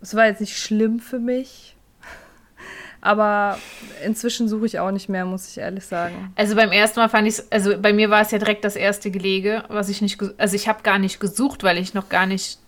es 0.00 0.14
war 0.14 0.26
jetzt 0.26 0.40
nicht 0.40 0.56
schlimm 0.56 1.00
für 1.00 1.18
mich. 1.18 1.76
Aber 3.00 3.58
inzwischen 4.04 4.48
suche 4.48 4.66
ich 4.66 4.78
auch 4.78 4.90
nicht 4.90 5.08
mehr, 5.08 5.24
muss 5.24 5.48
ich 5.48 5.58
ehrlich 5.58 5.84
sagen. 5.84 6.32
Also 6.36 6.56
beim 6.56 6.72
ersten 6.72 7.00
Mal 7.00 7.08
fand 7.08 7.28
ich 7.28 7.38
es, 7.38 7.52
also 7.52 7.78
bei 7.78 7.92
mir 7.92 8.10
war 8.10 8.22
es 8.22 8.30
ja 8.30 8.38
direkt 8.38 8.64
das 8.64 8.76
erste 8.76 9.10
Gelege, 9.10 9.64
was 9.68 9.88
ich 9.88 10.02
nicht, 10.02 10.18
also 10.38 10.56
ich 10.56 10.68
habe 10.68 10.82
gar 10.82 10.98
nicht 10.98 11.20
gesucht, 11.20 11.62
weil 11.62 11.78
ich 11.78 11.94
noch 11.94 12.08
gar 12.08 12.26
nicht, 12.26 12.58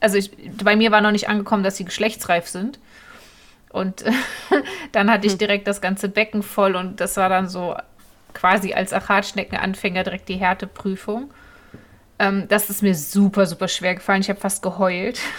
also 0.00 0.16
ich, 0.16 0.30
bei 0.62 0.76
mir 0.76 0.90
war 0.90 1.00
noch 1.00 1.12
nicht 1.12 1.28
angekommen, 1.28 1.62
dass 1.62 1.76
sie 1.76 1.84
geschlechtsreif 1.84 2.48
sind. 2.48 2.78
Und 3.70 4.04
dann 4.92 5.10
hatte 5.10 5.26
ich 5.26 5.32
hm. 5.32 5.38
direkt 5.38 5.66
das 5.66 5.80
ganze 5.80 6.08
Becken 6.08 6.42
voll 6.42 6.76
und 6.76 7.00
das 7.00 7.16
war 7.16 7.28
dann 7.28 7.48
so 7.48 7.76
quasi 8.32 8.74
als 8.74 8.92
Achatschneckenanfänger 8.92 10.04
direkt 10.04 10.28
die 10.28 10.36
Härteprüfung. 10.36 11.30
Ähm, 12.18 12.46
das 12.48 12.70
ist 12.70 12.82
mir 12.82 12.94
super, 12.94 13.46
super 13.46 13.68
schwer 13.68 13.94
gefallen. 13.94 14.20
Ich 14.22 14.28
habe 14.28 14.40
fast 14.40 14.62
geheult 14.62 15.20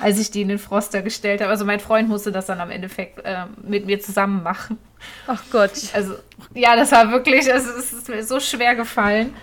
als 0.00 0.18
ich 0.18 0.30
die 0.30 0.42
in 0.42 0.48
den 0.48 0.58
Froster 0.58 1.02
gestellt 1.02 1.40
habe. 1.40 1.50
Also 1.50 1.64
mein 1.64 1.80
Freund 1.80 2.08
musste 2.08 2.32
das 2.32 2.46
dann 2.46 2.60
am 2.60 2.70
Endeffekt 2.70 3.24
äh, 3.24 3.44
mit 3.62 3.86
mir 3.86 4.00
zusammen 4.00 4.42
machen. 4.42 4.78
Ach 5.26 5.42
Gott. 5.50 5.72
Also 5.92 6.14
ja, 6.54 6.76
das 6.76 6.92
war 6.92 7.10
wirklich, 7.10 7.52
also 7.52 7.70
es 7.70 7.92
ist 7.92 8.08
mir 8.08 8.24
so 8.24 8.40
schwer 8.40 8.74
gefallen. 8.74 9.34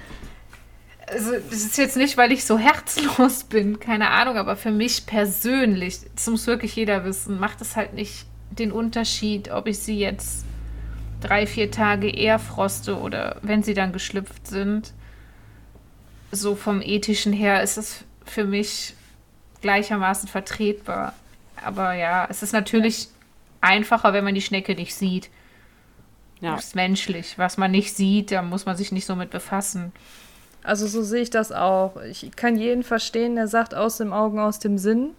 Also 1.08 1.34
es 1.34 1.66
ist 1.66 1.78
jetzt 1.78 1.98
nicht, 1.98 2.18
weil 2.18 2.32
ich 2.32 2.46
so 2.46 2.58
herzlos 2.60 3.44
bin, 3.44 3.80
keine 3.80 4.10
Ahnung, 4.10 4.38
aber 4.38 4.56
für 4.56 4.72
mich 4.72 5.06
persönlich, 5.06 6.00
das 6.16 6.28
muss 6.28 6.48
wirklich 6.48 6.76
jeder 6.76 7.04
wissen, 7.06 7.40
macht 7.40 7.62
es 7.62 7.76
halt 7.76 7.94
nicht 7.94 8.26
den 8.52 8.72
Unterschied, 8.72 9.52
ob 9.52 9.68
ich 9.68 9.80
sie 9.80 9.98
jetzt 9.98 10.46
drei, 11.22 11.46
vier 11.46 11.72
Tage 11.72 12.10
eher 12.10 12.40
froste 12.40 12.98
oder 12.98 13.38
wenn 13.42 13.64
sie 13.64 13.74
dann 13.74 13.94
geschlüpft 13.94 14.48
sind. 14.48 14.94
So 16.32 16.56
vom 16.56 16.82
ethischen 16.82 17.34
her 17.34 17.62
ist 17.62 17.78
es 17.78 18.04
für 18.26 18.46
mich 18.46 18.96
gleichermaßen 19.62 20.28
vertretbar. 20.28 21.14
Aber 21.64 21.94
ja, 21.94 22.28
es 22.30 22.42
ist 22.44 22.54
natürlich 22.54 23.10
einfacher, 23.60 24.14
wenn 24.14 24.24
man 24.24 24.36
die 24.36 24.42
Schnecke 24.42 24.76
nicht 24.76 24.96
sieht. 24.96 25.30
Ja. 26.40 26.56
Das 26.56 26.66
ist 26.66 26.76
menschlich. 26.76 27.38
Was 27.38 27.58
man 27.58 27.72
nicht 27.72 27.96
sieht, 27.96 28.32
da 28.32 28.42
muss 28.42 28.66
man 28.66 28.76
sich 28.76 28.92
nicht 28.92 29.06
so 29.06 29.16
mit 29.16 29.30
befassen. 29.30 29.92
Also 30.64 30.88
so 30.88 31.04
sehe 31.04 31.22
ich 31.22 31.30
das 31.30 31.52
auch. 31.52 32.02
Ich 32.02 32.32
kann 32.36 32.58
jeden 32.58 32.84
verstehen, 32.84 33.36
der 33.36 33.48
sagt 33.48 33.74
aus 33.74 33.98
dem 33.98 34.14
Augen, 34.14 34.40
aus 34.40 34.60
dem 34.60 34.78
Sinn. 34.78 35.12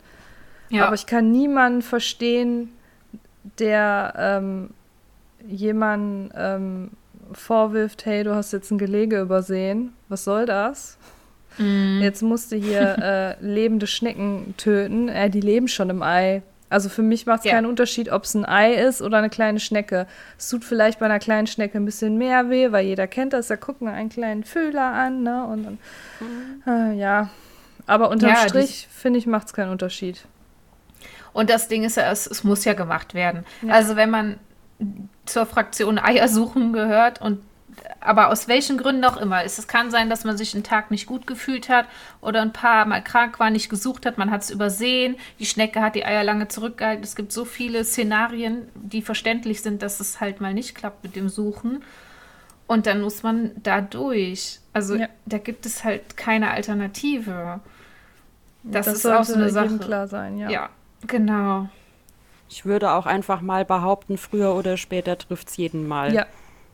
Ja. 0.68 0.86
Aber 0.86 0.94
ich 0.94 1.06
kann 1.06 1.30
niemanden 1.30 1.82
verstehen, 1.82 2.72
der 3.58 4.14
ähm, 4.16 4.70
jemanden 5.46 6.30
ähm, 6.34 6.90
vorwirft, 7.38 8.06
hey, 8.06 8.24
du 8.24 8.34
hast 8.34 8.52
jetzt 8.52 8.70
ein 8.70 8.78
Gelege 8.78 9.20
übersehen. 9.20 9.92
Was 10.08 10.24
soll 10.24 10.46
das? 10.46 10.98
Mhm. 11.58 12.00
Jetzt 12.02 12.22
musste 12.22 12.56
hier 12.56 12.96
äh, 13.40 13.44
lebende 13.44 13.86
Schnecken 13.86 14.54
töten. 14.56 15.08
Äh, 15.08 15.30
die 15.30 15.40
leben 15.40 15.68
schon 15.68 15.90
im 15.90 16.02
Ei. 16.02 16.42
Also 16.70 16.88
für 16.88 17.02
mich 17.02 17.26
macht 17.26 17.40
es 17.40 17.44
ja. 17.44 17.52
keinen 17.52 17.66
Unterschied, 17.66 18.10
ob 18.10 18.24
es 18.24 18.34
ein 18.34 18.46
Ei 18.46 18.72
ist 18.72 19.02
oder 19.02 19.18
eine 19.18 19.28
kleine 19.28 19.60
Schnecke. 19.60 20.06
Es 20.38 20.48
tut 20.48 20.64
vielleicht 20.64 21.00
bei 21.00 21.04
einer 21.04 21.18
kleinen 21.18 21.46
Schnecke 21.46 21.76
ein 21.76 21.84
bisschen 21.84 22.16
mehr 22.16 22.48
weh, 22.48 22.72
weil 22.72 22.86
jeder 22.86 23.06
kennt 23.06 23.34
das. 23.34 23.48
Da 23.48 23.56
gucken 23.56 23.86
wir 23.86 23.92
einen 23.92 24.08
kleinen 24.08 24.42
Fühler 24.42 24.92
an, 24.92 25.22
ne? 25.22 25.44
Und 25.44 25.64
dann, 25.64 25.78
mhm. 26.20 26.92
äh, 26.94 26.98
ja. 26.98 27.28
Aber 27.86 28.08
unterm 28.08 28.30
ja, 28.30 28.48
Strich, 28.48 28.88
finde 28.90 29.18
ich, 29.18 29.26
macht 29.26 29.48
es 29.48 29.52
keinen 29.52 29.70
Unterschied. 29.70 30.24
Und 31.34 31.50
das 31.50 31.68
Ding 31.68 31.84
ist 31.84 31.96
ja, 31.96 32.10
es, 32.10 32.26
es 32.26 32.42
muss 32.42 32.64
ja 32.64 32.72
gemacht 32.72 33.12
werden. 33.12 33.44
Ja. 33.60 33.74
Also 33.74 33.96
wenn 33.96 34.08
man 34.08 34.38
zur 35.26 35.46
Fraktion 35.46 35.98
Eiersuchen 35.98 36.72
gehört 36.72 37.20
und 37.20 37.40
aber 38.00 38.28
aus 38.28 38.48
welchen 38.48 38.78
Gründen 38.78 39.04
auch 39.04 39.16
immer. 39.16 39.44
Es 39.44 39.66
kann 39.66 39.90
sein, 39.90 40.10
dass 40.10 40.24
man 40.24 40.36
sich 40.36 40.54
einen 40.54 40.64
Tag 40.64 40.90
nicht 40.90 41.06
gut 41.06 41.26
gefühlt 41.26 41.68
hat 41.68 41.86
oder 42.20 42.42
ein 42.42 42.52
paar 42.52 42.84
Mal 42.84 43.02
krank 43.02 43.38
war, 43.40 43.50
nicht 43.50 43.68
gesucht 43.68 44.06
hat, 44.06 44.18
man 44.18 44.30
hat 44.30 44.42
es 44.42 44.50
übersehen, 44.50 45.16
die 45.38 45.46
Schnecke 45.46 45.80
hat 45.80 45.94
die 45.94 46.04
Eier 46.04 46.24
lange 46.24 46.48
zurückgehalten. 46.48 47.04
Es 47.04 47.16
gibt 47.16 47.32
so 47.32 47.44
viele 47.44 47.84
Szenarien, 47.84 48.68
die 48.74 49.02
verständlich 49.02 49.62
sind, 49.62 49.82
dass 49.82 50.00
es 50.00 50.20
halt 50.20 50.40
mal 50.40 50.54
nicht 50.54 50.74
klappt 50.74 51.04
mit 51.04 51.16
dem 51.16 51.28
Suchen. 51.28 51.82
Und 52.66 52.86
dann 52.86 53.02
muss 53.02 53.22
man 53.22 53.52
da 53.62 53.80
durch. 53.80 54.60
Also 54.72 54.96
ja. 54.96 55.08
da 55.26 55.38
gibt 55.38 55.66
es 55.66 55.84
halt 55.84 56.16
keine 56.16 56.50
Alternative. 56.50 57.60
Das, 58.62 58.86
das 58.86 58.96
ist 58.96 59.06
auch 59.06 59.24
so 59.24 59.34
eine 59.34 59.50
Sache. 59.50 59.78
klar 59.78 60.08
sein, 60.08 60.38
ja. 60.38 60.50
Ja, 60.50 60.70
genau. 61.06 61.68
Ich 62.52 62.66
würde 62.66 62.90
auch 62.92 63.06
einfach 63.06 63.40
mal 63.40 63.64
behaupten, 63.64 64.18
früher 64.18 64.54
oder 64.54 64.76
später 64.76 65.16
trifft 65.16 65.48
es 65.48 65.56
jeden 65.56 65.88
Mal. 65.88 66.12
Ja, 66.12 66.26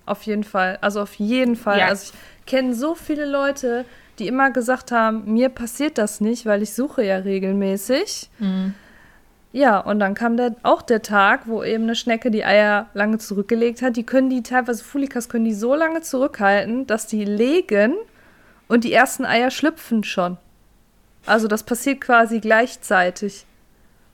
auf 0.06 0.24
jeden 0.24 0.42
Fall. 0.42 0.76
Also 0.80 1.00
auf 1.00 1.14
jeden 1.14 1.54
Fall. 1.54 1.78
Ja. 1.78 1.86
Also 1.86 2.12
ich 2.12 2.46
kenne 2.46 2.74
so 2.74 2.96
viele 2.96 3.24
Leute, 3.24 3.84
die 4.18 4.26
immer 4.26 4.50
gesagt 4.50 4.90
haben, 4.90 5.32
mir 5.32 5.50
passiert 5.50 5.96
das 5.96 6.20
nicht, 6.20 6.46
weil 6.46 6.62
ich 6.62 6.74
suche 6.74 7.04
ja 7.04 7.18
regelmäßig. 7.18 8.28
Mhm. 8.40 8.74
Ja, 9.52 9.78
und 9.78 10.00
dann 10.00 10.14
kam 10.14 10.36
der, 10.36 10.56
auch 10.64 10.82
der 10.82 11.00
Tag, 11.00 11.42
wo 11.46 11.62
eben 11.62 11.84
eine 11.84 11.94
Schnecke 11.94 12.32
die 12.32 12.44
Eier 12.44 12.88
lange 12.94 13.18
zurückgelegt 13.18 13.80
hat. 13.80 13.96
Die 13.96 14.04
können 14.04 14.30
die 14.30 14.42
teilweise, 14.42 14.82
Fulikas 14.82 15.28
können 15.28 15.44
die 15.44 15.54
so 15.54 15.76
lange 15.76 16.00
zurückhalten, 16.00 16.88
dass 16.88 17.06
die 17.06 17.24
legen 17.24 17.94
und 18.66 18.82
die 18.82 18.92
ersten 18.92 19.24
Eier 19.24 19.52
schlüpfen 19.52 20.02
schon. 20.02 20.38
Also 21.24 21.46
das 21.46 21.62
passiert 21.62 22.00
quasi 22.00 22.40
gleichzeitig. 22.40 23.46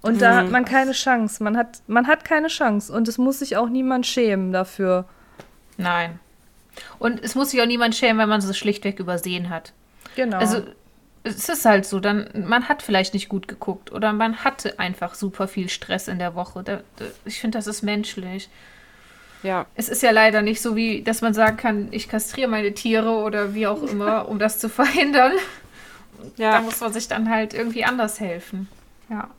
Und 0.05 0.21
da 0.21 0.37
hat 0.37 0.47
mhm. 0.47 0.53
man 0.53 0.65
keine 0.67 0.93
Chance. 0.93 1.43
Man 1.43 1.57
hat, 1.57 1.81
man 1.87 2.07
hat 2.07 2.27
keine 2.27 2.49
Chance. 2.49 2.93
Und 2.93 3.09
es 3.09 3.17
muss 3.17 3.39
sich 3.39 3.57
auch 3.57 3.71
niemand 3.71 4.07
schämen 4.07 4.53
dafür. 4.53 5.07
Nein. 5.79 6.21
Und 6.99 7.25
es 7.25 7.35
muss 7.35 7.51
sich 7.51 7.63
auch 7.63 7.67
niemand 7.67 7.95
schämen, 7.95 8.19
wenn 8.19 8.29
man 8.29 8.41
es 8.41 8.59
schlichtweg 8.59 9.01
übersehen 9.01 9.49
hat. 9.49 9.73
Genau. 10.15 10.37
Also 10.37 10.63
es 11.23 11.49
ist 11.49 11.65
halt 11.65 11.87
so, 11.87 12.01
dann 12.01 12.29
man 12.47 12.69
hat 12.69 12.83
vielleicht 12.83 13.15
nicht 13.15 13.31
gut 13.31 13.49
geguckt 13.49 13.93
oder 13.93 14.13
man 14.13 14.45
hatte 14.45 14.79
einfach 14.79 15.15
super 15.15 15.49
viel 15.49 15.71
Stress 15.71 16.07
in 16.07 16.19
der 16.19 16.35
Woche. 16.35 16.63
Da, 16.63 16.81
da, 16.97 17.07
ich 17.25 17.41
finde, 17.41 17.57
das 17.57 17.67
ist 17.67 17.81
menschlich. 17.81 18.51
Ja. 19.43 19.65
Es 19.75 19.89
ist 19.89 20.03
ja 20.03 20.11
leider 20.11 20.43
nicht 20.43 20.61
so, 20.61 20.77
wie 20.77 21.03
dass 21.03 21.23
man 21.23 21.33
sagen 21.33 21.57
kann, 21.57 21.89
ich 21.93 22.11
kastriere 22.11 22.49
meine 22.49 22.75
Tiere 22.75 23.11
oder 23.11 23.55
wie 23.55 23.67
auch 23.67 23.83
immer, 23.91 24.29
um 24.29 24.39
das 24.39 24.59
zu 24.59 24.69
verhindern. 24.69 25.33
Ja. 26.37 26.53
Da 26.53 26.61
muss 26.61 26.81
man 26.81 26.93
sich 26.93 27.09
dann 27.09 27.31
halt 27.31 27.55
irgendwie 27.55 27.87
anders 27.87 28.21
helfen. 28.21 28.69
Ja. 29.09 29.31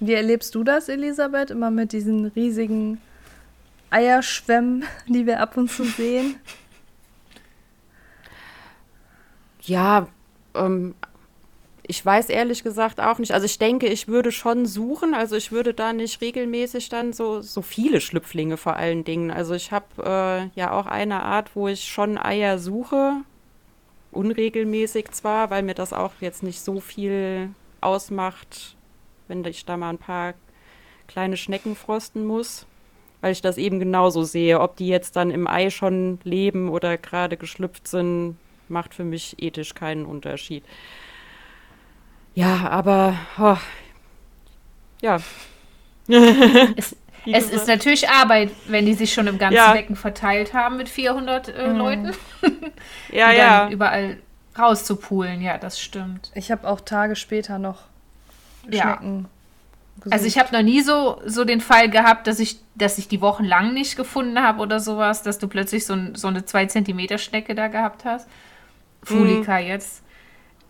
Wie 0.00 0.14
erlebst 0.14 0.54
du 0.54 0.64
das, 0.64 0.88
Elisabeth, 0.88 1.50
immer 1.50 1.70
mit 1.70 1.92
diesen 1.92 2.26
riesigen 2.26 3.00
Eierschwämmen, 3.90 4.84
die 5.06 5.26
wir 5.26 5.40
ab 5.40 5.56
und 5.58 5.70
zu 5.70 5.84
sehen? 5.84 6.36
Ja, 9.62 10.08
ähm, 10.54 10.94
ich 11.82 12.04
weiß 12.04 12.30
ehrlich 12.30 12.62
gesagt 12.62 12.98
auch 12.98 13.18
nicht. 13.18 13.32
Also 13.34 13.44
ich 13.44 13.58
denke, 13.58 13.88
ich 13.88 14.08
würde 14.08 14.32
schon 14.32 14.64
suchen. 14.64 15.12
Also 15.12 15.36
ich 15.36 15.52
würde 15.52 15.74
da 15.74 15.92
nicht 15.92 16.22
regelmäßig 16.22 16.88
dann 16.88 17.12
so, 17.12 17.42
so 17.42 17.60
viele 17.60 18.00
Schlüpflinge 18.00 18.56
vor 18.56 18.76
allen 18.76 19.04
Dingen. 19.04 19.30
Also 19.30 19.54
ich 19.54 19.70
habe 19.70 19.86
äh, 20.54 20.58
ja 20.58 20.72
auch 20.72 20.86
eine 20.86 21.22
Art, 21.22 21.54
wo 21.54 21.68
ich 21.68 21.84
schon 21.84 22.16
Eier 22.16 22.58
suche. 22.58 23.16
Unregelmäßig 24.12 25.10
zwar, 25.10 25.50
weil 25.50 25.62
mir 25.62 25.74
das 25.74 25.92
auch 25.92 26.12
jetzt 26.20 26.42
nicht 26.42 26.60
so 26.60 26.80
viel 26.80 27.50
ausmacht, 27.80 28.76
wenn 29.30 29.42
ich 29.46 29.64
da 29.64 29.78
mal 29.78 29.88
ein 29.88 29.98
paar 29.98 30.34
kleine 31.08 31.38
Schnecken 31.38 31.74
frosten 31.74 32.26
muss 32.26 32.66
weil 33.20 33.32
ich 33.32 33.42
das 33.42 33.58
eben 33.58 33.78
genauso 33.78 34.24
sehe. 34.24 34.60
Ob 34.60 34.76
die 34.76 34.88
jetzt 34.88 35.16
dann 35.16 35.30
im 35.30 35.46
Ei 35.46 35.70
schon 35.70 36.18
leben 36.24 36.68
oder 36.68 36.96
gerade 36.96 37.36
geschlüpft 37.36 37.86
sind, 37.86 38.36
macht 38.68 38.94
für 38.94 39.04
mich 39.04 39.42
ethisch 39.42 39.74
keinen 39.74 40.06
Unterschied. 40.06 40.64
Ja, 42.34 42.68
aber 42.70 43.16
oh, 43.38 43.56
ja. 45.02 45.18
es, 46.76 46.96
es 47.26 47.50
ist 47.50 47.66
natürlich 47.66 48.08
Arbeit, 48.08 48.50
wenn 48.68 48.86
die 48.86 48.94
sich 48.94 49.12
schon 49.12 49.26
im 49.26 49.38
ganzen 49.38 49.56
ja. 49.56 49.72
Becken 49.72 49.96
verteilt 49.96 50.54
haben 50.54 50.76
mit 50.76 50.88
400 50.88 51.48
äh, 51.48 51.68
mhm. 51.68 51.76
Leuten. 51.76 52.12
ja, 53.10 53.32
ja. 53.32 53.68
Überall 53.68 54.18
rauszupulen, 54.58 55.42
ja, 55.42 55.58
das 55.58 55.80
stimmt. 55.80 56.30
Ich 56.34 56.50
habe 56.50 56.68
auch 56.68 56.80
Tage 56.80 57.16
später 57.16 57.58
noch 57.58 57.82
Schnecken 58.72 59.22
ja. 59.22 59.30
Also 60.10 60.26
ich 60.26 60.38
habe 60.38 60.54
noch 60.54 60.62
nie 60.62 60.80
so, 60.80 61.20
so 61.26 61.44
den 61.44 61.60
Fall 61.60 61.90
gehabt, 61.90 62.26
dass 62.26 62.38
ich, 62.38 62.58
dass 62.74 62.98
ich 62.98 63.08
die 63.08 63.20
Wochen 63.20 63.44
lang 63.44 63.74
nicht 63.74 63.96
gefunden 63.96 64.40
habe 64.40 64.60
oder 64.60 64.80
sowas, 64.80 65.22
dass 65.22 65.38
du 65.38 65.48
plötzlich 65.48 65.84
so, 65.84 65.96
so 66.14 66.28
eine 66.28 66.44
2 66.44 66.66
cm 66.66 67.18
Schnecke 67.18 67.54
da 67.54 67.68
gehabt 67.68 68.04
hast. 68.04 68.28
Fulika 69.02 69.60
mhm. 69.60 69.66
jetzt. 69.66 70.02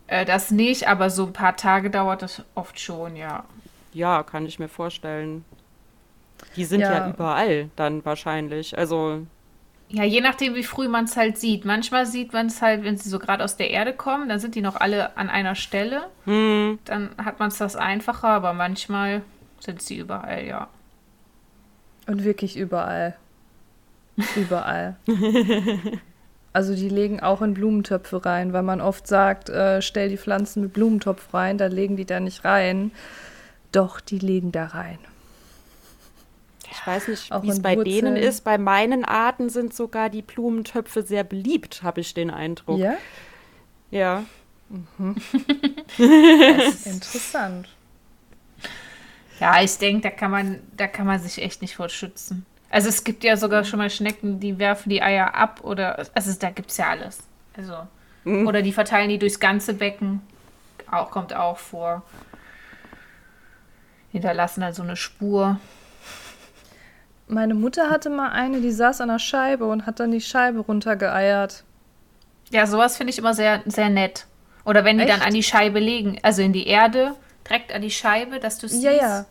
Äh, 0.07 0.24
das 0.24 0.51
nicht, 0.51 0.88
aber 0.88 1.11
so 1.11 1.26
ein 1.26 1.32
paar 1.32 1.57
Tage 1.57 1.90
dauert 1.90 2.22
das 2.22 2.42
oft 2.55 2.80
schon, 2.80 3.16
ja. 3.16 3.44
Ja, 3.92 4.22
kann 4.22 4.46
ich 4.46 4.59
mir 4.59 4.68
vorstellen. 4.68 5.44
Die 6.57 6.64
sind 6.64 6.80
ja, 6.80 6.92
ja 6.92 7.11
überall 7.11 7.70
dann 7.76 8.05
wahrscheinlich. 8.05 8.76
Also 8.76 9.26
Ja, 9.93 10.05
je 10.05 10.20
nachdem, 10.20 10.55
wie 10.55 10.62
früh 10.62 10.88
man 10.88 11.07
es 11.07 11.16
halt 11.16 11.36
sieht. 11.36 11.64
Manchmal 11.64 12.07
sieht 12.07 12.32
man 12.32 12.47
es 12.47 12.62
halt, 12.62 12.84
wenn 12.84 12.97
sie 12.97 13.09
so 13.09 13.18
gerade 13.18 13.43
aus 13.43 13.57
der 13.57 13.70
Erde 13.70 13.93
kommen, 13.93 14.28
dann 14.28 14.38
sind 14.38 14.55
die 14.55 14.61
noch 14.61 14.76
alle 14.76 15.16
an 15.16 15.28
einer 15.28 15.57
Stelle. 15.57 16.03
Hm. 16.24 16.78
Dann 16.84 17.11
hat 17.18 17.41
man 17.41 17.49
es 17.49 17.59
das 17.59 17.74
einfacher, 17.74 18.28
aber 18.28 18.53
manchmal 18.53 19.22
sind 19.59 19.82
sie 19.82 19.99
überall, 19.99 20.47
ja. 20.47 20.68
Und 22.07 22.24
wirklich 22.24 22.57
überall. 22.57 23.16
Überall. 24.36 24.97
Also 26.53 26.74
die 26.74 26.88
legen 26.88 27.20
auch 27.20 27.43
in 27.43 27.55
Blumentöpfe 27.55 28.24
rein, 28.24 28.53
weil 28.53 28.62
man 28.62 28.80
oft 28.80 29.07
sagt, 29.07 29.49
äh, 29.49 29.80
stell 29.82 30.09
die 30.09 30.16
Pflanzen 30.16 30.62
mit 30.62 30.72
Blumentopf 30.72 31.32
rein, 31.32 31.59
da 31.59 31.66
legen 31.66 31.97
die 31.97 32.05
da 32.05 32.18
nicht 32.18 32.45
rein. 32.45 32.91
Doch, 33.70 34.01
die 34.01 34.18
legen 34.18 34.51
da 34.51 34.66
rein. 34.66 34.99
Ich 36.70 36.86
weiß 36.86 37.08
nicht, 37.08 37.30
wie 37.42 37.48
es 37.50 37.60
bei 37.60 37.76
Wurzeln. 37.76 38.04
denen 38.04 38.16
ist. 38.16 38.44
Bei 38.44 38.56
meinen 38.58 39.04
Arten 39.04 39.48
sind 39.50 39.74
sogar 39.74 40.08
die 40.08 40.22
Blumentöpfe 40.22 41.02
sehr 41.02 41.24
beliebt, 41.24 41.82
habe 41.82 42.00
ich 42.00 42.14
den 42.14 42.30
Eindruck. 42.30 42.78
Ja? 42.78 42.94
Ja. 43.90 44.22
Interessant. 46.84 47.68
Ja, 49.40 49.62
ich 49.62 49.76
denke, 49.78 50.02
da 50.02 50.10
kann 50.10 50.30
man, 50.30 50.60
da 50.76 50.86
kann 50.86 51.06
man 51.06 51.18
sich 51.18 51.42
echt 51.42 51.62
nicht 51.62 51.74
vor 51.74 51.88
schützen. 51.88 52.44
Also 52.68 52.88
es 52.88 53.02
gibt 53.02 53.24
ja 53.24 53.36
sogar 53.36 53.64
schon 53.64 53.78
mal 53.78 53.90
Schnecken, 53.90 54.38
die 54.38 54.58
werfen 54.58 54.90
die 54.90 55.02
Eier 55.02 55.34
ab 55.34 55.60
oder 55.64 56.06
also 56.14 56.32
da 56.38 56.50
gibt 56.50 56.70
es 56.70 56.76
ja 56.76 56.90
alles. 56.90 57.18
Also 57.56 57.74
Mhm. 58.22 58.46
oder 58.46 58.60
die 58.60 58.72
verteilen 58.72 59.08
die 59.08 59.18
durchs 59.18 59.40
ganze 59.40 59.72
Becken. 59.72 60.20
Auch 60.90 61.10
kommt 61.10 61.32
auch 61.34 61.56
vor. 61.56 62.02
Hinterlassen 64.12 64.60
dann 64.60 64.74
so 64.74 64.82
eine 64.82 64.94
Spur. 64.96 65.58
Meine 67.31 67.55
Mutter 67.55 67.91
hatte 67.91 68.11
mal 68.11 68.31
eine, 68.31 68.61
die 68.61 68.70
saß 68.72 69.01
an 69.01 69.09
der 69.09 69.18
Scheibe 69.18 69.66
und 69.66 69.87
hat 69.87 70.01
dann 70.01 70.11
die 70.11 70.20
Scheibe 70.20 70.59
runtergeeiert. 70.61 71.64
Ja, 72.51 72.66
sowas 72.66 72.97
finde 72.97 73.12
ich 73.12 73.18
immer 73.18 73.35
sehr, 73.35 73.62
sehr 73.66 73.89
nett. 73.89 74.26
Oder 74.64 74.85
wenn 74.85 74.99
die 74.99 75.07
dann 75.07 75.18
Echt? 75.18 75.26
an 75.28 75.35
die 75.35 75.43
Scheibe 75.43 75.78
legen, 75.78 76.18
also 76.22 76.43
in 76.43 76.53
die 76.53 76.66
Erde, 76.66 77.14
direkt 77.49 77.72
an 77.72 77.83
die 77.83 77.91
Scheibe, 77.91 78.41
dass 78.41 78.59
du 78.59 78.68
siehst. 78.68 78.83
Ja, 78.83 78.91
ja. 78.93 79.26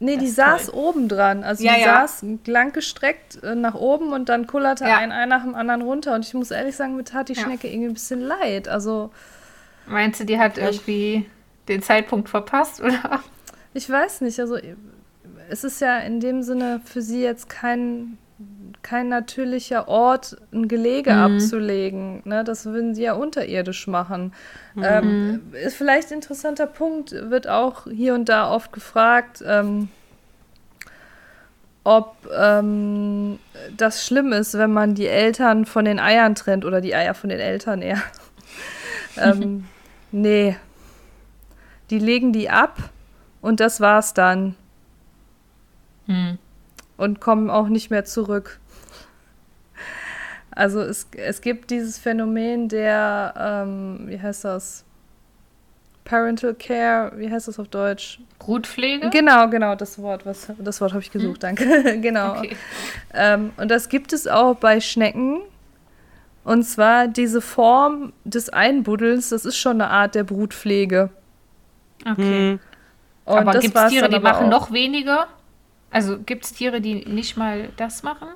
Nee, 0.00 0.16
Das 0.16 0.24
die 0.24 0.30
saß 0.30 0.66
toll. 0.66 0.74
oben 0.74 1.08
dran. 1.08 1.44
Also 1.44 1.64
Ja, 1.64 1.74
die 1.74 1.80
ja. 1.82 2.06
saß 2.06 2.24
lang 2.46 2.72
gestreckt 2.72 3.42
äh, 3.44 3.54
nach 3.54 3.74
oben 3.74 4.12
und 4.12 4.28
dann 4.28 4.46
kullerte 4.48 4.84
Ja. 4.84 4.98
ein 4.98 5.12
ein 5.12 5.28
nach 5.28 5.42
dem 5.44 5.54
anderen 5.54 5.82
runter. 5.82 6.14
Und 6.14 6.26
ich 6.26 6.34
muss 6.34 6.50
ehrlich 6.50 6.74
sagen, 6.76 6.96
mir 6.96 7.04
tat 7.04 7.28
die. 7.28 7.36
Schnecke 7.36 7.68
irgendwie 7.68 7.88
ein 7.90 7.94
bisschen 7.94 8.20
leid. 8.20 8.66
Also 8.68 9.10
Meinst 9.86 10.18
du, 10.20 10.24
die 10.24 10.38
hat 10.38 10.58
irgendwie 10.58 11.30
den 11.68 11.80
Zeitpunkt 11.82 12.28
verpasst, 12.28 12.80
oder? 12.82 13.20
ich 13.72 13.88
weiß 13.88 14.20
nicht. 14.22 14.38
Also 14.40 14.56
es 15.50 15.64
ist 15.64 15.80
ja 15.80 15.98
in 15.98 16.20
dem 16.20 16.42
Sinne 16.42 16.80
für 16.84 17.02
sie 17.02 17.22
jetzt 17.22 17.48
kein, 17.48 18.18
kein 18.82 19.08
natürlicher 19.08 19.88
Ort, 19.88 20.36
ein 20.52 20.68
Gelege 20.68 21.12
Mhm. 21.12 21.18
abzulegen. 21.18 22.22
Ne? 22.24 22.44
Das 22.44 22.66
würden 22.66 22.94
sie 22.94 23.02
ja 23.02 23.14
unterirdisch 23.14 23.86
machen. 23.86 24.32
Ähm, 24.82 25.52
ist 25.52 25.76
vielleicht 25.76 26.10
ein 26.10 26.14
interessanter 26.14 26.66
Punkt, 26.66 27.12
wird 27.12 27.46
auch 27.48 27.86
hier 27.90 28.14
und 28.14 28.28
da 28.28 28.50
oft 28.50 28.72
gefragt, 28.72 29.42
ähm, 29.46 29.88
ob 31.84 32.16
ähm, 32.34 33.38
das 33.76 34.04
schlimm 34.06 34.32
ist, 34.32 34.56
wenn 34.58 34.72
man 34.72 34.94
die 34.94 35.06
Eltern 35.06 35.66
von 35.66 35.84
den 35.84 36.00
Eiern 36.00 36.34
trennt 36.34 36.64
oder 36.64 36.80
die 36.80 36.94
Eier 36.94 37.14
von 37.14 37.28
den 37.30 37.40
Eltern 37.40 37.82
eher. 37.82 38.02
ähm, 39.18 39.66
nee. 40.10 40.56
Die 41.90 41.98
legen 41.98 42.32
die 42.32 42.48
ab 42.48 42.78
und 43.42 43.60
das 43.60 43.80
war's 43.80 44.14
dann 44.14 44.56
Hm. 46.06 46.38
und 46.96 47.20
kommen 47.20 47.50
auch 47.50 47.68
nicht 47.68 47.90
mehr 47.90 48.04
zurück. 48.04 48.60
Also 50.50 50.80
es, 50.80 51.08
es 51.16 51.40
gibt 51.40 51.70
dieses 51.70 51.98
Phänomen 51.98 52.68
der, 52.68 53.34
ähm, 53.66 54.04
wie 54.06 54.20
heißt 54.20 54.44
das? 54.44 54.84
Parental 56.04 56.54
Care, 56.54 57.12
wie 57.16 57.30
heißt 57.30 57.48
das 57.48 57.58
auf 57.58 57.68
Deutsch? 57.68 58.20
Brutpflege? 58.38 59.08
Genau, 59.10 59.48
genau, 59.48 59.74
das 59.74 59.98
Wort, 59.98 60.26
was, 60.26 60.48
das 60.58 60.80
Wort 60.80 60.92
habe 60.92 61.02
ich 61.02 61.10
gesucht, 61.10 61.42
danke. 61.42 61.98
genau. 62.00 62.38
Okay. 62.38 62.56
Ähm, 63.14 63.52
und 63.56 63.70
das 63.70 63.88
gibt 63.88 64.12
es 64.12 64.28
auch 64.28 64.54
bei 64.56 64.80
Schnecken. 64.80 65.40
Und 66.44 66.64
zwar 66.64 67.08
diese 67.08 67.40
Form 67.40 68.12
des 68.24 68.50
Einbuddels, 68.50 69.30
das 69.30 69.46
ist 69.46 69.56
schon 69.56 69.80
eine 69.80 69.90
Art 69.90 70.14
der 70.14 70.24
Brutpflege. 70.24 71.08
okay. 72.02 72.50
Hm. 72.50 72.60
Und 73.24 73.38
aber 73.38 73.52
das 73.52 73.62
gibt 73.62 73.74
es 73.74 73.88
Tiere, 73.88 74.10
die 74.10 74.20
machen 74.20 74.46
auch. 74.46 74.50
noch 74.50 74.72
weniger? 74.72 75.28
Also 75.94 76.18
gibt 76.18 76.44
es 76.44 76.52
Tiere, 76.52 76.80
die 76.80 77.06
nicht 77.06 77.36
mal 77.36 77.68
das 77.76 78.02
machen? 78.02 78.28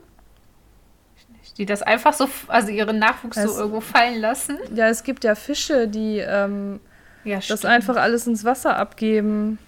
Die 1.56 1.66
das 1.66 1.82
einfach 1.82 2.12
so, 2.12 2.28
also 2.46 2.68
ihren 2.70 2.98
Nachwuchs 3.00 3.36
Es- 3.36 3.52
so 3.52 3.58
irgendwo 3.58 3.80
fallen 3.80 4.20
lassen? 4.20 4.58
Ja, 4.74 4.88
es 4.88 5.02
gibt 5.02 5.24
ja 5.24 5.34
Fische, 5.34 5.88
die 5.88 6.18
ähm, 6.18 6.78
Ja, 7.24 7.40
das 7.48 7.64
einfach 7.64 7.96
alles 7.96 8.26
ins 8.28 8.44
Wasser 8.44 8.76
abgeben. 8.76 9.58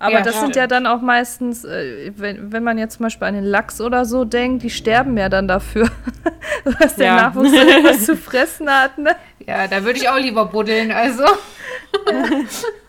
Aber 0.00 0.14
Ja, 0.14 0.20
das 0.22 0.32
sind 0.34 0.40
stimmt. 0.40 0.56
ja 0.56 0.66
dann 0.66 0.88
auch 0.88 1.00
meistens, 1.00 1.64
äh, 1.64 2.10
wenn, 2.16 2.50
wenn 2.52 2.64
man 2.64 2.76
jetzt 2.76 2.94
zum 2.96 3.04
Beispiel 3.04 3.28
an 3.28 3.34
den 3.34 3.44
Lachs 3.44 3.80
oder 3.80 4.04
so 4.04 4.24
denkt, 4.24 4.64
die 4.64 4.70
sterben 4.70 5.16
ja 5.16 5.28
dann 5.28 5.46
dafür, 5.46 5.88
dass 6.80 6.96
der 6.96 7.06
Ja. 7.06 7.16
Nachwuchs 7.16 7.52
etwas 7.52 8.04
zu 8.06 8.16
fressen 8.16 8.68
hat. 8.68 8.98
Ne? 8.98 9.14
Ja, 9.46 9.68
da 9.68 9.84
würde 9.84 10.00
ich 10.00 10.08
auch 10.08 10.18
lieber 10.18 10.44
buddeln, 10.46 10.90
also. 10.90 11.22
Ja, 11.22 12.24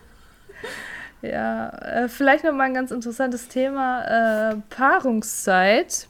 äh, 1.31 2.09
vielleicht 2.09 2.43
noch 2.43 2.53
mal 2.53 2.63
ein 2.63 2.73
ganz 2.73 2.91
interessantes 2.91 3.47
Thema. 3.47 4.51
Äh, 4.51 4.55
Paarungszeit 4.69 6.07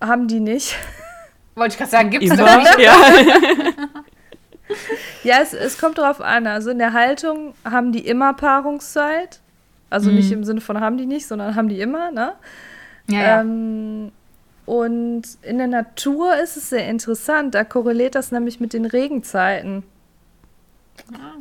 haben 0.00 0.28
die 0.28 0.40
nicht. 0.40 0.76
Wollte 1.54 1.72
ich 1.72 1.78
gerade 1.78 1.90
sagen, 1.90 2.10
gibt 2.10 2.24
es 2.24 2.30
nicht. 2.30 2.78
Ja. 2.78 2.94
Ja, 5.24 5.38
es, 5.40 5.52
es 5.54 5.78
kommt 5.78 5.98
darauf 5.98 6.20
an. 6.20 6.46
Also 6.46 6.70
in 6.70 6.78
der 6.78 6.92
Haltung 6.92 7.54
haben 7.64 7.92
die 7.92 8.06
immer 8.06 8.34
Paarungszeit. 8.34 9.40
Also 9.90 10.10
nicht 10.10 10.30
im 10.30 10.44
Sinne 10.44 10.60
von 10.60 10.80
haben 10.80 10.98
die 10.98 11.06
nicht, 11.06 11.26
sondern 11.26 11.54
haben 11.54 11.68
die 11.68 11.80
immer, 11.80 12.10
ne? 12.10 12.34
Ja, 13.08 13.20
ja. 13.20 13.40
Ähm, 13.40 14.12
und 14.66 15.22
in 15.40 15.56
der 15.56 15.66
Natur 15.66 16.36
ist 16.36 16.58
es 16.58 16.68
sehr 16.68 16.86
interessant. 16.86 17.54
Da 17.54 17.64
korreliert 17.64 18.14
das 18.14 18.30
nämlich 18.30 18.60
mit 18.60 18.74
den 18.74 18.84
Regenzeiten. 18.84 19.82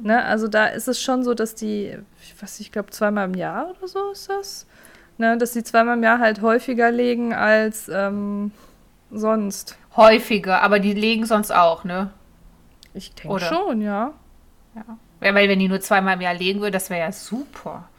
Ne? 0.02 0.24
Also 0.24 0.48
da 0.48 0.68
ist 0.68 0.88
es 0.88 1.02
schon 1.02 1.24
so, 1.24 1.34
dass 1.34 1.56
die, 1.56 1.98
ich 2.22 2.42
weiß 2.42 2.60
nicht, 2.60 2.68
ich 2.68 2.72
glaube 2.72 2.92
zweimal 2.92 3.26
im 3.28 3.34
Jahr 3.34 3.70
oder 3.70 3.88
so 3.88 4.12
ist 4.12 4.30
das. 4.30 4.66
Ne? 5.18 5.38
Dass 5.38 5.54
die 5.54 5.64
zweimal 5.64 5.98
im 5.98 6.04
Jahr 6.04 6.20
halt 6.20 6.42
häufiger 6.42 6.92
legen 6.92 7.34
als 7.34 7.90
ähm, 7.90 8.52
sonst. 9.12 9.78
Häufiger, 9.96 10.62
aber 10.62 10.80
die 10.80 10.94
legen 10.94 11.26
sonst 11.26 11.52
auch, 11.52 11.84
ne? 11.84 12.12
Ich 12.94 13.14
denke 13.14 13.40
schon, 13.40 13.82
ja. 13.82 14.14
Ja. 14.76 14.86
ja. 15.22 15.34
Weil 15.34 15.50
wenn 15.50 15.60
die 15.60 15.68
nur 15.68 15.82
zweimal 15.82 16.16
im 16.16 16.22
Jahr 16.22 16.36
legen 16.36 16.60
würde, 16.60 16.72
das 16.72 16.90
wäre 16.90 17.02
ja 17.02 17.12
super. 17.12 17.90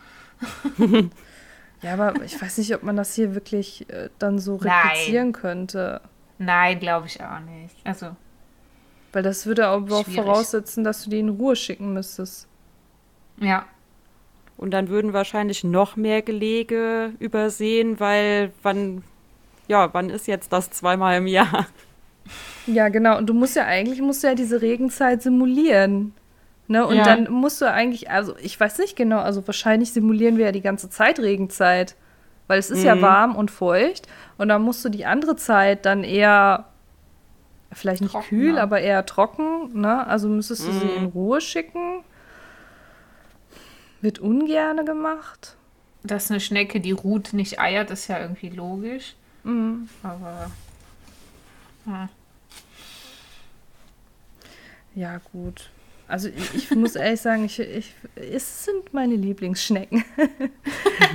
Ja, 1.83 1.93
aber 1.95 2.23
ich 2.25 2.41
weiß 2.41 2.59
nicht, 2.59 2.75
ob 2.75 2.83
man 2.83 2.97
das 2.97 3.15
hier 3.15 3.35
wirklich 3.35 3.89
äh, 3.89 4.11
dann 4.19 4.39
so 4.39 4.59
Nein. 4.63 4.89
replizieren 4.89 5.33
könnte. 5.33 6.01
Nein, 6.39 6.81
glaube 6.81 7.07
ich 7.07 7.23
auch 7.23 7.41
nicht. 7.41 7.77
Also, 7.85 8.17
Weil 9.13 9.23
das 9.23 9.47
würde 9.47 9.67
aber 9.67 9.97
auch 9.97 10.05
Schwierig. 10.05 10.23
voraussetzen, 10.25 10.85
dass 10.85 11.05
du 11.05 11.11
die 11.11 11.19
in 11.21 11.29
Ruhe 11.31 11.57
schicken 11.57 11.93
müsstest. 11.95 12.47
ja. 13.41 13.65
Und 14.57 14.73
dann 14.73 14.89
würden 14.89 15.13
wahrscheinlich 15.13 15.63
noch 15.63 15.95
mehr 15.95 16.21
Gelege 16.21 17.13
übersehen, 17.21 18.01
weil 18.01 18.51
wann, 18.65 19.05
ja, 19.69 19.95
wann 19.95 20.11
ist 20.11 20.27
jetzt 20.27 20.53
das 20.53 20.71
zweimal 20.71 21.19
im 21.19 21.29
Jahr? 21.29 21.67
Ja, 22.67 22.89
genau. 22.89 23.17
Und 23.19 23.27
du 23.29 23.35
musst 23.35 23.55
ja 23.55 23.65
eigentlich 23.67 24.01
musst 24.01 24.25
du 24.25 24.27
ja 24.27 24.35
diese 24.35 24.61
Regenzeit 24.61 25.23
simulieren. 25.23 26.13
Ne? 26.67 26.85
Und 26.85 26.97
Ja. 26.97 27.05
dann 27.05 27.31
musst 27.31 27.61
du 27.61 27.71
eigentlich, 27.71 28.11
also 28.11 28.35
ich 28.43 28.59
weiß 28.59 28.79
nicht 28.79 28.97
genau, 28.97 29.21
also 29.21 29.47
wahrscheinlich 29.47 29.93
simulieren 29.93 30.37
wir 30.39 30.47
ja 30.47 30.53
die 30.53 30.61
ganze 30.61 30.91
Zeit 30.91 31.21
Regenzeit. 31.21 31.95
Weil 32.49 32.59
es 32.59 32.71
ist 32.71 32.83
ja 32.83 32.97
Mhm. 32.97 33.03
warm 33.03 33.37
und 33.37 33.53
feucht. 33.53 34.09
Und 34.39 34.49
dann 34.49 34.63
musst 34.63 34.85
du 34.85 34.89
die 34.89 35.07
andere 35.07 35.37
Zeit 35.37 35.87
dann 35.87 36.03
eher, 36.03 36.65
vielleicht 37.73 38.01
nicht 38.03 38.13
Trockener. 38.13 38.29
kühl, 38.29 38.59
aber 38.59 38.81
eher 38.81 39.05
trocken. 39.07 39.81
Ne? 39.81 40.07
Also 40.07 40.29
müsstest 40.29 40.67
du 40.67 40.73
sie 40.73 40.85
Mhm. 40.87 40.97
in 40.97 41.05
Ruhe 41.07 41.41
schicken. 41.41 42.03
Wird 44.01 44.19
ungerne 44.19 44.85
gemacht. 44.85 45.57
Dass 46.05 46.31
eine 46.31 46.41
Schnecke, 46.41 46.81
die 46.81 46.93
ruht, 46.93 47.33
nicht 47.33 47.59
eiert, 47.61 47.91
ist 47.91 48.07
ja 48.09 48.21
irgendwie 48.21 48.49
logisch. 48.51 49.15
Mhm. 49.45 49.89
Aber. 50.03 50.51
Ja. 51.87 52.09
Ja, 54.95 55.21
gut. 55.33 55.71
Also 56.07 56.29
ich, 56.29 56.55
ich 56.55 56.71
muss 56.71 56.97
ehrlich 56.97 57.21
sagen, 57.21 57.45
ich, 57.45 57.61
ich, 57.61 57.93
es 58.17 58.65
sind 58.65 58.95
meine 58.95 59.15
Lieblingsschnecken. 59.15 60.05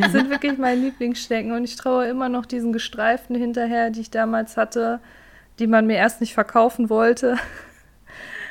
es 0.02 0.12
sind 0.12 0.30
wirklich 0.30 0.58
meine 0.60 0.82
Lieblingsschnecken 0.82 1.52
und 1.52 1.64
ich 1.64 1.76
traue 1.76 2.08
immer 2.08 2.30
noch 2.30 2.46
diesen 2.46 2.72
Gestreiften 2.74 3.36
hinterher, 3.36 3.90
die 3.90 4.02
ich 4.02 4.12
damals 4.12 4.56
hatte, 4.56 5.00
die 5.60 5.68
man 5.68 5.86
mir 5.88 5.98
erst 5.98 6.22
nicht 6.22 6.34
verkaufen 6.34 6.90
wollte. 6.90 7.38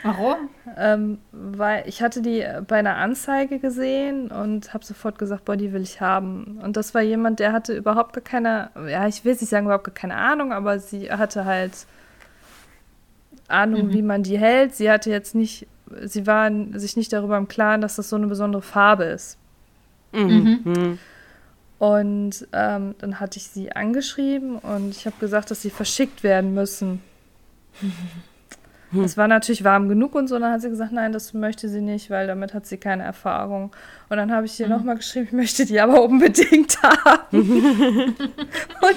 Warum? 0.04 0.48
Ähm, 0.76 1.18
weil 1.30 1.84
ich 1.86 2.02
hatte 2.02 2.22
die 2.22 2.44
bei 2.66 2.76
einer 2.78 2.96
Anzeige 2.96 3.60
gesehen 3.60 4.32
und 4.32 4.74
habe 4.74 4.84
sofort 4.84 5.16
gesagt, 5.18 5.44
boah, 5.44 5.56
die 5.56 5.72
will 5.72 5.82
ich 5.82 6.00
haben. 6.00 6.58
Und 6.62 6.76
das 6.76 6.92
war 6.92 7.02
jemand, 7.02 7.38
der 7.38 7.52
hatte 7.52 7.76
überhaupt 7.76 8.12
gar 8.14 8.22
keine, 8.24 8.70
ja, 8.88 9.06
ich 9.06 9.24
will 9.24 9.32
nicht 9.32 9.46
sagen 9.48 9.66
überhaupt 9.66 9.84
gar 9.84 9.94
keine 9.94 10.16
Ahnung, 10.16 10.52
aber 10.52 10.78
sie 10.80 11.10
hatte 11.12 11.44
halt 11.44 11.86
Ahnung, 13.48 13.86
Mhm. 13.88 13.92
wie 13.92 14.02
man 14.02 14.22
die 14.22 14.38
hält. 14.38 14.74
Sie 14.74 14.90
hatte 14.90 15.10
jetzt 15.10 15.34
nicht, 15.34 15.66
sie 16.04 16.26
war 16.26 16.50
sich 16.74 16.96
nicht 16.96 17.12
darüber 17.12 17.36
im 17.36 17.48
Klaren, 17.48 17.80
dass 17.80 17.96
das 17.96 18.08
so 18.08 18.16
eine 18.16 18.26
besondere 18.26 18.62
Farbe 18.62 19.04
ist. 19.04 19.38
Mhm. 20.12 20.60
Mhm. 20.64 20.98
Und 21.82 22.46
ähm, 22.52 22.94
dann 23.00 23.18
hatte 23.18 23.38
ich 23.38 23.48
sie 23.48 23.72
angeschrieben 23.72 24.58
und 24.58 24.90
ich 24.90 25.04
habe 25.04 25.16
gesagt, 25.18 25.50
dass 25.50 25.62
sie 25.62 25.70
verschickt 25.70 26.22
werden 26.22 26.54
müssen. 26.54 27.02
Es 29.02 29.16
war 29.16 29.26
natürlich 29.26 29.64
warm 29.64 29.88
genug 29.88 30.14
und 30.14 30.28
so. 30.28 30.38
Dann 30.38 30.52
hat 30.52 30.60
sie 30.60 30.68
gesagt, 30.68 30.92
nein, 30.92 31.12
das 31.12 31.34
möchte 31.34 31.68
sie 31.68 31.80
nicht, 31.80 32.08
weil 32.08 32.28
damit 32.28 32.54
hat 32.54 32.66
sie 32.66 32.76
keine 32.76 33.02
Erfahrung. 33.02 33.72
Und 34.08 34.16
dann 34.16 34.30
habe 34.30 34.46
ich 34.46 34.60
ihr 34.60 34.68
nochmal 34.68 34.94
geschrieben, 34.94 35.26
ich 35.26 35.32
möchte 35.32 35.66
die 35.66 35.80
aber 35.80 36.04
unbedingt 36.04 36.80
haben. 36.84 37.22
und 37.32 38.96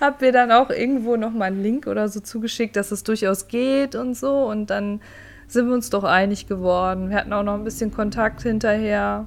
habe 0.00 0.26
ihr 0.26 0.32
dann 0.32 0.50
auch 0.50 0.70
irgendwo 0.70 1.16
nochmal 1.16 1.52
einen 1.52 1.62
Link 1.62 1.86
oder 1.86 2.08
so 2.08 2.18
zugeschickt, 2.18 2.74
dass 2.74 2.90
es 2.90 3.04
durchaus 3.04 3.46
geht 3.46 3.94
und 3.94 4.16
so. 4.16 4.46
Und 4.46 4.70
dann 4.70 5.00
sind 5.46 5.68
wir 5.68 5.74
uns 5.74 5.90
doch 5.90 6.02
einig 6.02 6.48
geworden. 6.48 7.10
Wir 7.10 7.18
hatten 7.18 7.32
auch 7.32 7.44
noch 7.44 7.54
ein 7.54 7.62
bisschen 7.62 7.92
Kontakt 7.92 8.42
hinterher. 8.42 9.26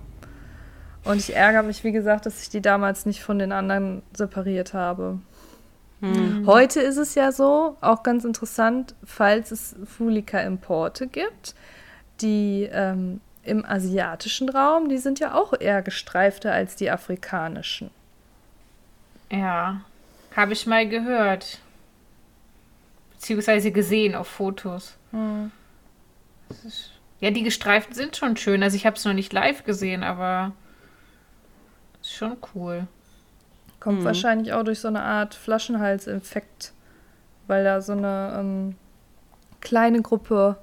Und 1.03 1.17
ich 1.17 1.35
ärgere 1.35 1.63
mich, 1.63 1.83
wie 1.83 1.91
gesagt, 1.91 2.25
dass 2.25 2.41
ich 2.41 2.49
die 2.49 2.61
damals 2.61 3.05
nicht 3.05 3.23
von 3.23 3.39
den 3.39 3.51
anderen 3.51 4.03
separiert 4.13 4.73
habe. 4.73 5.19
Heute 6.45 6.79
ist 6.79 6.95
es 6.95 7.15
ja 7.15 7.33
so, 7.33 7.75
auch 7.81 8.03
ganz 8.03 8.23
interessant, 8.23 8.95
falls 9.03 9.51
es 9.51 9.75
Fulika-Importe 9.83 11.07
gibt, 11.07 11.55
die 12.21 12.69
ähm, 12.71 13.19
im 13.43 13.65
asiatischen 13.65 14.47
Raum, 14.47 14.87
die 14.87 14.97
sind 14.97 15.19
ja 15.19 15.33
auch 15.33 15.53
eher 15.59 15.81
gestreifter 15.81 16.53
als 16.53 16.77
die 16.77 16.89
afrikanischen. 16.89 17.89
Ja, 19.29 19.81
habe 20.35 20.53
ich 20.53 20.65
mal 20.67 20.87
gehört. 20.87 21.59
Beziehungsweise 23.15 23.71
gesehen 23.71 24.15
auf 24.15 24.27
Fotos. 24.27 24.95
Das 26.47 26.63
ist, 26.63 26.91
ja, 27.19 27.31
die 27.31 27.43
gestreiften 27.43 27.93
sind 27.93 28.15
schon 28.15 28.37
schön. 28.37 28.63
Also 28.63 28.77
ich 28.77 28.85
habe 28.85 28.95
es 28.95 29.03
noch 29.03 29.13
nicht 29.13 29.33
live 29.33 29.65
gesehen, 29.65 30.03
aber 30.03 30.53
ist 32.09 32.17
schon 32.17 32.37
cool. 32.55 32.87
Kommt 33.79 34.01
Mhm. 34.01 34.05
wahrscheinlich 34.05 34.53
auch 34.53 34.63
durch 34.63 34.79
so 34.79 34.87
eine 34.89 35.01
Art 35.01 35.35
Flaschenhalsinfekt, 35.35 36.73
weil 37.47 37.63
da 37.63 37.81
so 37.81 37.93
eine 37.93 38.35
ähm, 38.39 38.75
kleine 39.61 40.01
Gruppe 40.01 40.57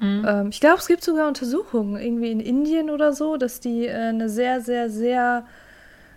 Mhm. 0.00 0.24
Ähm, 0.24 0.48
ich 0.50 0.60
glaube, 0.60 0.78
es 0.78 0.86
gibt 0.86 1.02
sogar 1.02 1.26
Untersuchungen, 1.26 2.00
irgendwie 2.00 2.30
in 2.30 2.38
Indien 2.38 2.88
oder 2.88 3.12
so, 3.12 3.36
dass 3.36 3.58
die 3.58 3.86
äh, 3.86 3.92
eine 3.94 4.28
sehr, 4.28 4.60
sehr, 4.60 4.90
sehr 4.90 5.44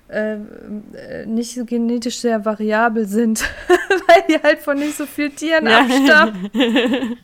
äh, 0.08 0.36
äh, 0.36 1.26
nicht 1.26 1.56
so 1.56 1.66
genetisch 1.66 2.20
sehr 2.20 2.46
variabel 2.46 3.08
sind, 3.08 3.42
weil 4.08 4.24
die 4.30 4.44
halt 4.44 4.60
von 4.60 4.78
nicht 4.78 4.96
so 4.96 5.08
vielen 5.08 5.36
Tieren 5.36 5.68
Ja. 5.68 5.80
abstammen. 5.80 6.52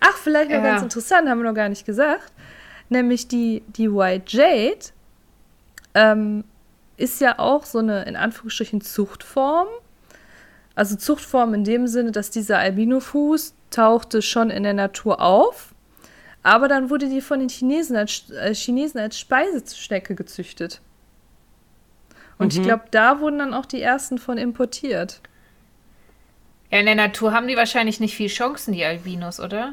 Ach, 0.00 0.16
vielleicht 0.18 0.50
noch 0.50 0.58
Ja. 0.58 0.62
ganz 0.62 0.82
interessant, 0.82 1.28
haben 1.28 1.38
wir 1.40 1.48
noch 1.48 1.54
gar 1.54 1.70
nicht 1.70 1.86
gesagt. 1.86 2.30
Nämlich 2.90 3.26
die, 3.26 3.62
die 3.68 3.90
White 3.90 4.36
Jade 4.36 4.78
ähm, 5.96 6.44
ist 6.98 7.20
ja 7.20 7.38
auch 7.38 7.64
so 7.64 7.78
eine, 7.78 8.04
in 8.04 8.14
Anführungsstrichen, 8.16 8.80
Zuchtform. 8.82 9.66
Also 10.74 10.94
Zuchtform 10.96 11.54
in 11.54 11.64
dem 11.64 11.86
Sinne, 11.86 12.12
dass 12.12 12.30
dieser 12.30 12.58
Albinofuß 12.58 13.54
tauchte 13.70 14.20
schon 14.20 14.50
in 14.50 14.62
der 14.62 14.74
Natur 14.74 15.20
auf, 15.22 15.74
aber 16.42 16.68
dann 16.68 16.90
wurde 16.90 17.08
die 17.08 17.22
von 17.22 17.40
den 17.40 17.48
Chinesen 17.48 17.96
als, 17.96 18.30
äh, 18.30 18.54
Chinesen 18.54 19.00
als 19.00 19.18
Speiseschnecke 19.18 20.14
gezüchtet. 20.14 20.80
Und 22.38 22.52
ich 22.52 22.60
Mhm. 22.60 22.64
glaube, 22.64 22.84
da 22.90 23.20
wurden 23.20 23.38
dann 23.38 23.54
auch 23.54 23.64
die 23.66 23.80
ersten 23.80 24.18
von 24.18 24.36
importiert. 24.36 25.20
Ja, 26.70 26.78
in 26.80 26.86
der 26.86 26.94
Natur 26.94 27.32
haben 27.32 27.48
die 27.48 27.56
wahrscheinlich 27.56 27.98
nicht 28.00 28.14
viel 28.14 28.28
Chancen, 28.28 28.72
die 28.72 28.84
Albinos, 28.84 29.40
oder? 29.40 29.72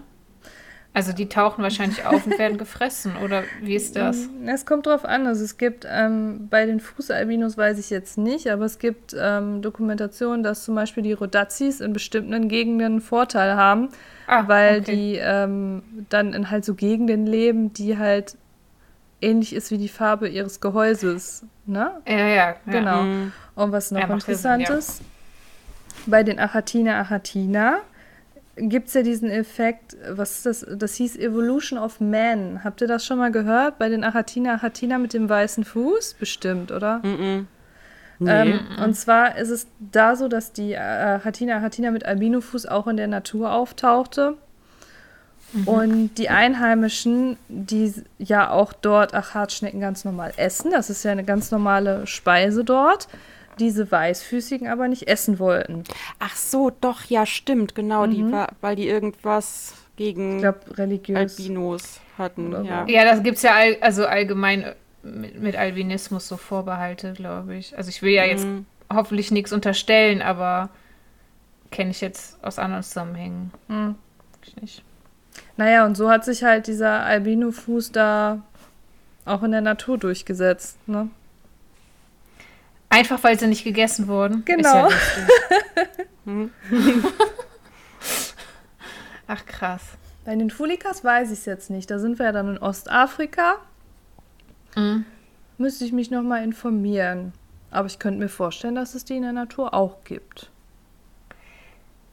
Also 0.96 1.12
die 1.12 1.28
tauchen 1.28 1.64
wahrscheinlich 1.64 2.06
auf 2.06 2.26
und 2.28 2.38
werden 2.38 2.58
gefressen, 2.60 3.14
oder 3.24 3.44
wie 3.62 3.76
ist 3.76 3.96
das? 3.96 4.28
Mm, 4.28 4.48
Es 4.48 4.64
kommt 4.66 4.86
drauf 4.86 5.06
an. 5.06 5.26
Also 5.26 5.44
es 5.44 5.58
gibt 5.58 5.88
ähm, 5.90 6.48
bei 6.52 6.68
den 6.68 6.80
Fußalbinos 6.80 7.58
weiß 7.58 7.80
ich 7.80 7.90
jetzt 7.90 8.18
nicht, 8.20 8.48
aber 8.52 8.66
es 8.66 8.78
gibt 8.78 9.16
ähm, 9.20 9.64
Dokumentationen, 9.64 10.44
dass 10.44 10.64
zum 10.64 10.76
Beispiel 10.76 11.02
die 11.02 11.14
Rodazis 11.14 11.82
in 11.82 11.94
bestimmten 11.94 12.48
Gegenden 12.48 12.86
einen 12.86 13.02
Vorteil 13.02 13.56
haben, 13.56 13.90
Ah, 14.28 14.48
weil 14.48 14.82
okay. 14.82 14.96
die 14.96 15.16
ähm, 15.22 15.82
dann 16.10 16.34
in 16.34 16.50
halt 16.52 16.64
so 16.64 16.76
Gegenden 16.76 17.26
leben, 17.26 17.74
die 17.74 17.98
halt 17.98 18.38
ähnlich 19.20 19.54
ist 19.56 19.72
wie 19.72 19.78
die 19.80 19.90
Farbe 19.90 20.28
ihres 20.30 20.62
Gehäuses. 20.62 21.44
Ne? 21.66 21.92
Ja, 22.08 22.18
ja, 22.18 22.28
ja. 22.28 22.56
Genau. 22.68 23.02
Mhm. 23.02 23.32
Und 23.56 23.72
was 23.72 23.90
noch 23.92 24.00
ja 24.00 24.08
interessant 24.14 24.68
Sinn, 24.68 24.74
ja. 24.76 24.80
ist, 24.80 25.02
bei 26.06 26.22
den 26.24 26.40
Achatina 26.40 27.00
achatina 27.02 27.78
gibt 28.56 28.88
es 28.88 28.94
ja 28.94 29.02
diesen 29.02 29.30
Effekt, 29.30 29.98
was 30.10 30.38
ist 30.38 30.46
das? 30.46 30.78
Das 30.78 30.96
hieß 30.96 31.18
Evolution 31.18 31.80
of 31.80 32.00
Man. 32.00 32.64
Habt 32.64 32.82
ihr 32.82 32.88
das 32.88 33.06
schon 33.06 33.18
mal 33.18 33.32
gehört? 33.32 33.80
Bei 33.80 33.90
den 33.90 34.04
Achatina 34.04 34.56
achatina 34.56 34.98
mit 34.98 35.14
dem 35.14 35.28
weißen 35.28 35.64
Fuß? 35.64 36.16
Bestimmt, 36.20 36.72
oder? 36.72 37.00
Mhm. 37.04 37.48
Nee. 38.20 38.32
Ähm, 38.32 38.60
und 38.84 38.94
zwar 38.94 39.38
ist 39.38 39.50
es 39.50 39.68
da 39.80 40.16
so, 40.16 40.28
dass 40.28 40.54
die 40.54 40.74
äh, 40.74 41.20
Hatina 41.24 41.62
Hatina 41.62 41.92
mit 41.92 42.06
Albinofuß 42.06 42.68
auch 42.68 42.88
in 42.88 42.98
der 42.98 43.08
Natur 43.08 43.52
auftauchte. 43.52 44.36
Und 45.66 46.16
die 46.16 46.30
Einheimischen, 46.30 47.38
die 47.48 47.94
ja 48.18 48.50
auch 48.50 48.74
dort 48.74 49.14
Achatschnecken 49.14 49.80
ganz 49.80 50.04
normal 50.04 50.34
essen, 50.38 50.72
das 50.72 50.90
ist 50.90 51.04
ja 51.04 51.12
eine 51.12 51.24
ganz 51.24 51.52
normale 51.52 52.08
Speise 52.08 52.64
dort, 52.64 53.08
diese 53.60 53.92
Weißfüßigen 53.92 54.68
aber 54.68 54.88
nicht 54.88 55.08
essen 55.08 55.40
wollten. 55.40 55.84
Ach 56.20 56.36
so, 56.36 56.72
doch, 56.82 57.04
ja, 57.06 57.26
stimmt, 57.26 57.76
genau. 57.76 58.08
Die 58.08 58.32
war, 58.32 58.50
weil 58.62 58.76
die 58.76 58.88
irgendwas 58.88 59.74
gegen 59.96 60.44
religiös. 60.46 61.38
Albinos 61.40 62.00
hatten. 62.18 62.66
Ja. 62.66 62.86
Ja, 62.88 63.06
das 63.06 63.24
gibt 63.24 63.38
es 63.38 63.44
ja 63.44 63.54
all, 63.56 63.78
also 63.82 64.06
allgemein 64.06 64.64
äh, 64.64 64.76
mit, 65.04 65.40
mit 65.42 65.56
Albinismus 65.56 66.28
so 66.28 66.38
Vorbehalte, 66.38 67.14
glaube 67.14 67.56
ich. 67.56 67.78
Also 67.78 67.90
ich 67.90 68.02
will 68.02 68.12
ja 68.14 68.24
jetzt 68.26 68.46
Mhm. 68.46 68.66
hoffentlich 68.92 69.32
nichts 69.32 69.52
unterstellen, 69.54 70.22
aber 70.22 70.70
kenne 71.72 71.92
ich 71.92 72.02
jetzt 72.02 72.44
aus 72.44 72.60
anderen 72.60 72.84
Zusammenhängen. 72.84 73.52
Hm. 73.68 73.96
Ich 74.46 74.56
nicht. 74.58 74.84
Naja, 75.58 75.86
und 75.86 75.96
so 75.98 76.10
hat 76.12 76.24
sich 76.26 76.44
halt 76.44 76.68
dieser 76.68 77.04
Albinofuß 77.04 77.92
da 77.92 78.42
auch 79.26 79.42
in 79.44 79.52
der 79.52 79.62
Natur 79.62 79.98
durchgesetzt. 79.98 80.78
Ne? 80.88 81.10
Einfach 82.94 83.24
weil 83.24 83.40
sie 83.40 83.48
nicht 83.48 83.64
gegessen 83.64 84.08
wurden. 84.08 84.46
Genau. 84.46 84.88
Ja. 84.88 86.50
Ach 89.28 89.46
krass. 89.48 89.82
Bei 90.26 90.36
den 90.36 90.52
Fulikas 90.52 91.04
weiß 91.04 91.32
ich 91.32 91.40
es 91.40 91.46
jetzt 91.46 91.72
nicht. 91.72 91.90
Da 91.90 91.98
sind 91.98 92.20
wir 92.20 92.28
ja 92.28 92.32
dann 92.32 92.50
in 92.50 92.58
Ostafrika. 92.60 93.56
Mhm. 94.76 95.06
Müsste 95.58 95.86
ich 95.86 95.92
mich 95.92 96.12
noch 96.12 96.22
mal 96.22 96.44
informieren. 96.44 97.34
Aber 97.72 97.88
ich 97.88 97.98
könnte 97.98 98.20
mir 98.20 98.30
vorstellen, 98.30 98.76
dass 98.76 98.94
es 98.94 99.06
die 99.06 99.18
in 99.18 99.24
der 99.24 99.34
Natur 99.34 99.74
auch 99.74 100.04
gibt. 100.04 100.52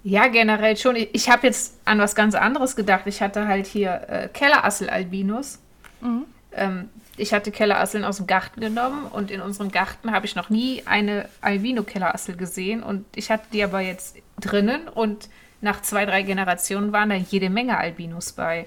Ja, 0.02 0.28
generell 0.28 0.78
schon. 0.78 0.96
Ich, 0.96 1.10
ich 1.12 1.28
habe 1.28 1.46
jetzt 1.46 1.74
an 1.84 1.98
was 1.98 2.14
ganz 2.14 2.34
anderes 2.34 2.74
gedacht. 2.74 3.02
Ich 3.04 3.20
hatte 3.20 3.46
halt 3.46 3.66
hier 3.66 4.00
äh, 4.08 4.28
Kellerassel-Albinos. 4.28 5.58
Mhm. 6.00 6.24
Ähm, 6.52 6.88
ich 7.20 7.32
hatte 7.32 7.50
Kellerasseln 7.50 8.04
aus 8.04 8.16
dem 8.16 8.26
Garten 8.26 8.60
genommen 8.60 9.06
und 9.06 9.30
in 9.30 9.40
unserem 9.40 9.70
Garten 9.70 10.12
habe 10.12 10.26
ich 10.26 10.34
noch 10.34 10.50
nie 10.50 10.82
eine 10.86 11.28
Albino-Kellerassel 11.40 12.36
gesehen. 12.36 12.82
Und 12.82 13.04
ich 13.14 13.30
hatte 13.30 13.44
die 13.52 13.62
aber 13.62 13.80
jetzt 13.80 14.16
drinnen 14.40 14.88
und 14.88 15.28
nach 15.60 15.82
zwei, 15.82 16.06
drei 16.06 16.22
Generationen 16.22 16.92
waren 16.92 17.10
da 17.10 17.16
jede 17.16 17.50
Menge 17.50 17.76
Albinos 17.76 18.32
bei. 18.32 18.64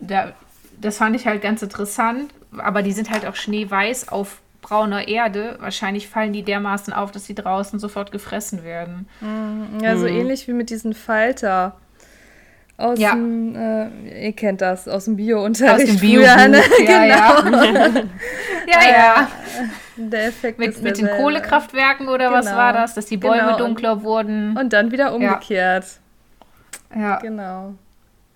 Da, 0.00 0.32
das 0.80 0.96
fand 0.96 1.14
ich 1.16 1.26
halt 1.26 1.42
ganz 1.42 1.62
interessant, 1.62 2.32
aber 2.56 2.82
die 2.82 2.92
sind 2.92 3.10
halt 3.10 3.26
auch 3.26 3.34
schneeweiß 3.34 4.08
auf 4.08 4.40
brauner 4.62 5.06
Erde. 5.06 5.56
Wahrscheinlich 5.60 6.08
fallen 6.08 6.32
die 6.32 6.42
dermaßen 6.42 6.94
auf, 6.94 7.12
dass 7.12 7.26
sie 7.26 7.34
draußen 7.34 7.78
sofort 7.78 8.10
gefressen 8.12 8.64
werden. 8.64 9.06
Ja, 9.82 9.98
so 9.98 10.06
ähnlich 10.06 10.48
wie 10.48 10.54
mit 10.54 10.70
diesen 10.70 10.94
Falter. 10.94 11.76
Aus 12.76 12.98
Ja. 12.98 13.12
dem, 13.14 13.54
äh, 13.54 14.26
ihr 14.26 14.32
kennt 14.32 14.60
das, 14.60 14.88
aus 14.88 15.04
dem 15.04 15.16
Bio-Unterricht. 15.16 15.74
Aus 15.74 15.84
dem 15.84 15.98
früher, 15.98 16.48
ne? 16.48 16.60
Ja, 16.86 17.40
genau. 17.40 18.00
Ja, 18.66 18.90
ja. 18.90 19.28
Der 19.96 20.26
Effekt 20.26 20.58
Mit, 20.58 20.82
mit 20.82 20.98
den. 20.98 21.06
Kohlekraftwerken 21.08 22.08
oder 22.08 22.32
was 22.32 22.46
Genau. 22.46 22.56
war 22.56 22.72
das? 22.72 22.94
Dass 22.94 23.06
die 23.06 23.16
Bäume 23.18 23.42
Genau, 23.42 23.58
dunkler 23.58 24.02
wurden. 24.02 24.56
Und 24.56 24.72
dann 24.72 24.90
wieder 24.90 25.14
umgekehrt. 25.14 25.84
ja. 26.96 27.18
Genau. 27.18 27.74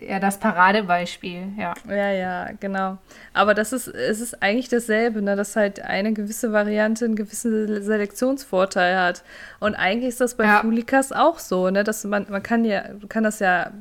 ja, 0.01 0.21
das 0.21 0.39
Paradebeispiel, 0.39 1.49
ja. 1.59 1.75
Ja, 1.89 2.11
ja, 2.13 2.49
genau. 2.61 2.99
Aber 3.33 3.55
das 3.55 3.73
ist, 3.73 3.89
es 3.89 4.21
ist 4.21 4.41
eigentlich 4.43 4.69
dasselbe, 4.69 5.21
ne? 5.23 5.35
dass 5.35 5.57
halt 5.57 5.81
eine 5.81 6.13
gewisse 6.13 6.53
Variante 6.53 7.07
einen 7.07 7.17
gewissen 7.17 7.83
Selektionsvorteil 7.83 8.97
hat. 8.97 9.25
Und 9.59 9.75
eigentlich 9.75 10.11
ist 10.11 10.21
das 10.21 10.35
bei 10.37 10.45
Ja. 10.45 10.61
Fulikas 10.61 11.11
auch 11.11 11.41
so, 11.41 11.71
ne? 11.71 11.83
dass 11.83 12.05
man, 12.05 12.27
man 12.29 12.43
kann 12.43 12.65
ja, 12.65 12.83
kann 13.09 13.25
das 13.25 13.41
ja 13.41 13.73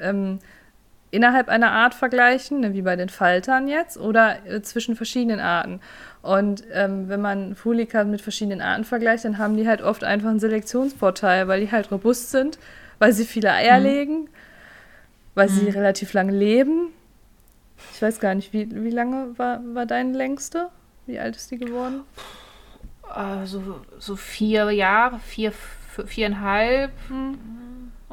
ähm, 0.00 0.38
innerhalb 1.14 1.48
einer 1.48 1.70
Art 1.70 1.94
vergleichen, 1.94 2.60
ne, 2.60 2.74
wie 2.74 2.82
bei 2.82 2.96
den 2.96 3.08
Faltern 3.08 3.68
jetzt, 3.68 3.96
oder 3.96 4.44
äh, 4.46 4.62
zwischen 4.62 4.96
verschiedenen 4.96 5.38
Arten. 5.38 5.80
Und 6.22 6.64
ähm, 6.72 7.08
wenn 7.08 7.20
man 7.20 7.54
Fulika 7.54 8.02
mit 8.02 8.20
verschiedenen 8.20 8.60
Arten 8.60 8.84
vergleicht, 8.84 9.24
dann 9.24 9.38
haben 9.38 9.56
die 9.56 9.68
halt 9.68 9.80
oft 9.80 10.02
einfach 10.02 10.30
einen 10.30 10.40
Selektionsvorteil, 10.40 11.46
weil 11.46 11.60
die 11.60 11.70
halt 11.70 11.90
robust 11.92 12.32
sind, 12.32 12.58
weil 12.98 13.12
sie 13.12 13.24
viele 13.24 13.52
Eier 13.52 13.78
mhm. 13.78 13.84
legen, 13.84 14.28
weil 15.34 15.48
mhm. 15.48 15.52
sie 15.52 15.68
relativ 15.68 16.12
lange 16.14 16.32
leben. 16.32 16.88
Ich 17.92 18.02
weiß 18.02 18.18
gar 18.18 18.34
nicht, 18.34 18.52
wie, 18.52 18.68
wie 18.70 18.90
lange 18.90 19.38
war, 19.38 19.60
war 19.74 19.86
deine 19.86 20.16
längste? 20.16 20.68
Wie 21.06 21.18
alt 21.18 21.36
ist 21.36 21.50
die 21.50 21.58
geworden? 21.58 22.00
Also 23.02 23.82
so 23.98 24.16
vier 24.16 24.70
Jahre, 24.70 25.20
vier, 25.20 25.52
viereinhalb 26.06 26.90
mhm. 27.08 27.38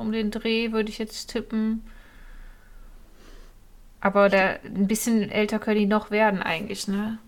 Um 0.02 0.12
den 0.12 0.32
Dreh 0.32 0.72
würde 0.72 0.90
ich 0.90 0.98
jetzt 0.98 1.28
tippen. 1.30 1.84
Aber 4.02 4.30
der, 4.30 4.60
ein 4.66 4.88
bisschen 4.88 5.30
älter 5.30 5.60
können 5.60 5.80
die 5.80 5.86
noch 5.86 6.12
werden 6.12 6.42
eigentlich, 6.42 6.88
ne? 6.88 7.20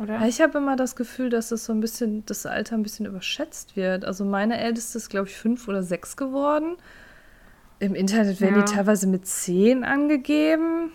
Oder? 0.00 0.26
Ich 0.26 0.40
habe 0.40 0.58
immer 0.58 0.76
das 0.76 0.96
Gefühl, 0.96 1.30
dass 1.30 1.50
das 1.50 1.66
so 1.66 1.72
ein 1.72 1.80
bisschen, 1.80 2.24
das 2.26 2.46
Alter 2.46 2.74
ein 2.74 2.82
bisschen 2.82 3.06
überschätzt 3.06 3.76
wird. 3.76 4.04
Also 4.04 4.24
meine 4.24 4.58
älteste 4.58 4.98
ist, 4.98 5.10
glaube 5.10 5.28
ich, 5.28 5.36
fünf 5.36 5.68
oder 5.68 5.82
sechs 5.82 6.16
geworden. 6.16 6.76
Im 7.78 7.94
Internet 7.94 8.40
werden 8.40 8.56
ja. 8.56 8.64
die 8.64 8.72
teilweise 8.72 9.06
mit 9.06 9.26
zehn 9.26 9.84
angegeben. 9.84 10.90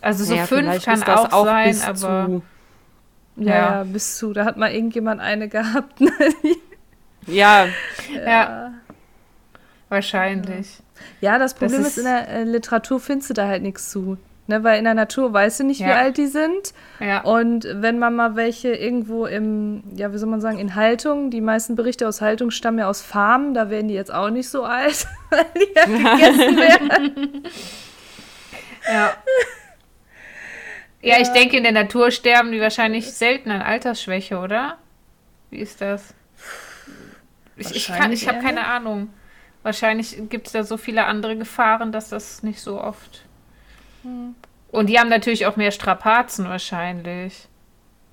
Also 0.00 0.24
so 0.24 0.34
ja, 0.34 0.46
fünf 0.46 0.84
kann 0.84 1.02
auch, 1.04 1.32
auch 1.32 1.44
sein, 1.44 1.80
aber. 1.82 2.26
Zu. 2.26 2.42
Ja, 3.36 3.54
ja, 3.54 3.84
bis 3.84 4.16
zu. 4.16 4.32
Da 4.32 4.44
hat 4.44 4.56
mal 4.56 4.70
irgendjemand 4.70 5.20
eine 5.20 5.48
gehabt. 5.48 6.00
ja. 7.26 7.66
ja. 8.14 8.72
Wahrscheinlich. 9.88 10.78
Ja, 11.20 11.38
das 11.38 11.54
Problem 11.54 11.82
das 11.82 11.92
ist, 11.92 11.98
ist, 11.98 12.04
in 12.04 12.04
der 12.04 12.28
äh, 12.28 12.44
Literatur 12.44 13.00
findest 13.00 13.30
du 13.30 13.34
da 13.34 13.46
halt 13.46 13.62
nichts 13.62 13.90
zu. 13.90 14.18
Ne, 14.48 14.62
weil 14.62 14.78
in 14.78 14.84
der 14.84 14.94
Natur 14.94 15.32
weißt 15.32 15.60
du 15.60 15.64
nicht, 15.64 15.80
ja. 15.80 15.88
wie 15.88 15.92
alt 15.92 16.18
die 16.18 16.28
sind. 16.28 16.72
Ja. 17.00 17.22
Und 17.22 17.66
wenn 17.68 17.98
man 17.98 18.14
mal 18.14 18.36
welche 18.36 18.72
irgendwo 18.74 19.26
im, 19.26 19.82
ja, 19.96 20.12
wie 20.12 20.18
soll 20.18 20.28
man 20.28 20.40
sagen, 20.40 20.58
in 20.58 20.76
Haltung, 20.76 21.32
die 21.32 21.40
meisten 21.40 21.74
Berichte 21.74 22.06
aus 22.06 22.20
Haltung 22.20 22.52
stammen 22.52 22.78
ja 22.78 22.88
aus 22.88 23.02
Farmen, 23.02 23.54
da 23.54 23.70
werden 23.70 23.88
die 23.88 23.94
jetzt 23.94 24.14
auch 24.14 24.30
nicht 24.30 24.48
so 24.48 24.62
alt, 24.62 25.08
weil 25.30 25.46
die 25.56 25.74
ja 25.74 25.84
gegessen 26.14 26.56
werden. 26.56 27.42
ja. 28.86 29.12
Ja, 31.02 31.20
ich 31.20 31.28
denke, 31.28 31.56
in 31.56 31.62
der 31.62 31.72
Natur 31.72 32.10
sterben 32.10 32.52
die 32.52 32.60
wahrscheinlich 32.60 33.12
selten 33.12 33.50
an 33.50 33.62
Altersschwäche, 33.62 34.38
oder? 34.38 34.78
Wie 35.50 35.58
ist 35.58 35.80
das? 35.80 36.14
Ich, 37.56 37.70
ich, 37.70 37.90
ich 38.10 38.28
habe 38.28 38.40
keine 38.40 38.66
Ahnung. 38.66 39.10
Wahrscheinlich 39.66 40.16
gibt 40.30 40.46
es 40.46 40.52
da 40.52 40.62
so 40.62 40.76
viele 40.76 41.06
andere 41.06 41.36
Gefahren, 41.36 41.90
dass 41.90 42.08
das 42.08 42.44
nicht 42.44 42.60
so 42.60 42.80
oft. 42.80 43.24
Hm. 44.04 44.36
Und 44.70 44.86
die 44.86 44.96
haben 44.96 45.08
natürlich 45.08 45.44
auch 45.44 45.56
mehr 45.56 45.72
Strapazen 45.72 46.48
wahrscheinlich. 46.48 47.48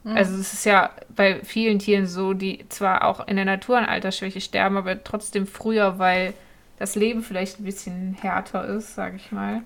Hm. 0.03 0.17
Also 0.17 0.33
es 0.33 0.51
ist 0.51 0.65
ja 0.65 0.89
bei 1.09 1.43
vielen 1.43 1.77
Tieren 1.77 2.07
so, 2.07 2.33
die 2.33 2.67
zwar 2.69 3.03
auch 3.03 3.27
in 3.27 3.35
der 3.35 3.45
Natur 3.45 3.77
an 3.77 3.85
Altersschwäche 3.85 4.41
sterben, 4.41 4.77
aber 4.77 5.03
trotzdem 5.03 5.45
früher, 5.45 5.99
weil 5.99 6.33
das 6.79 6.95
Leben 6.95 7.21
vielleicht 7.21 7.59
ein 7.59 7.65
bisschen 7.65 8.17
härter 8.19 8.65
ist, 8.65 8.95
sage 8.95 9.17
ich 9.17 9.31
mal. 9.31 9.61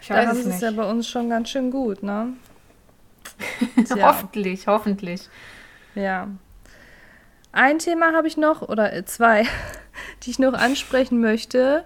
Ich 0.00 0.06
da 0.06 0.28
haben 0.28 0.40
sie 0.40 0.48
es 0.48 0.60
ja 0.60 0.70
bei 0.70 0.88
uns 0.88 1.08
schon 1.08 1.28
ganz 1.28 1.50
schön 1.50 1.72
gut, 1.72 2.04
ne? 2.04 2.34
hoffentlich, 4.00 4.68
hoffentlich. 4.68 5.28
Ja. 5.96 6.28
Ein 7.50 7.80
Thema 7.80 8.12
habe 8.12 8.28
ich 8.28 8.36
noch, 8.36 8.62
oder 8.62 8.92
äh, 8.92 9.04
zwei, 9.04 9.44
die 10.22 10.30
ich 10.30 10.38
noch 10.38 10.54
ansprechen 10.54 11.20
möchte. 11.20 11.84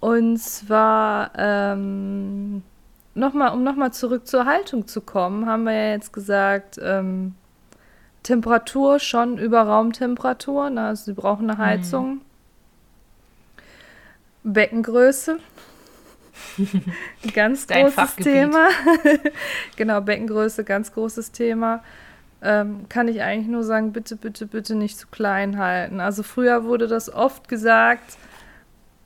Und 0.00 0.38
zwar, 0.38 1.32
ähm, 1.36 2.62
noch 3.14 3.34
mal, 3.34 3.48
um 3.48 3.62
nochmal 3.62 3.92
zurück 3.92 4.26
zur 4.26 4.46
Haltung 4.46 4.86
zu 4.86 5.00
kommen, 5.00 5.46
haben 5.46 5.64
wir 5.64 5.72
ja 5.72 5.90
jetzt 5.92 6.12
gesagt, 6.12 6.78
ähm, 6.82 7.34
Temperatur 8.22 8.98
schon 8.98 9.38
über 9.38 9.62
Raumtemperatur, 9.62 10.70
ne? 10.70 10.86
also 10.88 11.04
sie 11.04 11.12
brauchen 11.12 11.50
eine 11.50 11.58
mhm. 11.58 11.64
Heizung. 11.64 12.14
Mhm. 12.14 12.20
Beckengröße. 14.42 15.38
ganz 17.34 17.66
großes 17.66 18.16
Thema. 18.16 18.68
genau, 19.76 20.00
Beckengröße, 20.00 20.64
ganz 20.64 20.92
großes 20.92 21.32
Thema 21.32 21.82
ähm, 22.42 22.88
kann 22.88 23.08
ich 23.08 23.22
eigentlich 23.22 23.48
nur 23.48 23.64
sagen, 23.64 23.92
bitte, 23.92 24.16
bitte, 24.16 24.46
bitte 24.46 24.74
nicht 24.74 24.98
zu 24.98 25.08
klein 25.08 25.58
halten. 25.58 26.00
Also 26.00 26.22
früher 26.22 26.64
wurde 26.64 26.88
das 26.88 27.12
oft 27.12 27.48
gesagt, 27.48 28.16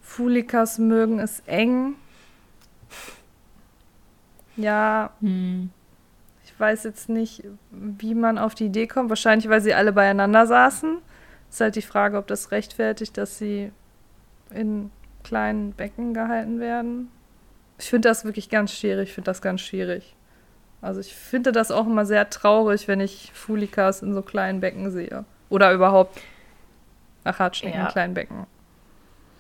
Fulikas 0.01 0.79
mögen 0.79 1.19
es 1.19 1.41
eng. 1.47 1.97
Ja, 4.57 5.11
hm. 5.21 5.71
ich 6.45 6.59
weiß 6.59 6.85
jetzt 6.85 7.09
nicht, 7.09 7.43
wie 7.71 8.15
man 8.15 8.39
auf 8.39 8.55
die 8.55 8.67
Idee 8.67 8.87
kommt. 8.87 9.09
Wahrscheinlich, 9.09 9.49
weil 9.49 9.61
sie 9.61 9.75
alle 9.75 9.93
beieinander 9.93 10.47
saßen. 10.47 10.99
Ist 11.51 11.61
halt 11.61 11.75
die 11.77 11.83
Frage, 11.83 12.19
ob 12.19 12.29
das 12.29 12.53
rechtfertigt, 12.53 13.17
dass 13.19 13.39
sie 13.39 13.73
in 14.51 14.93
kleinen 15.25 15.73
Becken 15.73 16.15
gehalten 16.15 16.61
werden. 16.61 17.11
Ich 17.79 17.91
finde 17.91 18.09
das 18.09 18.25
wirklich 18.25 18.51
ganz 18.51 18.73
schwierig. 18.73 19.09
Ich 19.09 19.15
finde 19.15 19.31
das 19.31 19.43
ganz 19.43 19.61
schwierig. 19.61 20.15
Also 20.85 21.01
ich 21.01 21.15
finde 21.15 21.51
das 21.51 21.71
auch 21.71 21.87
immer 21.87 22.05
sehr 22.05 22.29
traurig, 22.29 22.89
wenn 22.89 23.01
ich 23.01 23.31
Fulikas 23.33 24.03
in 24.03 24.13
so 24.13 24.21
kleinen 24.21 24.61
Becken 24.61 24.91
sehe. 24.91 25.25
Oder 25.49 25.73
überhaupt 25.73 26.21
Achatschnecken 27.25 27.81
ja. 27.81 27.87
in 27.87 27.93
kleinen 27.93 28.13
Becken. 28.13 28.47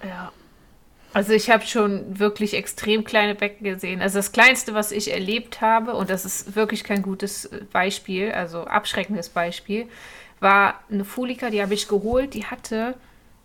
Ja. 0.02 0.32
Also 1.12 1.34
ich 1.34 1.50
habe 1.50 1.64
schon 1.64 2.18
wirklich 2.18 2.54
extrem 2.54 3.04
kleine 3.04 3.34
Becken 3.34 3.62
gesehen. 3.62 4.00
Also 4.00 4.18
das 4.18 4.32
Kleinste, 4.32 4.72
was 4.72 4.90
ich 4.90 5.12
erlebt 5.12 5.60
habe, 5.60 5.94
und 5.94 6.08
das 6.08 6.24
ist 6.24 6.56
wirklich 6.56 6.82
kein 6.82 7.02
gutes 7.02 7.50
Beispiel, 7.72 8.32
also 8.32 8.64
abschreckendes 8.64 9.28
Beispiel, 9.28 9.86
war 10.40 10.80
eine 10.90 11.04
Fulika, 11.04 11.50
die 11.50 11.60
habe 11.60 11.74
ich 11.74 11.88
geholt, 11.88 12.32
die 12.32 12.46
hatte 12.46 12.94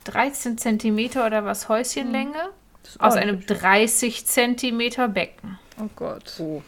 13 0.06 0.58
Zentimeter 0.58 1.26
oder 1.26 1.43
was 1.43 1.68
Häuschenlänge 1.68 2.43
hm. 2.43 3.02
aus 3.02 3.16
einem 3.16 3.45
30 3.45 4.26
Zentimeter 4.26 5.10
Becken. 5.10 5.60
Oh 5.82 5.89
Gott. 5.97 6.34
Oh. 6.39 6.64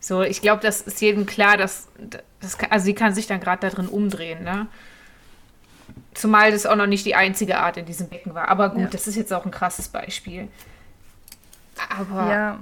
So, 0.00 0.22
ich 0.22 0.40
glaube, 0.40 0.62
das 0.62 0.80
ist 0.80 1.00
jedem 1.00 1.26
klar, 1.26 1.56
dass, 1.56 1.88
das, 2.40 2.56
also 2.70 2.84
sie 2.84 2.94
kann 2.94 3.14
sich 3.14 3.26
dann 3.26 3.40
gerade 3.40 3.60
da 3.60 3.74
drin 3.74 3.88
umdrehen, 3.88 4.44
ne? 4.44 4.68
Zumal 6.14 6.52
das 6.52 6.66
auch 6.66 6.76
noch 6.76 6.86
nicht 6.86 7.06
die 7.06 7.14
einzige 7.14 7.58
Art 7.58 7.76
in 7.76 7.86
diesem 7.86 8.08
Becken 8.08 8.34
war. 8.34 8.48
Aber 8.48 8.70
gut, 8.70 8.82
ja. 8.82 8.88
das 8.88 9.06
ist 9.06 9.16
jetzt 9.16 9.32
auch 9.32 9.44
ein 9.44 9.50
krasses 9.50 9.88
Beispiel. 9.88 10.48
Aber 11.88 12.30
ja. 12.30 12.58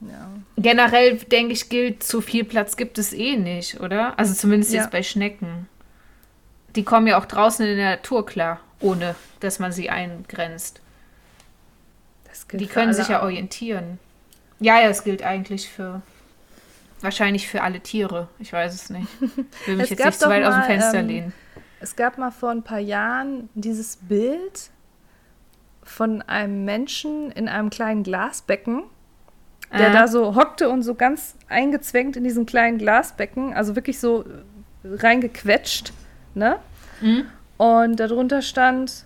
Ja. 0.00 0.28
generell, 0.56 1.16
denke 1.18 1.52
ich, 1.52 1.68
gilt, 1.68 2.02
zu 2.02 2.20
viel 2.20 2.44
Platz 2.44 2.76
gibt 2.76 2.98
es 2.98 3.12
eh 3.12 3.36
nicht, 3.36 3.80
oder? 3.80 4.18
Also 4.18 4.34
zumindest 4.34 4.72
jetzt 4.72 4.90
bei 4.90 5.02
Schnecken. 5.02 5.68
Die 6.74 6.84
kommen 6.84 7.06
ja 7.06 7.18
auch 7.18 7.26
draußen 7.26 7.66
in 7.66 7.76
der 7.76 7.90
Natur 7.90 8.24
klar, 8.24 8.60
ohne 8.80 9.14
dass 9.40 9.58
man 9.58 9.72
sie 9.72 9.90
eingrenzt. 9.90 10.80
die 12.52 12.66
können 12.66 12.94
sich 12.94 13.08
ja 13.08 13.22
orientieren. 13.22 13.98
Ja, 14.58 14.80
ja, 14.80 14.88
es 14.88 15.04
gilt 15.04 15.22
eigentlich 15.22 15.68
für 15.68 16.02
Wahrscheinlich 17.02 17.48
für 17.48 17.62
alle 17.62 17.80
Tiere. 17.80 18.28
Ich 18.38 18.52
weiß 18.52 18.74
es 18.74 18.90
nicht. 18.90 19.08
Ich 19.20 19.36
will 19.66 19.76
mich 19.76 19.90
jetzt 19.90 20.04
nicht 20.04 20.20
zu 20.20 20.28
weit 20.28 20.42
mal, 20.42 20.48
aus 20.50 20.54
dem 20.54 20.64
Fenster 20.64 20.98
ähm, 20.98 21.06
lehnen. 21.06 21.32
Es 21.80 21.96
gab 21.96 22.18
mal 22.18 22.30
vor 22.30 22.50
ein 22.50 22.62
paar 22.62 22.78
Jahren 22.78 23.48
dieses 23.54 23.96
Bild 23.96 24.70
von 25.82 26.22
einem 26.22 26.64
Menschen 26.64 27.32
in 27.32 27.48
einem 27.48 27.70
kleinen 27.70 28.02
Glasbecken, 28.02 28.82
der 29.72 29.88
äh. 29.88 29.92
da 29.92 30.08
so 30.08 30.34
hockte 30.36 30.68
und 30.68 30.82
so 30.82 30.94
ganz 30.94 31.36
eingezwängt 31.48 32.16
in 32.16 32.24
diesem 32.24 32.44
kleinen 32.44 32.78
Glasbecken, 32.78 33.54
also 33.54 33.76
wirklich 33.76 33.98
so 33.98 34.24
reingequetscht, 34.84 35.92
ne? 36.34 36.58
Mhm. 37.00 37.24
Und 37.56 38.00
darunter 38.00 38.42
stand, 38.42 39.04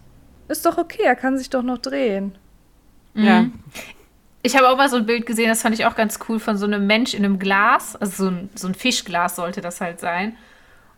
ist 0.49 0.67
doch 0.67 0.79
okay, 0.79 1.03
er 1.03 1.17
kann 1.17 1.39
sich 1.39 1.51
doch 1.51 1.63
noch 1.63 1.79
drehen. 1.79 2.37
Ja. 3.15 3.47
Ich 4.47 4.55
habe 4.59 4.69
auch 4.69 4.77
mal 4.77 4.91
so 4.91 4.97
ein 4.97 5.07
Bild 5.07 5.25
gesehen, 5.25 5.49
das 5.49 5.63
fand 5.63 5.75
ich 5.75 5.87
auch 5.87 5.97
ganz 5.97 6.19
cool, 6.29 6.39
von 6.39 6.59
so 6.59 6.67
einem 6.67 6.87
Mensch 6.87 7.15
in 7.15 7.25
einem 7.25 7.39
Glas. 7.39 7.97
Also 7.97 8.25
so 8.25 8.31
ein, 8.31 8.51
so 8.55 8.69
ein 8.69 8.75
Fischglas 8.75 9.37
sollte 9.37 9.63
das 9.63 9.81
halt 9.81 10.01
sein. 10.01 10.37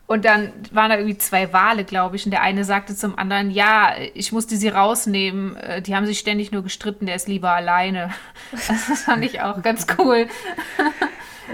Und 0.09 0.25
dann 0.25 0.53
waren 0.73 0.91
da 0.91 0.97
irgendwie 0.97 1.17
zwei 1.17 1.53
Wale, 1.53 1.85
glaube 1.85 2.17
ich. 2.17 2.25
Und 2.25 2.33
der 2.33 2.43
eine 2.43 2.65
sagte 2.65 2.97
zum 2.97 3.17
anderen, 3.17 3.53
ja, 3.53 3.95
ich 4.15 4.33
musste 4.33 4.57
sie 4.57 4.69
rausnehmen. 4.69 5.55
Äh, 5.59 5.81
die 5.81 5.95
haben 5.95 6.07
sich 6.07 6.19
ständig 6.19 6.51
nur 6.51 6.65
gestritten, 6.65 7.07
der 7.07 7.15
ist 7.15 7.29
lieber 7.29 7.53
alleine. 7.53 8.11
Das 8.51 9.03
fand 9.03 9.25
ich 9.25 9.41
auch 9.41 9.63
ganz 9.63 9.87
cool. 9.99 10.27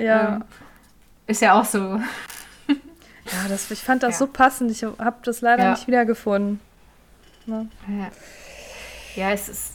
Ja. 0.00 0.36
Ähm, 0.36 0.44
ist 1.26 1.42
ja 1.42 1.52
auch 1.52 1.66
so. 1.66 1.78
Ja, 1.78 3.48
das, 3.50 3.70
ich 3.70 3.80
fand 3.80 4.02
das 4.02 4.12
ja. 4.12 4.18
so 4.20 4.26
passend. 4.26 4.70
Ich 4.70 4.82
habe 4.82 5.16
das 5.22 5.42
leider 5.42 5.64
ja. 5.64 5.70
nicht 5.72 5.86
wiedergefunden. 5.86 6.60
Ne? 7.44 7.68
Ja. 7.88 8.10
ja, 9.16 9.32
es 9.32 9.50
ist 9.50 9.71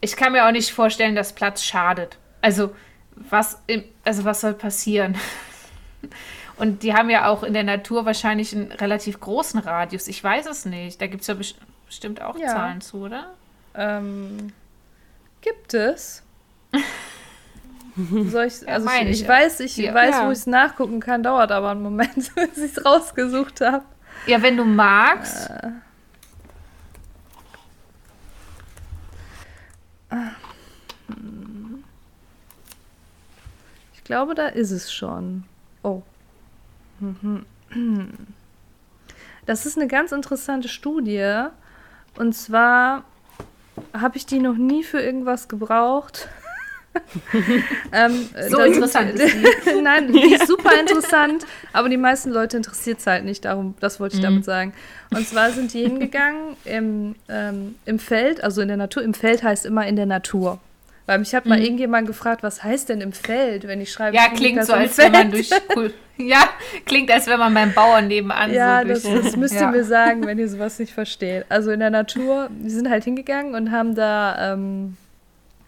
ich 0.00 0.16
kann 0.16 0.32
mir 0.32 0.46
auch 0.46 0.52
nicht 0.52 0.72
vorstellen, 0.72 1.14
dass 1.14 1.32
Platz 1.32 1.62
schadet. 1.62 2.18
Also, 2.40 2.74
was, 3.16 3.60
im, 3.66 3.84
also 4.04 4.24
was 4.24 4.40
soll 4.40 4.54
passieren? 4.54 5.16
Und 6.56 6.82
die 6.82 6.94
haben 6.94 7.08
ja 7.10 7.26
auch 7.28 7.42
in 7.42 7.54
der 7.54 7.62
Natur 7.64 8.04
wahrscheinlich 8.04 8.54
einen 8.54 8.70
relativ 8.72 9.18
großen 9.20 9.60
Radius. 9.60 10.08
Ich 10.08 10.22
weiß 10.22 10.46
es 10.46 10.66
nicht. 10.66 11.00
Da 11.00 11.06
gibt 11.06 11.22
es 11.22 11.26
ja 11.26 11.34
bestimmt 11.86 12.20
auch 12.20 12.36
ja. 12.38 12.48
Zahlen 12.48 12.80
zu, 12.80 12.98
oder? 13.04 13.30
ähm, 13.74 14.52
gibt 15.40 15.72
es. 15.74 16.22
Soll 17.96 18.44
ich, 18.44 18.60
Ja, 18.62 18.68
also 18.68 18.84
meine 18.86 19.10
ich, 19.10 19.16
ich 19.16 19.22
ich 19.22 19.26
ja. 19.28 19.32
weiß, 19.34 19.60
ich 19.60 19.76
Ja. 19.76 19.94
weiß, 19.94 20.14
Ja. 20.16 20.26
wo 20.26 20.30
ich 20.30 20.38
es 20.38 20.46
nachgucken 20.46 21.00
kann, 21.00 21.22
dauert 21.22 21.50
aber 21.52 21.70
einen 21.70 21.82
Moment, 21.82 22.14
bis 22.34 22.58
ich 22.58 22.76
es 22.76 22.84
rausgesucht 22.84 23.60
habe. 23.60 23.84
Ja, 24.26 24.42
wenn 24.42 24.56
du 24.56 24.64
magst. 24.64 25.50
Ich 33.94 34.04
glaube, 34.04 34.34
da 34.34 34.46
ist 34.48 34.70
es 34.70 34.92
schon. 34.92 35.44
Oh. 35.82 36.02
Das 39.46 39.66
ist 39.66 39.76
eine 39.76 39.88
ganz 39.88 40.12
interessante 40.12 40.68
Studie. 40.68 41.46
Und 42.16 42.34
zwar 42.34 43.02
habe 43.92 44.16
ich 44.16 44.26
die 44.26 44.38
noch 44.38 44.56
nie 44.56 44.84
für 44.84 45.00
irgendwas 45.00 45.48
gebraucht. 45.48 46.28
ähm, 47.92 48.28
So 48.48 48.56
da 48.56 48.62
sind- 48.64 48.74
interessant 48.74 49.10
ist 49.14 49.34
die. 49.66 49.80
Nein, 49.82 50.12
die 50.12 50.34
ist 50.34 50.46
super 50.48 50.78
interessant, 50.78 51.44
aber 51.72 51.88
die 51.88 51.96
meisten 51.96 52.30
Leute 52.30 52.56
interessiert 52.56 52.98
es 52.98 53.06
halt 53.06 53.24
nicht 53.24 53.44
darum. 53.44 53.74
Das 53.80 54.00
wollte 54.00 54.14
ich 54.16 54.20
Mhm. 54.22 54.24
damit 54.26 54.44
sagen. 54.44 54.72
Und 55.10 55.26
zwar 55.28 55.50
sind 55.50 55.72
die 55.74 55.82
hingegangen 55.82 56.56
im, 56.64 57.14
ähm, 57.28 57.74
im 57.84 57.98
Feld, 57.98 58.42
also 58.44 58.60
in 58.62 58.68
der 58.68 58.76
Natur. 58.76 59.02
Im 59.02 59.14
Feld 59.14 59.42
heißt 59.42 59.66
immer 59.66 59.86
in 59.86 59.96
der 59.96 60.06
Natur. 60.06 60.58
Weil 61.06 61.18
mich 61.18 61.34
hat 61.34 61.44
mal 61.46 61.58
Mhm. 61.58 61.64
irgendjemand 61.64 62.06
gefragt, 62.06 62.44
was 62.44 62.62
heißt 62.62 62.88
denn 62.88 63.00
im 63.00 63.12
Feld, 63.12 63.66
wenn 63.66 63.80
ich 63.80 63.90
schreibe. 63.90 64.14
Ja, 64.16 64.28
klingt 64.28 64.64
so, 64.64 64.72
als 64.74 64.96
wenn 64.98 65.10
man 65.10 65.32
Feld? 65.32 65.50
durch. 65.50 65.60
Cool. 65.76 65.92
Ja, 66.18 66.48
klingt, 66.84 67.10
als 67.10 67.26
wenn 67.26 67.38
man 67.38 67.52
beim 67.54 67.72
Bauern 67.72 68.06
nebenan 68.06 68.52
Ja, 68.52 68.82
so 68.82 68.88
das, 68.88 69.02
das 69.24 69.36
müsst 69.36 69.54
ihr 69.54 69.62
Ja. 69.62 69.70
mir 69.72 69.82
sagen, 69.84 70.24
wenn 70.26 70.38
ihr 70.38 70.48
sowas 70.48 70.78
nicht 70.78 70.92
versteht. 70.92 71.46
Also 71.48 71.72
in 71.72 71.80
der 71.80 71.90
Natur, 71.90 72.48
die 72.50 72.70
sind 72.70 72.90
halt 72.90 73.02
hingegangen 73.04 73.54
und 73.54 73.72
haben 73.72 73.94
da 73.96 74.52
ähm, 74.52 74.96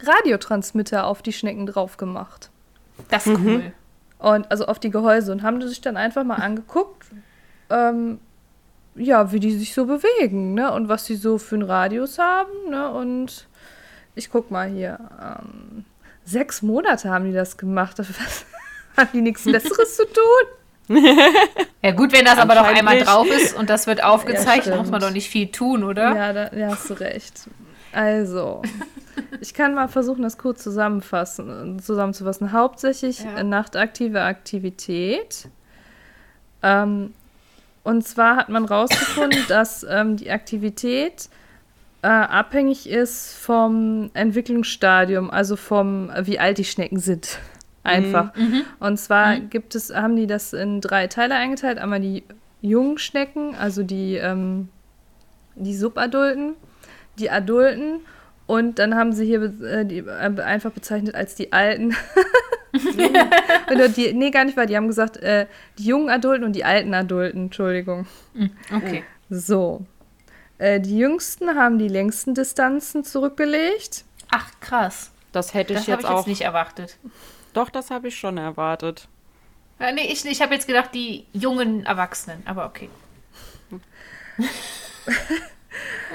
Radiotransmitter 0.07 1.07
auf 1.07 1.23
die 1.23 1.33
Schnecken 1.33 1.67
drauf 1.67 1.97
gemacht. 1.97 2.51
Das 3.11 3.27
ist 3.27 3.39
Mhm. 3.39 3.47
cool. 3.47 3.73
Und 4.19 4.51
also 4.51 4.67
auf 4.67 4.79
die 4.79 4.91
Gehäuse 4.91 5.33
und 5.33 5.43
haben 5.43 5.59
die 5.61 5.67
sich 5.69 5.81
dann 5.81 5.97
einfach 5.97 6.23
mal 6.25 6.37
angeguckt, 6.37 7.07
ähm, 7.71 8.21
ja, 8.95 9.33
wie 9.33 9.41
die 9.41 9.53
sich 9.57 9.75
so 9.75 9.87
bewegen, 9.87 10.55
ne? 10.55 10.71
Und 10.73 10.89
was 10.89 11.07
sie 11.07 11.17
so 11.17 11.39
für 11.39 11.55
einen 11.57 11.65
Radius 11.65 12.19
haben, 12.19 12.71
ne? 12.71 12.91
Und 12.93 13.49
ich 14.15 14.31
guck 14.31 14.51
mal 14.51 14.69
hier. 14.69 14.99
Ähm, 15.21 15.85
sechs 16.25 16.63
Monate 16.63 17.11
haben 17.11 17.25
die 17.25 17.33
das 17.33 17.57
gemacht. 17.57 17.99
Was, 17.99 18.07
haben 18.97 19.09
die 19.13 19.23
nichts 19.23 19.45
Besseres 19.45 19.97
zu 19.97 20.05
tun? 20.07 20.99
Ja, 21.83 21.93
gut, 21.93 22.13
wenn 22.13 22.25
das 22.25 22.39
aber 22.39 22.55
doch 22.55 22.65
einmal 22.65 23.01
drauf 23.01 23.27
ist 23.27 23.57
und 23.57 23.71
das 23.71 23.87
wird 23.87 24.05
aufgezeichnet, 24.05 24.65
stimmt. 24.67 24.79
muss 24.79 24.91
man 24.91 25.01
doch 25.01 25.11
nicht 25.11 25.31
viel 25.31 25.51
tun, 25.51 25.83
oder? 25.85 26.15
Ja, 26.15 26.33
da 26.33 26.53
ja, 26.53 26.69
hast 26.73 26.91
du 26.91 26.95
recht. 26.95 27.49
Also, 27.93 28.63
ich 29.41 29.55
kann 29.55 29.75
mal 29.75 29.89
versuchen, 29.89 30.23
das 30.23 30.39
kurz 30.39 30.63
zusammenfassen, 30.63 31.79
zusammenzufassen. 31.81 32.53
Hauptsächlich 32.53 33.21
Ja. 33.21 33.39
äh, 33.39 33.45
nachtaktive 33.45 34.23
Aktivität. 34.23 35.49
Ähm, 36.63 37.13
und 37.85 38.07
zwar 38.07 38.37
hat 38.37 38.49
man 38.49 38.65
rausgefunden, 38.65 39.45
dass 39.49 39.85
ähm, 39.89 40.17
die 40.17 40.31
Aktivität 40.31 41.29
äh, 42.03 42.09
abhängig 42.09 42.89
ist 42.89 43.35
vom 43.37 44.11
Entwicklungsstadium, 44.15 45.31
also 45.31 45.57
vom, 45.57 46.11
äh, 46.11 46.27
wie 46.27 46.39
alt 46.39 46.59
die 46.59 46.65
Schnecken 46.65 46.99
sind. 46.99 47.39
Einfach. 47.85 48.35
Mhm. 48.37 48.63
Und 48.79 48.97
zwar 48.99 49.41
gibt 49.41 49.75
es, 49.75 49.93
haben 49.93 50.15
die 50.15 50.29
das 50.29 50.53
in 50.53 50.81
drei 50.81 51.09
Teile 51.09 51.35
eingeteilt. 51.35 51.79
Einmal 51.79 52.01
die 52.01 52.23
jungen 52.61 52.97
Schnecken, 52.99 53.57
also 53.57 53.83
die, 53.83 54.15
ähm, 54.15 54.69
die 55.57 55.77
Subadulten, 55.77 56.55
die 57.19 57.31
Adulten 57.31 58.01
und 58.47 58.79
dann 58.79 58.95
haben 58.95 59.13
sie 59.13 59.25
hier 59.27 59.43
äh, 59.63 59.85
die, 59.85 59.99
äh, 59.99 60.41
einfach 60.43 60.73
bezeichnet 60.73 61.15
als 61.15 61.35
die 61.35 61.53
Alten. 61.53 61.95
Oder 63.71 63.89
die, 63.89 64.13
nee, 64.15 64.31
gar 64.31 64.45
nicht 64.45 64.57
wahr. 64.57 64.67
Die 64.67 64.77
haben 64.77 64.89
gesagt, 64.89 65.17
äh, 65.19 65.47
die 65.79 65.85
jungen 65.85 66.09
Adulten 66.11 66.45
und 66.45 66.55
die 66.55 66.65
alten 66.65 66.95
Adulten, 66.95 67.45
Entschuldigung. 67.45 68.07
Okay. 68.75 69.05
So. 69.31 69.85
Äh, 70.59 70.81
die 70.81 70.97
Jüngsten 70.99 71.51
haben 71.57 71.79
die 71.79 71.89
längsten 71.89 72.35
Distanzen 72.35 73.05
zurückgelegt. 73.05 74.05
Ach, 74.31 74.51
krass. 74.61 75.11
Das 75.33 75.55
hätte 75.55 75.75
Das 75.75 75.85
ich 75.85 75.91
habe 75.91 76.03
jetzt 76.03 76.09
ich 76.09 76.15
auch. 76.15 76.19
jetzt 76.19 76.27
nicht 76.29 76.41
erwartet. 76.43 76.99
Doch, 77.53 77.69
das 77.71 77.91
habe 77.91 78.09
ich 78.09 78.17
schon 78.17 78.39
erwartet. 78.39 79.09
Ja, 79.79 79.93
nee, 79.93 80.11
ich, 80.13 80.25
ich 80.25 80.41
habe 80.41 80.55
jetzt 80.55 80.67
gedacht, 80.67 80.91
die 80.95 81.27
jungen 81.33 81.85
Erwachsenen, 81.85 82.43
aber 82.47 82.67
okay. 82.67 82.89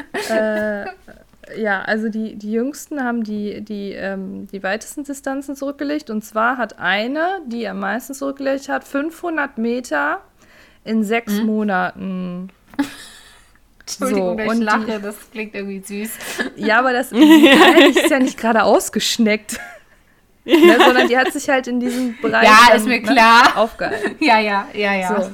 äh, 0.30 0.86
ja, 1.62 1.82
also 1.84 2.10
die, 2.10 2.36
die 2.36 2.52
Jüngsten 2.52 3.02
haben 3.04 3.24
die, 3.24 3.62
die, 3.62 3.94
ähm, 3.94 4.48
die 4.52 4.62
weitesten 4.64 5.04
Distanzen 5.06 5.56
zurückgelegt. 5.56 6.10
Und 6.10 6.24
zwar 6.26 6.58
hat 6.58 6.78
eine, 6.80 7.40
die 7.46 7.68
am 7.68 7.80
meisten 7.80 8.14
zurückgelegt 8.14 8.68
hat, 8.70 8.84
500 8.84 9.58
Meter 9.58 10.22
in 10.84 11.04
sechs 11.04 11.34
Mhm. 11.34 11.46
Monaten. 11.46 12.50
Entschuldigung, 13.80 14.32
So, 14.32 14.36
dass 14.36 14.48
und 14.48 14.54
ich 14.54 14.60
die- 14.60 14.66
lache, 14.66 15.00
das 15.02 15.16
klingt 15.32 15.56
irgendwie 15.56 15.80
süß. 15.80 16.12
Ja, 16.58 16.80
aber 16.80 16.92
das 16.92 17.12
ist 17.14 18.10
ja 18.10 18.20
nicht 18.20 18.38
gerade 18.38 18.64
ausgeschneckt. 18.64 19.58
ne, 20.44 20.78
sondern 20.86 21.08
die 21.08 21.18
hat 21.18 21.32
sich 21.32 21.48
halt 21.50 21.68
in 21.68 21.80
diesem 21.80 22.18
Bereich 22.22 22.44
Ja, 22.48 22.76
ist 22.76 22.86
mir 22.86 23.00
ne, 23.00 23.04
klar. 23.04 23.56
aufgehalten. 23.56 24.16
Ja, 24.20 24.40
ja, 24.40 24.68
ja, 24.74 24.94
ja. 24.94 25.22
So. 25.22 25.30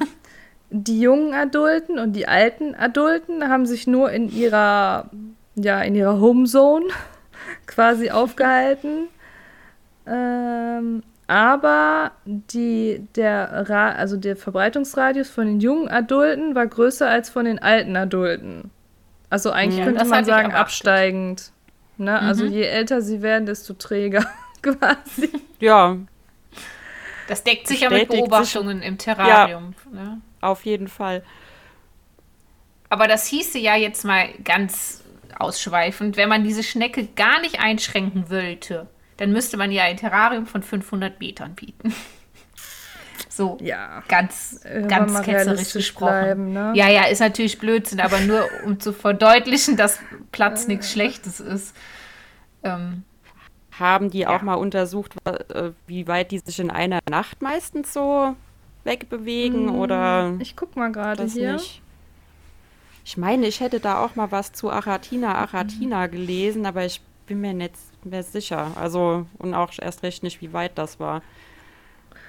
Die 0.76 0.99
jungen 0.99 1.36
Adulten 1.36 1.99
und 1.99 2.13
die 2.13 2.28
alten 2.28 2.74
Adulten 2.74 3.47
haben 3.47 3.67
sich 3.67 3.86
nur 3.86 4.09
in 4.11 4.28
ihrer, 4.32 5.07
ja, 5.55 5.80
in 5.82 5.93
ihrer 5.93 6.19
Homezone 6.19 6.88
quasi 7.67 8.09
aufgehalten. 8.09 9.07
Ähm, 10.07 11.03
aber 11.28 12.11
die, 12.26 13.07
der, 13.15 13.69
Ra 13.69 13.91
also 13.91 14.17
der 14.17 14.36
Verbreitungsradius 14.36 15.30
von 15.30 15.45
den 15.45 15.59
jungen 15.59 15.88
Adulten 15.89 16.55
war 16.55 16.65
größer 16.67 17.07
als 17.07 17.30
von 17.30 17.45
den 17.45 17.59
alten 17.59 17.95
Adulten. 17.95 18.71
Also 19.30 19.51
eigentlich 19.51 19.78
Ja, 19.80 19.86
könnte 19.86 20.05
man 20.05 20.26
sagen, 20.26 20.51
absteigend. 20.53 21.51
Ne? 21.97 22.19
Also 22.19 22.45
Mhm. 22.45 22.51
je 22.51 22.63
älter 22.63 23.01
sie 23.01 23.21
werden, 23.21 23.45
desto 23.45 23.74
träger 23.74 24.26
quasi. 24.63 25.30
Ja, 25.59 25.97
Das 27.28 27.43
deckt 27.43 27.67
sich 27.67 27.82
ja 27.82 27.89
mit 27.89 28.07
Bestätigt 28.09 28.24
sich- 28.24 28.30
Beobachtungen 28.32 28.82
im 28.82 28.97
Terrarium. 28.97 29.76
Ne? 29.91 30.19
Auf 30.44 30.66
jeden 30.66 30.88
Fall. 30.88 31.24
Aber 32.89 33.08
das 33.08 33.26
hieße 33.28 33.58
ja 33.60 33.76
jetzt 33.76 34.06
mal 34.06 34.30
ganz 34.44 35.04
ausschweifend, 35.39 36.16
wenn 36.16 36.30
man 36.30 36.44
diese 36.44 36.62
Schnecke 36.64 37.08
gar 37.08 37.41
nicht 37.41 37.60
einschränken 37.60 38.30
wollte, 38.30 38.88
dann 39.18 39.32
müsste 39.32 39.58
man 39.58 39.72
ja 39.72 39.84
ein 39.84 39.98
Terrarium 39.98 40.46
von 40.46 40.62
500 40.64 41.20
Metern 41.20 41.56
bieten. 41.56 41.94
So, 43.30 43.58
Ja. 43.62 44.04
ganz, 44.10 44.60
Äh, 44.64 44.84
ganz 44.88 45.22
ketzerisch 45.24 45.74
gesprochen. 45.74 46.14
bleiben, 46.20 46.54
ne? 46.54 46.72
Ja, 46.76 46.88
ja, 46.89 47.06
ist 47.06 47.20
natürlich 47.20 47.58
Blödsinn, 47.58 48.00
aber 48.00 48.20
nur 48.22 48.48
um 48.64 48.80
zu 48.80 48.94
verdeutlichen, 48.94 49.76
dass 49.76 50.00
Platz 50.32 50.68
nichts 50.68 50.91
Schlechtes 50.91 51.39
ist. 51.39 51.76
Ähm, 52.64 53.04
Haben 53.80 54.12
die 54.12 54.20
Ja. 54.20 54.36
auch 54.38 54.44
mal 54.44 54.54
untersucht, 54.54 55.16
äh, 55.26 55.72
wie 55.88 56.08
weit 56.08 56.30
die 56.30 56.39
sich 56.46 56.60
in 56.60 56.70
einer 56.70 57.00
Nacht 57.10 57.41
meistens 57.41 57.91
so 57.91 58.36
wegbewegen 58.84 59.69
oder 59.69 60.34
Ich 60.39 60.55
guck 60.55 60.75
mal 60.75 60.91
gerade 60.91 61.25
hier. 61.25 61.53
nicht? 61.53 61.81
Ich 63.05 63.17
meine, 63.17 63.47
ich 63.47 63.59
hätte 63.59 63.79
da 63.79 64.03
auch 64.03 64.15
mal 64.15 64.31
was 64.31 64.53
zu 64.53 64.69
Aratina 64.69 65.36
Aratina 65.36 66.07
gelesen, 66.07 66.65
aber 66.65 66.86
ich 66.86 67.01
bin 67.27 67.41
mir 67.41 67.53
nicht 67.53 67.75
mehr 68.03 68.23
sicher. 68.23 68.71
Also, 68.75 69.25
und 69.39 69.53
auch 69.53 69.71
erst 69.79 70.03
recht 70.03 70.23
nicht, 70.23 70.41
wie 70.41 70.53
weit 70.53 70.77
das 70.77 70.99
war. 70.99 71.21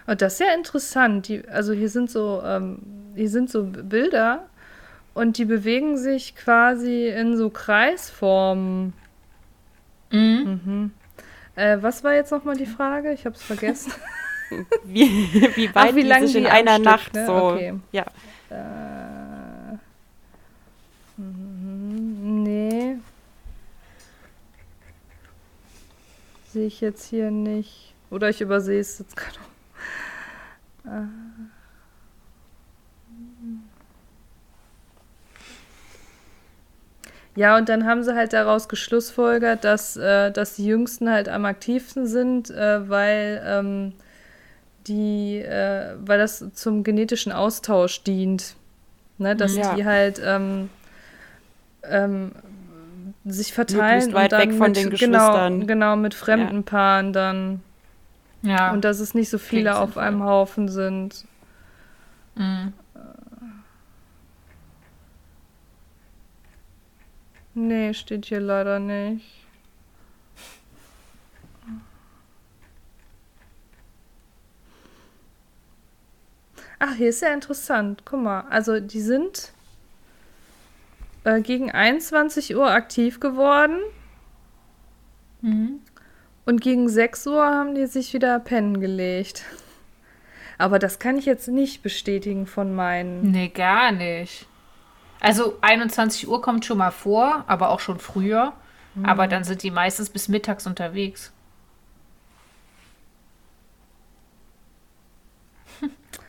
Und 0.07 0.21
das 0.21 0.35
ist 0.35 0.41
ja 0.41 0.55
interessant. 0.55 1.29
Die, 1.29 1.47
also 1.49 1.73
hier 1.73 1.89
sind 1.89 2.11
so, 2.11 2.43
ähm, 2.45 2.79
hier 3.15 3.29
sind 3.31 3.51
so 3.51 3.65
Bilder 3.65 4.47
und 5.15 5.39
die 5.39 5.45
bewegen 5.45 5.97
sich 5.97 6.35
quasi 6.35 7.09
in 7.09 7.37
so 7.37 7.51
Kreisformen. 7.51 8.93
mhm. 10.11 10.61
Mhm. 10.65 10.93
Äh, 11.57 11.79
was 11.81 12.03
war 12.03 12.15
jetzt 12.15 12.33
nochmal 12.33 12.57
die 12.57 12.67
Frage? 12.67 13.13
Ich 13.13 13.27
habe 13.27 13.37
es 13.37 13.43
vergessen. 13.43 13.93
Wie, 14.85 15.07
wie 15.57 15.75
weit 15.75 15.91
Ach, 15.91 15.95
wie 15.95 16.03
die 16.05 16.27
sich 16.27 16.37
in 16.37 16.45
die 16.45 16.51
einer 16.51 16.75
Stück, 16.75 16.85
Nacht 16.85 17.15
ne? 17.15 17.27
so. 17.27 17.33
Okay. 17.33 17.75
Ja. 17.93 18.05
Äh, 18.51 19.77
nee. 21.17 22.97
Sehe 26.53 26.67
ich 26.67 26.81
jetzt 26.81 27.07
hier 27.07 27.31
nicht. 27.31 27.95
Oder 28.11 28.29
ich 28.29 28.41
übersehe 28.41 28.81
es 28.81 28.99
jetzt 28.99 29.17
gerade. 29.17 29.39
Äh. 30.87 31.09
Ja, 37.37 37.57
und 37.57 37.69
dann 37.69 37.85
haben 37.85 38.05
sie 38.05 38.15
halt 38.15 38.33
daraus 38.33 38.69
geschlussfolgert, 38.69 39.65
dass, 39.65 39.97
äh, 39.97 40.31
dass 40.31 40.55
die 40.55 40.67
Jüngsten 40.67 41.11
halt 41.11 41.29
am 41.29 41.45
aktivsten 41.45 42.07
sind, 42.07 42.51
äh, 42.51 42.89
weil, 42.89 43.43
ähm, 43.45 43.93
die, 44.87 45.39
äh, 45.39 45.95
weil 46.05 46.19
das 46.19 46.45
zum 46.55 46.85
genetischen 46.85 47.33
Austausch 47.33 48.03
dient. 48.03 48.57
Ne, 49.19 49.37
dass 49.37 49.55
Ja. 49.55 49.75
die 49.75 49.85
halt 49.85 50.21
ähm, 50.25 50.69
ähm, 51.85 52.33
sich 53.25 53.53
verteilen 53.53 54.13
weit 54.13 54.33
und 54.33 54.41
dann 54.41 54.49
weg 54.51 54.59
von 54.59 54.67
mit, 54.69 54.77
den 54.77 54.91
genau, 54.91 55.19
Geschwistern. 55.29 55.67
genau 55.69 55.95
mit 55.97 56.15
fremden 56.15 56.65
Paaren 56.65 57.13
dann 57.13 57.61
Ja. 58.43 58.73
und 58.73 58.85
dass 58.85 58.99
es 58.99 59.15
nicht 59.15 59.31
so 59.31 59.39
viele 59.39 59.71
Klingt 59.71 59.77
auf 59.77 59.85
sinnvoll. 59.91 60.03
einem 60.03 60.25
Haufen 60.25 60.69
sind. 60.69 61.25
Mhm. 62.35 62.73
Nee, 67.55 67.95
steht 67.95 68.27
hier 68.27 68.41
leider 68.41 68.81
nicht. 68.81 69.44
Ach, 76.87 76.95
hier 76.97 77.09
ist 77.09 77.23
ja 77.23 77.33
interessant. 77.33 78.03
Guck 78.05 78.21
mal, 78.21 78.45
also 78.51 78.79
die 78.79 79.01
sind 79.01 79.53
äh, 81.25 81.41
gegen 81.41 81.71
21 81.71 82.55
Uhr 82.57 82.71
aktiv 82.71 83.21
geworden 83.21 83.79
Mhm. 85.41 85.81
und 86.47 86.61
gegen 86.63 86.89
6 86.89 87.27
Uhr 87.27 87.43
haben 87.45 87.75
die 87.75 87.87
sich 87.87 88.13
wieder 88.15 88.39
pennen 88.41 88.81
gelegt. 88.81 89.45
Aber 90.57 90.79
das 90.79 90.99
kann 90.99 91.19
ich 91.19 91.27
jetzt 91.27 91.49
nicht 91.49 91.83
bestätigen 91.83 92.47
von 92.47 92.75
meinen. 92.75 93.31
Nee, 93.31 93.49
gar 93.49 93.93
nicht. 93.93 94.47
Also 95.21 95.59
21 95.61 96.29
Uhr 96.29 96.41
kommt 96.41 96.65
schon 96.65 96.79
mal 96.79 96.93
vor, 96.93 97.45
aber 97.47 97.69
auch 97.71 97.81
schon 97.81 97.99
früher. 97.99 98.53
Aber 99.03 99.27
dann 99.27 99.43
sind 99.45 99.63
die 99.65 99.71
meistens 99.71 100.09
bis 100.09 100.29
mittags 100.29 100.67
unterwegs. 100.67 101.33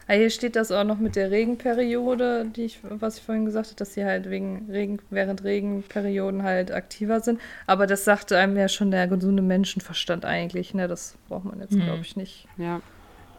Ah, 0.08 0.14
hier 0.14 0.30
steht 0.30 0.56
das 0.56 0.72
auch 0.72 0.84
noch 0.84 1.00
mit 1.00 1.16
der 1.16 1.32
Regenperiode, 1.32 2.46
die 2.46 2.66
ich, 2.66 2.80
was 2.84 3.18
ich 3.18 3.24
vorhin 3.24 3.46
gesagt 3.46 3.68
habe, 3.68 3.76
dass 3.76 3.96
sie 3.96 4.06
halt 4.06 4.30
wegen 4.30 4.70
Regen, 4.70 5.00
während 5.10 5.44
Regenperioden 5.44 6.44
halt 6.44 6.72
aktiver 6.72 7.22
sind. 7.22 7.42
Aber 7.66 7.88
das 7.88 8.06
sagte 8.06 8.38
einem 8.38 8.56
ja 8.56 8.68
schon 8.70 8.92
der 8.92 9.08
gesunde 9.08 9.42
Menschenverstand 9.42 10.24
eigentlich, 10.24 10.76
ne? 10.76 10.88
Das 10.88 11.16
braucht 11.28 11.46
man 11.46 11.60
jetzt, 11.60 11.72
Mhm. 11.74 11.82
glaube 11.86 12.02
ich, 12.02 12.16
nicht 12.16 12.48
Ja. 12.58 12.82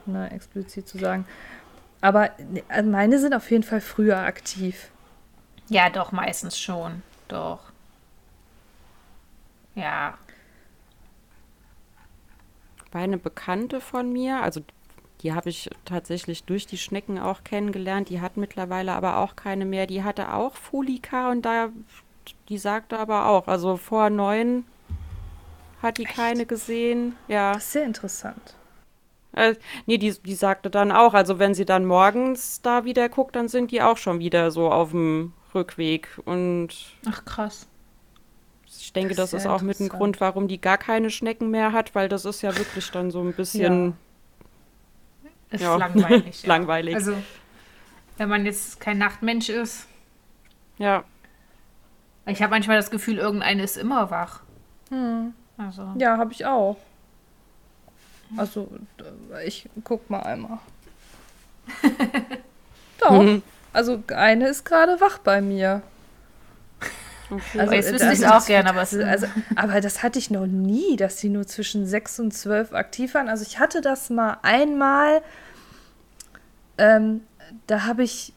ne, 0.07 0.31
explizit 0.33 0.89
zu 0.89 0.99
sagen. 0.99 1.25
Aber 2.01 2.31
also 2.69 2.91
meine 2.91 3.19
sind 3.21 3.33
auf 3.35 3.49
jeden 3.51 3.62
Fall 3.62 3.81
früher 3.81 4.19
aktiv. 4.19 4.91
Ja, 5.69 5.89
doch, 5.89 6.11
meistens 6.11 6.59
schon. 6.59 7.03
Doch. 7.29 7.61
Ja. 9.77 10.19
War 12.93 13.03
eine 13.03 13.19
Bekannte 13.19 13.81
von 13.81 14.12
mir, 14.12 14.43
also 14.43 14.62
die 15.23 15.33
habe 15.33 15.49
ich 15.51 15.71
tatsächlich 15.85 16.45
durch 16.45 16.67
die 16.67 16.79
Schnecken 16.79 17.19
auch 17.19 17.45
kennengelernt. 17.45 18.09
Die 18.11 18.21
hat 18.21 18.37
mittlerweile 18.37 18.93
aber 18.93 19.19
auch 19.19 19.37
keine 19.37 19.64
mehr. 19.64 19.87
Die 19.87 20.03
hatte 20.05 20.33
auch 20.35 20.57
Fulika 20.57 21.31
und 21.31 21.43
da, 21.43 21.71
die 22.49 22.59
sagte 22.59 22.99
aber 22.99 23.27
auch, 23.29 23.49
also 23.49 23.77
vor 23.77 24.11
neun 24.11 24.64
hat 25.81 25.97
die 25.99 26.07
keine 26.07 26.45
gesehen. 26.47 27.17
Ja. 27.29 27.53
Das 27.55 27.64
ist 27.64 27.73
sehr 27.73 27.85
interessant. 27.85 28.57
Äh, 29.33 29.55
nee, 29.87 29.99
die, 29.99 30.12
die 30.12 30.35
sagte 30.35 30.71
dann 30.71 30.91
auch, 30.93 31.14
also 31.14 31.39
wenn 31.39 31.55
sie 31.55 31.64
dann 31.67 31.85
morgens 31.85 32.62
da 32.62 32.85
wieder 32.85 33.09
guckt, 33.09 33.37
dann 33.37 33.49
sind 33.49 33.71
die 33.71 33.83
auch 33.83 33.99
schon 33.99 34.19
wieder 34.19 34.51
so 34.51 34.71
auf 34.73 34.91
dem 34.93 35.35
Rückweg. 35.55 36.19
Und 36.25 36.97
Ach, 37.07 37.25
krass. 37.25 37.67
ich 38.79 38.93
denke, 38.93 39.14
Das 39.14 39.17
das, 39.17 39.33
ist 39.33 39.35
ist 39.35 39.45
ja 39.45 39.53
auch 39.53 39.62
mit 39.62 39.81
ein. 39.81 39.89
Grund, 39.89 40.21
warum 40.21 40.49
die 40.49 40.61
gar 40.61 40.79
keine 40.79 41.11
Schnecken 41.11 41.51
mehr 41.51 41.73
hat, 41.73 41.95
weil 41.95 42.09
das 42.09 42.25
ist 42.25 42.43
ja 42.43 42.57
wirklich 42.57 42.91
dann 42.91 43.11
so 43.11 43.21
ein 43.23 43.35
bisschen 43.35 43.97
Ist 45.51 45.61
Ja. 45.63 45.77
langweilig. 45.77 46.43
ja. 46.43 46.49
langweilig. 46.49 46.95
Also, 46.95 47.15
wenn 48.19 48.29
man 48.29 48.45
jetzt 48.47 48.81
kein 48.81 48.99
Nachtmensch 48.99 49.49
ist. 49.49 49.87
ja. 50.79 51.05
Ich 52.29 52.43
habe 52.43 52.51
manchmal 52.51 52.77
das 52.77 52.91
Gefühl, 52.91 53.19
irgendeine 53.19 53.63
ist 53.63 53.77
immer 53.77 54.11
wach. 54.11 54.41
Hm. 54.89 55.33
Also, 55.57 55.93
Ja, 55.97 56.19
habe 56.19 56.33
ich 56.33 56.45
auch. 56.45 56.77
Also, 58.37 58.69
d- 58.99 59.05
ich 59.47 59.69
guck 59.85 60.11
mal 60.11 60.23
einmal. 60.23 60.59
Doch. 62.99 63.11
Mhm. 63.23 63.43
Also, 63.73 64.03
eine 64.09 64.49
ist 64.49 64.65
gerade 64.65 65.01
wach 65.01 65.19
bei 65.19 65.41
mir. 65.41 65.83
Okay. 67.31 67.61
Aber 67.61 67.74
jetzt 67.74 67.89
äh, 67.91 67.95
wüsste 67.95 68.12
ich's 68.12 68.20
das- 68.20 68.33
auch 68.33 68.47
gern, 68.47 68.66
aber 68.66 68.83
es- 68.83 68.95
also, 68.97 69.27
aber 69.57 69.81
das 69.81 70.03
hatte 70.03 70.18
ich 70.18 70.31
noch 70.31 70.47
nie, 70.47 70.97
dass 70.97 71.18
sie 71.18 71.29
nur 71.29 71.47
zwischen 71.47 71.87
6 71.87 72.20
und 72.20 72.33
12 72.33 72.72
aktiv 72.72 73.14
waren. 73.14 73.29
Also 73.29 73.43
ich 73.47 73.59
hatte 73.59 73.81
das 73.81 74.11
mal 74.11 74.37
einmal, 74.43 75.22
ähm, 76.79 77.22
da 77.66 77.85
habe 77.87 78.03
ich, 78.03 78.33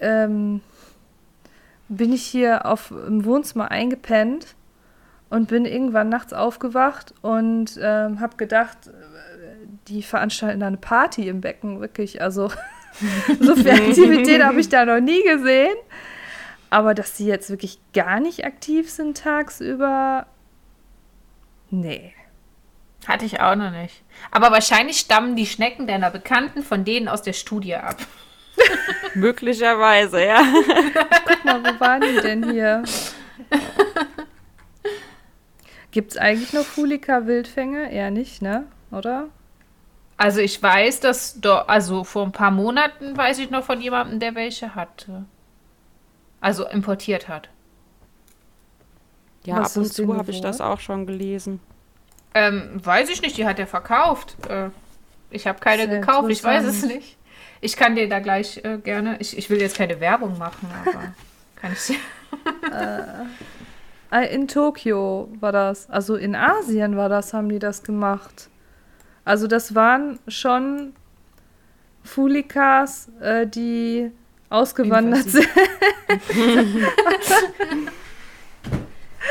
ähm, 0.00 0.60
bin 1.88 2.12
ich 2.12 2.24
hier 2.24 2.66
auf, 2.66 2.90
im 2.90 3.24
Wohnzimmer 3.24 3.70
eingepennt 3.70 4.54
und 5.28 5.48
bin 5.48 5.64
irgendwann 5.64 6.08
nachts 6.08 6.32
aufgewacht 6.32 7.14
und 7.22 7.78
ähm, 7.82 8.20
habe 8.20 8.36
gedacht, 8.36 8.78
äh, 8.88 8.90
die 9.88 10.02
veranstalten 10.02 10.60
da 10.60 10.66
eine 10.66 10.76
Party 10.76 11.28
im 11.28 11.40
Becken, 11.40 11.80
wirklich. 11.80 12.20
Also 12.22 12.50
so 13.40 13.56
viel 13.56 13.70
Aktivität 13.70 14.42
habe 14.42 14.60
ich 14.60 14.68
da 14.68 14.84
noch 14.84 15.00
nie 15.00 15.22
gesehen. 15.22 15.74
Aber 16.70 16.94
dass 16.94 17.16
sie 17.16 17.26
jetzt 17.26 17.50
wirklich 17.50 17.80
gar 17.92 18.20
nicht 18.20 18.44
aktiv 18.44 18.90
sind 18.90 19.16
tagsüber, 19.16 20.26
nee. 21.70 22.14
hatte 23.06 23.24
ich 23.24 23.40
auch 23.40 23.56
noch 23.56 23.72
nicht. 23.72 24.04
Aber 24.30 24.52
wahrscheinlich 24.52 24.98
stammen 24.98 25.34
die 25.34 25.46
Schnecken 25.46 25.88
deiner 25.88 26.10
Bekannten 26.10 26.62
von 26.62 26.84
denen 26.84 27.08
aus 27.08 27.22
der 27.22 27.32
Studie 27.32 27.74
ab. 27.74 27.96
Möglicherweise, 29.14 30.24
ja. 30.24 30.42
Guck 31.26 31.44
mal, 31.44 31.62
wo 31.64 31.80
waren 31.80 32.02
die 32.02 32.20
denn 32.20 32.50
hier? 32.50 32.84
Gibt 35.90 36.12
es 36.12 36.16
eigentlich 36.16 36.52
noch 36.52 36.64
Fulika-Wildfänge? 36.64 37.90
Eher 37.90 38.12
nicht, 38.12 38.42
ne? 38.42 38.64
Oder? 38.92 39.28
Also 40.16 40.40
ich 40.40 40.62
weiß, 40.62 41.00
dass 41.00 41.40
do, 41.40 41.52
also 41.52 42.04
vor 42.04 42.26
ein 42.26 42.32
paar 42.32 42.50
Monaten 42.50 43.16
weiß 43.16 43.38
ich 43.38 43.50
noch 43.50 43.64
von 43.64 43.80
jemandem, 43.80 44.20
der 44.20 44.34
welche 44.34 44.74
hatte. 44.74 45.24
Also 46.40 46.66
importiert 46.66 47.28
hat. 47.28 47.48
Ja, 49.44 49.60
Was 49.60 49.76
ab 49.76 49.84
und 49.84 49.92
zu 49.92 50.16
habe 50.16 50.30
ich 50.30 50.40
das 50.40 50.60
auch 50.60 50.80
schon 50.80 51.06
gelesen. 51.06 51.60
Ähm, 52.34 52.80
weiß 52.84 53.08
ich 53.10 53.22
nicht, 53.22 53.36
die 53.36 53.46
hat 53.46 53.58
er 53.58 53.66
verkauft. 53.66 54.36
Äh, 54.48 54.70
ich 55.30 55.46
habe 55.46 55.58
keine 55.60 55.86
Sehr 55.86 56.00
gekauft, 56.00 56.30
ich 56.30 56.42
weiß 56.44 56.64
es 56.64 56.84
nicht. 56.84 57.16
Ich 57.60 57.76
kann 57.76 57.94
dir 57.94 58.08
da 58.08 58.20
gleich 58.20 58.64
äh, 58.64 58.78
gerne, 58.78 59.16
ich, 59.18 59.36
ich 59.36 59.50
will 59.50 59.60
jetzt 59.60 59.76
keine 59.76 60.00
Werbung 60.00 60.38
machen, 60.38 60.68
aber 60.84 61.12
kann 61.56 61.72
ich 61.72 61.86
dir. 61.86 63.26
Ah, 64.10 64.20
In 64.22 64.48
Tokio 64.48 65.28
war 65.40 65.52
das. 65.52 65.88
Also 65.90 66.16
in 66.16 66.34
Asien 66.34 66.96
war 66.96 67.08
das, 67.08 67.32
haben 67.32 67.48
die 67.48 67.58
das 67.58 67.82
gemacht. 67.82 68.48
Also 69.24 69.46
das 69.46 69.74
waren 69.74 70.18
schon 70.26 70.94
Fulikas, 72.02 73.08
äh, 73.20 73.46
die 73.46 74.10
ausgewandert 74.50 75.30
sind. 75.30 75.48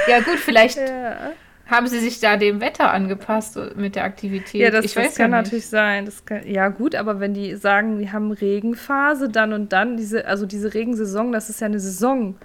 Ja 0.07 0.19
gut, 0.21 0.37
vielleicht 0.37 0.77
Ja, 0.77 1.33
haben 1.69 1.87
sie 1.87 1.99
sich 1.99 2.19
da 2.19 2.37
dem 2.37 2.61
Wetter 2.61 2.91
angepasst 2.91 3.59
mit 3.75 3.95
der 3.95 4.03
Aktivität. 4.03 4.61
ja 4.61 4.71
das, 4.71 4.85
ich 4.85 4.93
das 4.93 5.05
weiß 5.05 5.15
kann 5.15 5.31
ja 5.31 5.37
natürlich 5.37 5.67
sein. 5.67 6.05
Das 6.05 6.25
kann, 6.25 6.47
ja 6.47 6.69
gut, 6.69 6.95
aber 6.95 7.19
wenn 7.19 7.33
die 7.33 7.55
sagen, 7.55 7.99
wir 7.99 8.11
haben 8.11 8.31
Regenphase, 8.31 9.29
dann 9.29 9.53
und 9.53 9.71
dann, 9.71 9.97
diese, 9.97 10.25
also 10.25 10.45
diese 10.45 10.73
Regensaison, 10.73 11.31
das 11.31 11.49
ist 11.49 11.61
ja 11.61 11.67
eine 11.67 11.79
Saison. 11.79 12.35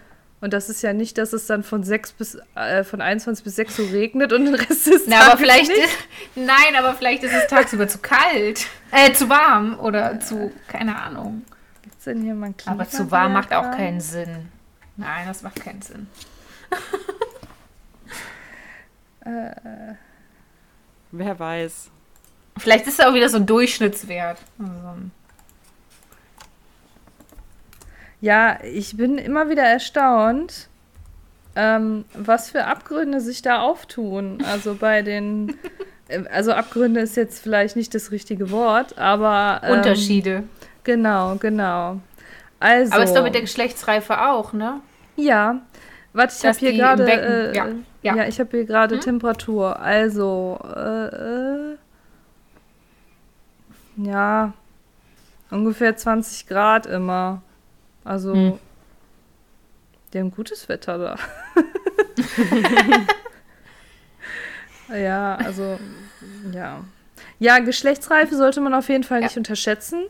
Und 0.40 0.52
das 0.52 0.68
ist 0.68 0.82
ja 0.82 0.92
nicht, 0.92 1.16
dass 1.16 1.32
es 1.32 1.46
dann 1.46 1.62
von 1.62 1.84
6 1.84 2.12
bis 2.12 2.38
äh, 2.54 2.84
von 2.84 3.00
21 3.00 3.42
bis 3.42 3.56
6 3.56 3.78
Uhr 3.78 3.92
regnet 3.92 4.30
und 4.34 4.44
den 4.44 4.54
Rest 4.54 4.86
ist 4.88 5.04
Na, 5.08 5.28
aber 5.28 5.38
vielleicht 5.38 5.70
ist, 5.70 5.96
nein, 6.34 6.76
aber 6.78 6.92
vielleicht 6.92 7.24
ist 7.24 7.32
es 7.32 7.46
tagsüber 7.46 7.88
zu 7.88 7.98
kalt, 7.98 8.66
äh, 8.92 9.12
zu 9.14 9.30
warm 9.30 9.78
oder 9.80 10.20
zu, 10.20 10.52
keine 10.68 11.00
Ahnung. 11.00 11.44
Denn 12.04 12.22
hier 12.22 12.34
mal 12.34 12.46
ein 12.46 12.54
Aber 12.66 12.88
zu 12.88 13.10
warm 13.10 13.32
macht 13.32 13.52
auch 13.52 13.70
keinen 13.70 14.00
Sinn. 14.00 14.48
Nein, 14.96 15.26
das 15.26 15.42
macht 15.42 15.56
keinen 15.56 15.82
Sinn. 15.82 16.06
Wer 21.12 21.38
weiß. 21.38 21.90
Vielleicht 22.58 22.86
ist 22.86 22.98
es 22.98 23.06
auch 23.06 23.14
wieder 23.14 23.28
so 23.28 23.38
ein 23.38 23.46
Durchschnittswert. 23.46 24.38
Also, 24.58 24.94
Ja, 28.20 28.58
ich 28.62 28.96
bin 28.96 29.18
immer 29.18 29.48
wieder 29.48 29.62
erstaunt, 29.62 30.68
ähm, 31.56 32.04
was 32.14 32.50
für 32.50 32.64
Abgründe 32.64 33.20
sich 33.20 33.42
da 33.42 33.60
auftun. 33.60 34.42
Also 34.44 34.74
bei 34.74 35.02
den, 35.02 35.56
äh, 36.08 36.24
also 36.28 36.52
Abgründe 36.52 37.00
ist 37.00 37.16
jetzt 37.16 37.42
vielleicht 37.42 37.76
nicht 37.76 37.94
das 37.94 38.10
richtige 38.10 38.50
Wort, 38.50 38.98
aber 38.98 39.60
ähm, 39.64 39.78
Unterschiede. 39.78 40.44
Genau, 40.84 41.36
genau. 41.36 42.00
Also, 42.60 42.94
Aber 42.94 43.04
ist 43.04 43.14
doch 43.14 43.22
mit 43.22 43.34
der 43.34 43.40
Geschlechtsreife 43.42 44.20
auch, 44.28 44.52
ne? 44.52 44.80
ja, 45.16 45.60
warte, 46.12 46.34
ich 46.38 46.44
habe 46.46 46.58
hier 46.58 46.72
gerade, 46.72 47.04
äh, 47.10 47.54
ja, 47.54 47.66
ja. 48.02 48.16
ja. 48.16 48.26
ich 48.28 48.38
habe 48.40 48.50
hier 48.56 48.64
gerade 48.64 48.94
Hm? 48.96 49.00
Temperatur. 49.00 49.78
Also, 49.80 50.58
äh, 50.74 51.06
äh, 51.06 51.76
ja, 53.96 54.52
ungefähr 55.50 55.96
20 55.96 56.46
Grad 56.46 56.86
immer. 56.86 57.42
Also, 58.04 58.34
Hm. 58.34 58.58
die 60.12 60.18
haben 60.18 60.30
gutes 60.30 60.68
Wetter 60.68 60.98
da. 60.98 61.16
ja, 64.94 65.36
also, 65.36 65.78
ja. 66.52 66.80
Ja, 67.38 67.58
Geschlechtsreife 67.58 68.36
sollte 68.36 68.60
man 68.60 68.74
auf 68.74 68.88
jeden 68.88 69.04
Fall 69.04 69.20
nicht 69.20 69.34
Ja. 69.34 69.38
unterschätzen. 69.40 70.04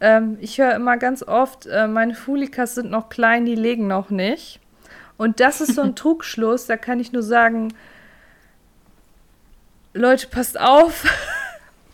Ähm, 0.00 0.38
ich 0.40 0.58
höre 0.58 0.74
immer 0.74 0.96
ganz 0.96 1.22
oft, 1.22 1.66
äh, 1.66 1.86
meine 1.88 2.14
Fulikas 2.14 2.74
sind 2.74 2.90
noch 2.90 3.08
klein, 3.08 3.44
die 3.44 3.54
legen 3.54 3.86
noch 3.86 4.10
nicht. 4.10 4.60
Und 5.16 5.40
das 5.40 5.60
ist 5.60 5.74
so 5.74 5.82
ein 5.82 5.96
Trugschluss, 5.96 6.66
da 6.66 6.76
kann 6.76 7.00
ich 7.00 7.12
nur 7.12 7.22
sagen, 7.22 7.74
Leute, 9.94 10.28
passt 10.28 10.58
auf. 10.60 11.04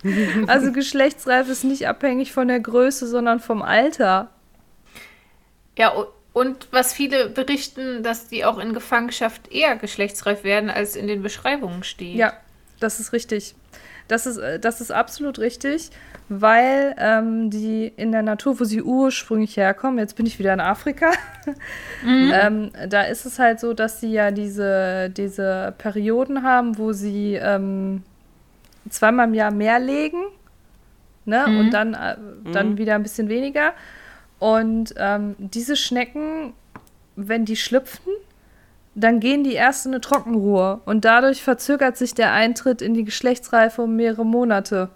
also 0.47 0.73
Geschlechtsreife 0.73 1.51
ist 1.51 1.65
nicht 1.65 1.89
abhängig 1.89 2.33
von 2.33 2.49
der 2.49 2.61
Größe, 2.61 3.07
sondern 3.07 3.41
vom 3.41 3.63
Alter. 3.63 4.31
Ja, 5.79 5.93
und 6.35 6.69
was 6.73 6.93
viele 6.93 7.29
berichten, 7.29 8.03
dass 8.03 8.29
die 8.29 8.45
auch 8.45 8.59
in 8.59 8.75
Gefangenschaft 8.75 9.51
eher 9.51 9.77
geschlechtsreif 9.77 10.45
werden, 10.45 10.69
als 10.69 10.97
in 10.97 11.07
den 11.07 11.23
Beschreibungen 11.23 11.85
steht. 11.85 12.17
Ja, 12.17 12.35
das 12.81 13.01
ist 13.01 13.13
richtig. 13.13 13.55
Das 14.09 14.27
ist, 14.27 14.37
äh, 14.37 14.59
das 14.61 14.81
ist 14.81 14.91
absolut 14.91 15.39
richtig, 15.39 15.91
weil 16.29 16.95
ähm, 16.99 17.51
die 17.51 17.87
in 17.97 18.13
der 18.13 18.23
Natur, 18.23 18.59
wo 18.59 18.65
sie 18.65 18.83
ursprünglich 18.83 19.57
herkommen, 19.57 19.99
jetzt 19.99 20.17
bin 20.17 20.27
ich 20.27 20.39
wieder 20.39 20.55
in 20.55 20.61
Afrika, 20.61 21.13
ähm, 22.07 22.71
da 22.89 23.03
ist 23.03 23.27
es 23.27 23.39
halt 23.39 23.61
so, 23.61 23.75
dass 23.75 24.01
sie 24.01 24.13
ja 24.13 24.31
diese, 24.31 25.11
diese 25.11 25.75
Perioden 25.79 26.43
haben, 26.43 26.79
wo 26.79 26.93
sie 26.93 27.35
ähm, 27.35 28.03
zweimal 28.89 29.29
im 29.29 29.35
Jahr 29.35 29.51
mehr 29.51 29.79
legen 29.79 30.23
ne? 31.25 31.47
Mhm. 31.49 31.59
und 31.59 31.71
dann, 31.71 31.95
äh, 31.95 32.17
dann 32.53 32.71
Mhm. 32.71 32.79
wieder 32.79 32.95
ein 32.95 33.03
bisschen 33.03 33.29
weniger. 33.29 33.73
Und 34.39 34.95
ähm, 34.97 35.37
diese 35.39 35.77
Schnecken, 35.77 36.53
wenn 37.17 37.45
die 37.45 37.57
schlüpfen, 37.57 38.13
dann 38.95 39.21
gehen 39.21 39.43
die 39.43 39.55
erst 39.55 39.87
in 39.87 39.93
eine 39.93 40.01
Trockenruhe 40.01 40.81
und 40.85 41.05
dadurch 41.05 41.43
verzögert 41.43 41.97
sich 41.97 42.15
der 42.15 42.33
Eintritt 42.33 42.81
in 42.81 42.95
die 42.95 43.05
Geschlechtsreife 43.05 43.83
um 43.83 43.97
mehrere 43.97 44.25
Monate. 44.25 44.89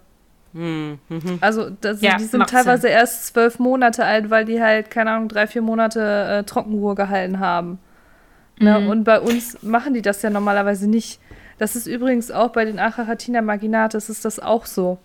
Hm, 0.53 0.99
mhm. 1.09 1.37
Also 1.41 1.69
das, 1.69 2.01
Ja, 2.01 2.17
die 2.17 2.23
sind 2.23 2.47
teilweise 2.47 2.87
erst 2.87 3.27
zwölf 3.27 3.59
Monate 3.59 4.03
alt, 4.03 4.29
weil 4.29 4.45
die 4.45 4.61
halt, 4.61 4.89
keine 4.89 5.11
Ahnung, 5.11 5.27
drei, 5.27 5.47
vier 5.47 5.61
Monate 5.61 6.01
äh, 6.01 6.43
Trockenruhe 6.43 6.95
gehalten 6.95 7.39
haben. 7.39 7.79
Ne? 8.59 8.79
Mhm. 8.79 8.89
Und 8.89 9.03
bei 9.03 9.19
uns 9.19 9.61
machen 9.61 9.93
die 9.93 10.01
das 10.01 10.21
ja 10.21 10.29
normalerweise 10.29 10.89
nicht. 10.89 11.19
Das 11.57 11.75
ist 11.75 11.87
übrigens 11.87 12.31
auch 12.31 12.49
bei 12.49 12.65
den 12.65 12.79
Achachatina 12.79 13.41
marginatus 13.41 14.09
ist 14.09 14.25
das 14.25 14.39
auch 14.39 14.65
so. 14.65 14.97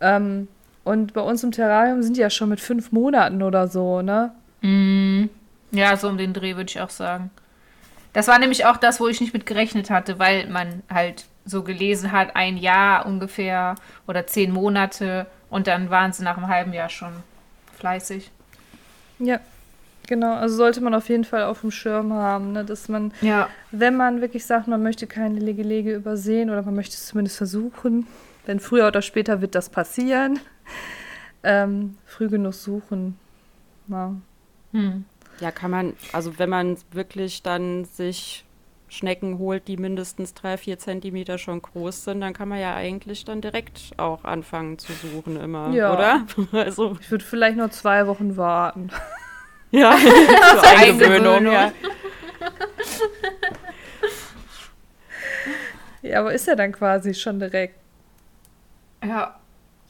Ähm, 0.00 0.48
und 0.84 1.14
bei 1.14 1.20
uns 1.22 1.42
im 1.42 1.52
Terrarium 1.52 2.02
sind 2.02 2.16
die 2.16 2.20
ja 2.20 2.30
schon 2.30 2.50
mit 2.50 2.60
fünf 2.60 2.92
Monaten 2.92 3.42
oder 3.42 3.68
so, 3.68 4.02
ne? 4.02 4.32
Mhm. 4.60 5.30
Ja, 5.70 5.96
so 5.96 6.08
um 6.08 6.18
den 6.18 6.34
Dreh 6.34 6.56
würde 6.56 6.68
ich 6.68 6.80
auch 6.80 6.90
sagen. 6.90 7.30
Das 8.12 8.28
war 8.28 8.38
nämlich 8.38 8.66
auch 8.66 8.76
das, 8.76 9.00
wo 9.00 9.08
ich 9.08 9.20
nicht 9.20 9.32
mit 9.32 9.46
gerechnet 9.46 9.90
hatte, 9.90 10.18
weil 10.18 10.48
man 10.48 10.82
halt 10.92 11.24
so 11.44 11.62
gelesen 11.62 12.12
hat, 12.12 12.34
ein 12.36 12.56
Jahr 12.56 13.06
ungefähr 13.06 13.74
oder 14.06 14.26
zehn 14.26 14.50
Monate 14.52 15.26
und 15.50 15.66
dann 15.66 15.90
waren 15.90 16.12
sie 16.12 16.22
nach 16.24 16.36
einem 16.36 16.48
halben 16.48 16.72
Jahr 16.72 16.88
schon 16.88 17.12
fleißig. 17.76 18.30
Ja, 19.18 19.40
genau. 20.06 20.34
Also 20.34 20.56
sollte 20.56 20.80
man 20.80 20.94
auf 20.94 21.08
jeden 21.08 21.24
Fall 21.24 21.44
auf 21.44 21.60
dem 21.60 21.70
Schirm 21.70 22.12
haben, 22.12 22.52
ne? 22.52 22.64
dass 22.64 22.88
man, 22.88 23.12
Ja. 23.20 23.48
wenn 23.70 23.96
man 23.96 24.20
wirklich 24.20 24.46
sagt, 24.46 24.68
man 24.68 24.82
möchte 24.82 25.06
keine 25.06 25.38
Legelege 25.38 25.94
übersehen 25.94 26.50
oder 26.50 26.62
man 26.62 26.74
möchte 26.74 26.94
es 26.94 27.06
zumindest 27.06 27.36
versuchen, 27.36 28.06
denn 28.46 28.58
früher 28.60 28.86
oder 28.86 29.02
später 29.02 29.40
wird 29.40 29.54
das 29.54 29.68
passieren, 29.68 30.40
ähm, 31.42 31.96
früh 32.06 32.28
genug 32.28 32.54
suchen. 32.54 33.18
Ja. 33.88 34.14
Hm. 34.72 35.04
Ja, 35.40 35.50
kann 35.50 35.70
man, 35.70 35.92
also 36.12 36.38
wenn 36.38 36.48
man 36.48 36.76
wirklich 36.92 37.42
dann 37.42 37.84
sich 37.84 38.44
Schnecken 38.94 39.38
holt, 39.38 39.68
die 39.68 39.76
mindestens 39.76 40.32
drei, 40.34 40.56
vier 40.56 40.78
Zentimeter 40.78 41.36
schon 41.38 41.60
groß 41.60 42.04
sind, 42.04 42.20
dann 42.20 42.32
kann 42.32 42.48
man 42.48 42.58
ja 42.60 42.74
eigentlich 42.74 43.24
dann 43.24 43.40
direkt 43.40 43.92
auch 43.98 44.24
anfangen 44.24 44.78
zu 44.78 44.92
suchen 44.92 45.38
immer, 45.40 45.70
Ja. 45.72 45.92
oder? 45.92 46.26
Also, 46.52 46.96
Ich 47.00 47.10
würde 47.10 47.24
vielleicht 47.24 47.56
noch 47.56 47.70
zwei 47.70 48.06
Wochen 48.06 48.36
warten. 48.36 48.90
ja, 49.70 49.96
zur 50.50 50.62
Eingewöhnung, 50.68 51.34
Eingewöhnung. 51.34 51.52
ja. 51.52 51.72
Ja, 56.02 56.20
aber 56.20 56.32
ist 56.34 56.46
ja 56.46 56.54
dann 56.54 56.72
quasi 56.72 57.14
schon 57.14 57.38
direkt. 57.38 57.78
Ja, 59.04 59.38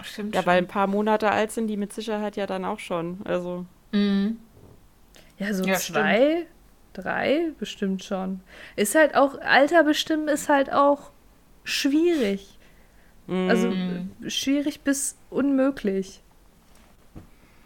stimmt. 0.02 0.34
Ja, 0.34 0.46
weil 0.46 0.58
ein 0.58 0.68
paar 0.68 0.86
Monate 0.86 1.30
alt 1.30 1.50
sind 1.50 1.66
die 1.66 1.76
mit 1.76 1.92
Sicherheit 1.92 2.36
ja 2.36 2.46
dann 2.46 2.64
auch 2.64 2.78
schon. 2.78 3.18
Also, 3.24 3.66
Mhm. 3.92 4.38
Ja, 5.38 5.52
so 5.52 5.64
Ja, 5.64 5.74
zwei, 5.76 6.46
drei 6.94 7.50
bestimmt 7.58 8.02
schon. 8.04 8.40
Ist 8.76 8.94
halt 8.94 9.14
auch, 9.14 9.38
Alter 9.40 9.84
bestimmen 9.84 10.28
ist 10.28 10.48
halt 10.48 10.72
auch 10.72 11.10
schwierig. 11.64 12.58
mm, 13.26 13.48
Also 13.50 13.72
schwierig 14.28 14.80
bis 14.82 15.16
unmöglich. 15.30 16.22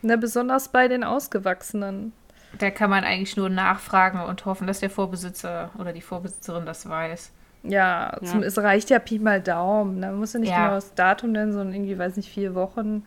Ne, 0.03 0.17
besonders 0.19 0.69
bei 0.69 0.87
den 0.89 1.03
Ausgewachsenen. 1.05 2.13
Da 2.59 2.71
kann 2.71 2.89
man 2.91 3.05
eigentlich 3.05 3.37
nur 3.37 3.51
nachfragen 3.51 4.21
und 4.21 4.47
hoffen, 4.47 4.67
dass 4.67 4.81
der 4.81 4.91
Vorbesitzer 4.91 5.71
oder 5.79 5.93
die 5.93 6.01
Vorbesitzerin 6.01 6.65
das 6.67 6.89
weiß. 6.89 7.33
Ja, 7.65 8.17
Ja. 8.21 8.23
Zum, 8.23 8.43
es 8.43 8.57
reicht 8.59 8.91
ja 8.91 9.01
Pi 9.01 9.19
mal 9.19 9.41
Daumen. 9.43 10.01
Da 10.01 10.13
muss 10.13 10.33
ja 10.33 10.41
nicht 10.41 10.51
Ja. 10.51 10.63
genau 10.65 10.75
das 10.77 10.95
Datum 10.95 11.33
nennen, 11.33 11.53
sondern 11.53 11.75
irgendwie, 11.75 11.99
weiß 11.99 12.17
nicht, 12.17 12.31
vier 12.33 12.55
Wochen, 12.55 13.05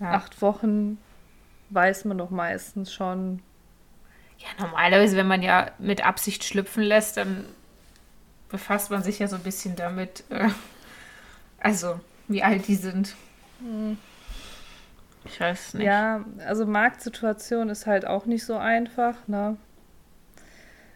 Ja. 0.00 0.12
acht 0.12 0.40
Wochen 0.42 0.98
weiß 1.70 2.06
man 2.06 2.16
doch 2.18 2.30
meistens 2.30 2.92
schon. 2.92 3.40
Ja, 4.38 4.46
normalerweise, 4.64 5.16
wenn 5.16 5.26
man 5.26 5.42
ja 5.42 5.70
mit 5.78 6.04
Absicht 6.04 6.44
schlüpfen 6.44 6.82
lässt, 6.82 7.16
dann 7.16 7.44
befasst 8.48 8.90
man 8.90 9.02
sich 9.02 9.18
ja 9.18 9.28
so 9.28 9.36
ein 9.36 9.42
bisschen 9.42 9.76
damit, 9.76 10.24
äh, 10.30 10.48
also 11.60 12.00
wie 12.28 12.42
alt 12.42 12.66
die 12.68 12.76
sind. 12.76 13.14
Ich 15.24 15.40
weiß 15.40 15.68
es 15.68 15.74
nicht. 15.74 15.86
Ja, 15.86 16.24
also 16.46 16.66
Marktsituation 16.66 17.68
ist 17.68 17.86
halt 17.86 18.06
auch 18.06 18.26
nicht 18.26 18.44
so 18.44 18.56
einfach, 18.56 19.14
ne? 19.26 19.56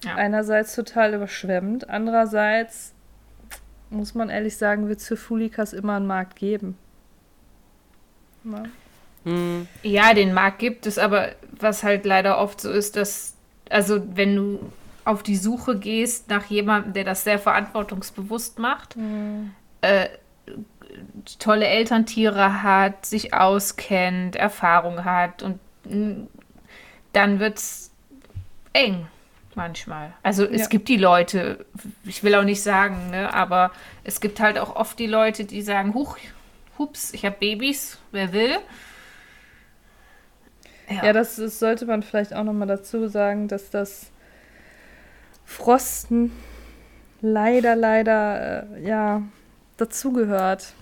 Ja. 0.05 0.14
Einerseits 0.16 0.74
total 0.74 1.14
überschwemmt, 1.14 1.88
andererseits 1.88 2.93
muss 3.90 4.14
man 4.14 4.30
ehrlich 4.30 4.57
sagen, 4.57 4.88
wird 4.88 5.01
es 5.01 5.07
für 5.09 5.16
Fulikas 5.16 5.72
immer 5.72 5.97
einen 5.97 6.07
Markt 6.07 6.36
geben. 6.36 6.76
Ne? 8.45 8.70
mm, 9.24 9.62
Ja, 9.82 10.14
den 10.14 10.32
Markt 10.34 10.59
gibt 10.59 10.86
es, 10.86 10.99
aber 10.99 11.34
was 11.63 11.83
halt 11.83 12.05
leider 12.05 12.39
oft 12.39 12.61
so 12.61 12.71
ist, 12.71 12.97
dass, 12.97 13.35
also 13.71 14.03
wenn 14.15 14.37
du 14.37 14.73
auf 15.05 15.23
die 15.23 15.37
Suche 15.37 15.79
gehst 15.79 16.29
nach 16.29 16.47
jemandem, 16.47 16.93
der 16.93 17.05
das 17.05 17.25
sehr 17.25 17.39
verantwortungsbewusst 17.39 18.59
macht, 18.59 18.97
äh, 19.81 20.09
tolle 21.39 21.67
Elterntiere 21.67 22.63
hat, 22.63 23.07
sich 23.07 23.35
auskennt, 23.35 24.37
Erfahrung 24.37 25.05
hat 25.05 25.43
und 25.43 25.59
mm, 25.85 26.27
dann 27.13 27.41
wird's 27.41 27.91
eng 28.73 29.07
manchmal. 29.55 30.13
Also 30.23 30.45
es 30.45 30.63
Ja. 30.63 30.69
gibt 30.69 30.89
die 30.89 30.97
Leute, 30.97 31.65
ich 32.05 32.23
will 32.23 32.35
auch 32.35 32.45
nicht 32.45 32.63
sagen, 32.63 33.11
ne, 33.11 33.33
aber 33.35 33.71
es 34.05 34.21
gibt 34.21 34.41
halt 34.41 34.59
auch 34.59 34.77
oft 34.77 34.99
die 34.99 35.07
Leute, 35.07 35.45
die 35.45 35.63
sagen, 35.63 35.95
huch, 35.95 36.17
hups, 36.79 37.13
ich 37.13 37.25
habe 37.25 37.37
Babys, 37.39 37.99
wer 38.13 38.33
will? 38.33 38.57
Ja, 41.03 41.13
das, 41.13 41.37
das 41.37 41.59
sollte 41.59 41.87
man 41.87 42.03
vielleicht 42.03 42.35
auch 42.35 42.45
nochmal 42.45 42.69
dazu 42.69 43.09
sagen, 43.09 43.49
dass 43.49 43.71
das 43.71 44.11
Frosten 45.45 46.33
leider, 47.21 47.77
leider, 47.77 48.64
äh, 48.75 48.87
ja, 48.87 49.23
dazugehört. 49.77 50.73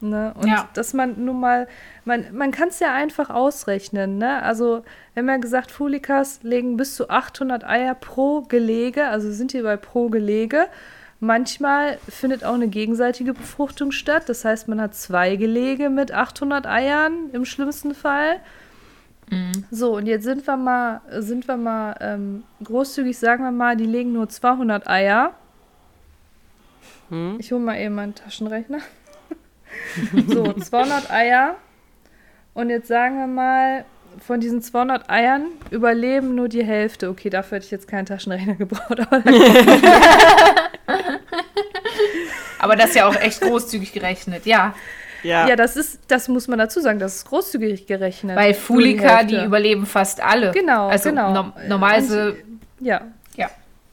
Ne? 0.00 0.34
Und 0.36 0.48
Ja. 0.48 0.68
dass 0.74 0.94
man 0.94 1.24
nun 1.24 1.38
mal, 1.38 1.68
man, 2.04 2.26
man 2.32 2.50
kann 2.50 2.68
es 2.68 2.80
ja 2.80 2.92
einfach 2.92 3.30
ausrechnen. 3.30 4.18
Ne? 4.18 4.42
Also, 4.42 4.84
wir 5.14 5.20
haben 5.22 5.28
ja 5.28 5.36
gesagt, 5.36 5.70
Fulikas 5.70 6.40
legen 6.42 6.76
bis 6.76 6.96
zu 6.96 7.08
800 7.08 7.64
Eier 7.64 7.94
pro 7.94 8.42
Gelege, 8.42 9.06
also 9.06 9.30
sind 9.30 9.52
hier 9.52 9.62
bei 9.62 9.76
pro 9.76 10.08
Gelege. 10.08 10.66
Manchmal 11.20 11.98
findet 12.08 12.42
auch 12.42 12.54
eine 12.54 12.66
gegenseitige 12.66 13.32
Befruchtung 13.32 13.92
statt. 13.92 14.24
Das 14.26 14.44
heißt, 14.44 14.66
man 14.66 14.80
hat 14.80 14.96
zwei 14.96 15.36
Gelege 15.36 15.88
mit 15.88 16.10
800 16.10 16.66
Eiern 16.66 17.30
im 17.32 17.44
schlimmsten 17.44 17.94
Fall. 17.94 18.40
Mhm. 19.30 19.64
So, 19.70 19.96
und 19.96 20.06
jetzt 20.06 20.24
sind 20.24 20.46
wir 20.46 20.56
mal, 20.56 21.00
sind 21.18 21.48
wir 21.48 21.56
mal 21.56 21.96
ähm, 22.00 22.44
großzügig, 22.62 23.18
sagen 23.18 23.44
wir 23.44 23.50
mal, 23.50 23.76
die 23.76 23.86
legen 23.86 24.12
nur 24.12 24.28
200 24.28 24.88
Eier. 24.88 25.34
hm. 27.08 27.36
Ich 27.38 27.52
hole 27.52 27.60
mal 27.60 27.78
eben 27.78 27.94
meinen 27.94 28.14
Taschenrechner. 28.14 28.80
so, 30.28 30.52
200 30.52 31.10
Eier. 31.10 31.56
Und 32.54 32.68
jetzt 32.68 32.88
sagen 32.88 33.18
wir 33.18 33.26
mal, 33.26 33.84
von 34.18 34.40
diesen 34.40 34.60
200 34.60 35.08
Eiern 35.08 35.46
überleben 35.70 36.34
nur 36.34 36.48
die 36.48 36.64
Hälfte. 36.64 37.08
Okay, 37.08 37.30
dafür 37.30 37.56
hätte 37.56 37.66
ich 37.66 37.70
jetzt 37.70 37.88
keinen 37.88 38.04
Taschenrechner 38.04 38.54
gebraucht. 38.54 39.00
Aber 39.00 39.22
Aber 42.62 42.76
das 42.76 42.90
ist 42.90 42.96
ja 42.96 43.08
auch 43.08 43.16
echt 43.16 43.40
großzügig 43.40 43.92
gerechnet, 43.92 44.46
ja. 44.46 44.74
Ja, 45.22 45.46
ja, 45.48 45.56
das 45.56 45.76
ist, 45.76 46.00
das 46.08 46.28
muss 46.28 46.48
man 46.48 46.58
dazu 46.58 46.80
sagen, 46.80 46.98
das 46.98 47.16
ist 47.16 47.28
großzügig 47.28 47.86
gerechnet. 47.86 48.36
Weil 48.36 48.52
die 48.52 48.58
Fulika, 48.58 49.22
die 49.22 49.34
Hälfte. 49.34 49.46
überleben 49.46 49.86
fast 49.86 50.20
alle. 50.22 50.50
Genau, 50.52 50.88
also 50.88 51.10
genau. 51.10 51.32
no 51.32 51.52
normalerweise, 51.68 52.36
Ja. 52.80 53.02
ja. 53.36 53.48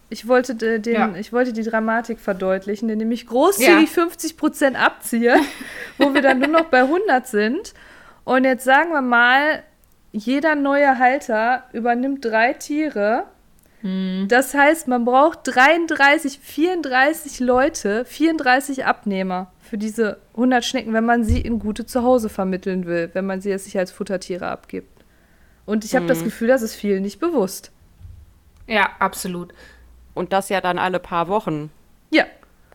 ich 0.09 0.27
wollte 0.27 0.55
de- 0.55 0.79
den, 0.79 0.93
Ja. 0.93 1.13
ich 1.17 1.31
wollte 1.31 1.53
die 1.53 1.63
Dramatik 1.63 2.19
verdeutlichen, 2.19 2.89
indem 2.89 3.11
ich 3.11 3.27
großzügig 3.27 3.95
Ja. 3.95 4.03
50% 4.03 4.75
abziehe, 4.75 5.35
wo 5.97 6.13
wir 6.13 6.21
dann 6.21 6.39
nur 6.39 6.47
noch 6.47 6.65
bei 6.65 6.81
100 6.81 7.27
sind. 7.27 7.73
Und 8.23 8.43
jetzt 8.43 8.63
sagen 8.63 8.91
wir 8.91 9.01
mal, 9.01 9.63
jeder 10.11 10.55
neue 10.55 10.97
Halter 10.97 11.63
übernimmt 11.73 12.25
drei 12.25 12.53
Tiere. 12.53 13.25
Das 14.27 14.53
heißt, 14.53 14.87
man 14.89 15.05
braucht 15.05 15.39
33, 15.43 16.39
34 16.43 17.39
Leute, 17.39 18.03
34 18.03 18.85
Abnehmer 18.85 19.51
für 19.69 19.77
diese 19.77 20.17
100 20.33 20.65
Schnecken, 20.65 20.93
wenn 20.93 21.05
man 21.05 21.23
sie 21.23 21.39
in 21.39 21.59
gute 21.59 21.85
Zuhause 21.85 22.29
vermitteln 22.29 22.85
will, 22.85 23.09
wenn 23.13 23.25
man 23.25 23.39
sie 23.41 23.49
jetzt 23.49 23.65
nicht 23.65 23.77
als 23.77 23.91
Futtertiere 23.91 24.47
abgibt. 24.47 25.03
Und 25.65 25.85
ich 25.85 25.95
habe 25.95 26.07
das 26.07 26.23
Gefühl, 26.23 26.47
das 26.47 26.61
ist 26.63 26.73
vielen 26.75 27.03
nicht 27.03 27.19
bewusst. 27.19 27.71
Ja, 28.67 28.89
absolut. 28.99 29.53
Und 30.15 30.33
das 30.33 30.49
ja 30.49 30.61
dann 30.61 30.79
alle 30.79 30.99
paar 30.99 31.27
Wochen, 31.27 31.69
Ja, 32.11 32.25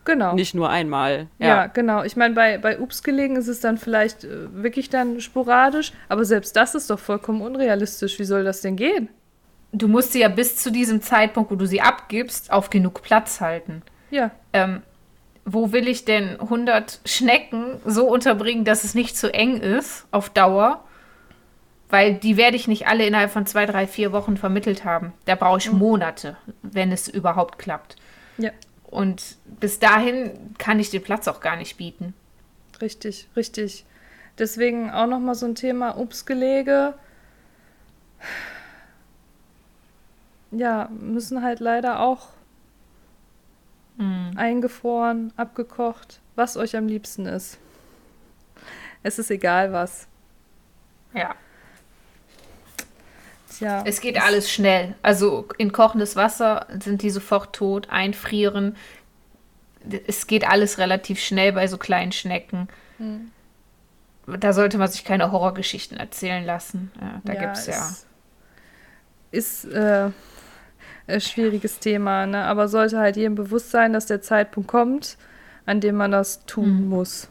genau. 0.05 0.35
nicht 0.35 0.55
nur 0.55 0.71
einmal. 0.71 1.27
Ja, 1.39 1.67
genau. 1.67 2.05
Ich 2.05 2.17
meine, 2.17 2.35
bei, 2.35 2.59
bei 2.59 2.79
Ups 2.79 3.03
gelegen 3.03 3.37
ist 3.37 3.49
es 3.49 3.61
dann 3.61 3.79
vielleicht 3.79 4.25
äh, 4.25 4.53
wirklich 4.63 4.91
dann 4.91 5.21
sporadisch, 5.21 5.93
aber 6.09 6.25
selbst 6.25 6.57
das 6.57 6.75
ist 6.77 6.89
doch 6.91 6.99
vollkommen 7.01 7.43
unrealistisch. 7.43 8.19
Wie 8.21 8.25
soll 8.25 8.45
das 8.45 8.61
denn 8.61 8.77
gehen? 8.77 9.09
Du 9.73 9.89
musst 9.89 10.13
sie 10.13 10.21
ja 10.21 10.29
bis 10.29 10.57
zu 10.59 10.71
diesem 10.71 11.03
Zeitpunkt, 11.03 11.51
wo 11.51 11.57
du 11.57 11.67
sie 11.67 11.81
abgibst, 11.81 12.53
auf 12.53 12.71
genug 12.71 13.03
Platz 13.03 13.41
halten. 13.41 13.83
Ja, 14.11 14.31
Ähm, 14.53 14.83
wo 15.45 15.73
will 15.73 15.89
ich 15.89 16.05
denn 16.05 16.41
100 16.41 17.01
Schnecken 17.05 17.81
so 17.85 18.07
unterbringen, 18.09 18.65
dass 18.65 18.85
es 18.85 18.95
nicht 18.95 19.17
zu 19.17 19.33
eng 19.33 19.61
ist 19.61 20.07
auf 20.11 20.31
Dauer? 20.31 20.85
Weil 21.91 22.15
die 22.15 22.37
werde 22.37 22.57
ich 22.57 22.67
nicht 22.67 22.87
alle 22.89 23.07
innerhalb 23.07 23.31
von 23.31 23.47
zwei, 23.47 23.67
drei, 23.67 23.87
vier 23.87 24.11
Wochen 24.13 24.37
vermittelt 24.37 24.85
haben. 24.85 25.13
Da 25.27 25.35
brauche 25.35 25.59
ich 25.59 25.71
Monate, 25.71 26.37
wenn 26.63 26.91
es 26.93 27.09
überhaupt 27.09 27.59
klappt. 27.59 27.97
ja, 28.39 28.51
Und 28.85 29.37
bis 29.45 29.79
dahin 29.79 30.55
kann 30.59 30.81
ich 30.81 30.91
den 30.91 31.03
Platz 31.03 31.29
auch 31.29 31.41
gar 31.41 31.57
nicht 31.57 31.77
bieten. 31.77 32.15
richtig, 32.81 33.29
richtig. 33.37 33.85
Deswegen 34.39 34.91
auch 34.91 35.07
noch 35.07 35.21
mal 35.21 35.35
so 35.37 35.47
ein 35.47 35.55
Thema 35.55 35.97
Ups-Gelege. 35.97 36.95
Ja, 40.51 40.89
müssen 40.91 41.43
halt 41.43 41.61
leider 41.61 42.01
auch 42.01 42.29
eingefroren, 44.37 45.33
abgekocht, 45.37 46.21
was 46.35 46.57
euch 46.57 46.77
am 46.77 46.89
liebsten 46.89 47.27
ist. 47.27 47.59
Es 49.03 49.19
ist 49.19 49.31
egal 49.31 49.73
was. 49.73 50.09
Ja. 51.13 51.35
Tja. 53.51 53.83
Es 53.87 54.01
geht 54.01 54.21
alles 54.21 54.51
schnell. 54.51 54.97
Also 55.03 55.47
in 55.59 55.71
kochendes 55.71 56.17
Wasser 56.17 56.67
sind 56.81 57.03
die 57.03 57.11
sofort 57.11 57.55
tot, 57.55 57.89
einfrieren. 57.91 58.77
Es 60.07 60.27
geht 60.27 60.49
alles 60.49 60.79
relativ 60.79 61.21
schnell 61.21 61.53
bei 61.53 61.69
so 61.69 61.79
kleinen 61.79 62.11
Schnecken. 62.11 62.69
Da 64.27 64.53
sollte 64.53 64.79
man 64.79 64.89
sich 64.89 65.05
keine 65.05 65.31
Horrorgeschichten 65.31 65.99
erzählen 65.99 66.45
lassen. 66.45 66.91
Ja, 67.01 67.21
da 67.25 67.35
gibt 67.35 67.57
es 67.59 67.67
ja. 67.67 67.89
Ist, 69.31 69.67
ist 69.67 70.13
äh, 71.07 71.21
schwieriges 71.21 71.79
Thema, 71.79 72.27
ne? 72.27 72.45
aber 72.45 72.69
sollte 72.69 72.99
halt 72.99 73.17
jedem 73.17 73.35
bewusst 73.35 73.71
sein, 73.71 73.93
dass 73.93 74.07
der 74.07 74.23
Zeitpunkt 74.23 74.69
kommt, 74.69 75.17
an 75.67 75.81
dem 75.81 75.97
man 75.97 76.11
das 76.11 76.45
tun 76.47 76.89
muss. 76.89 77.29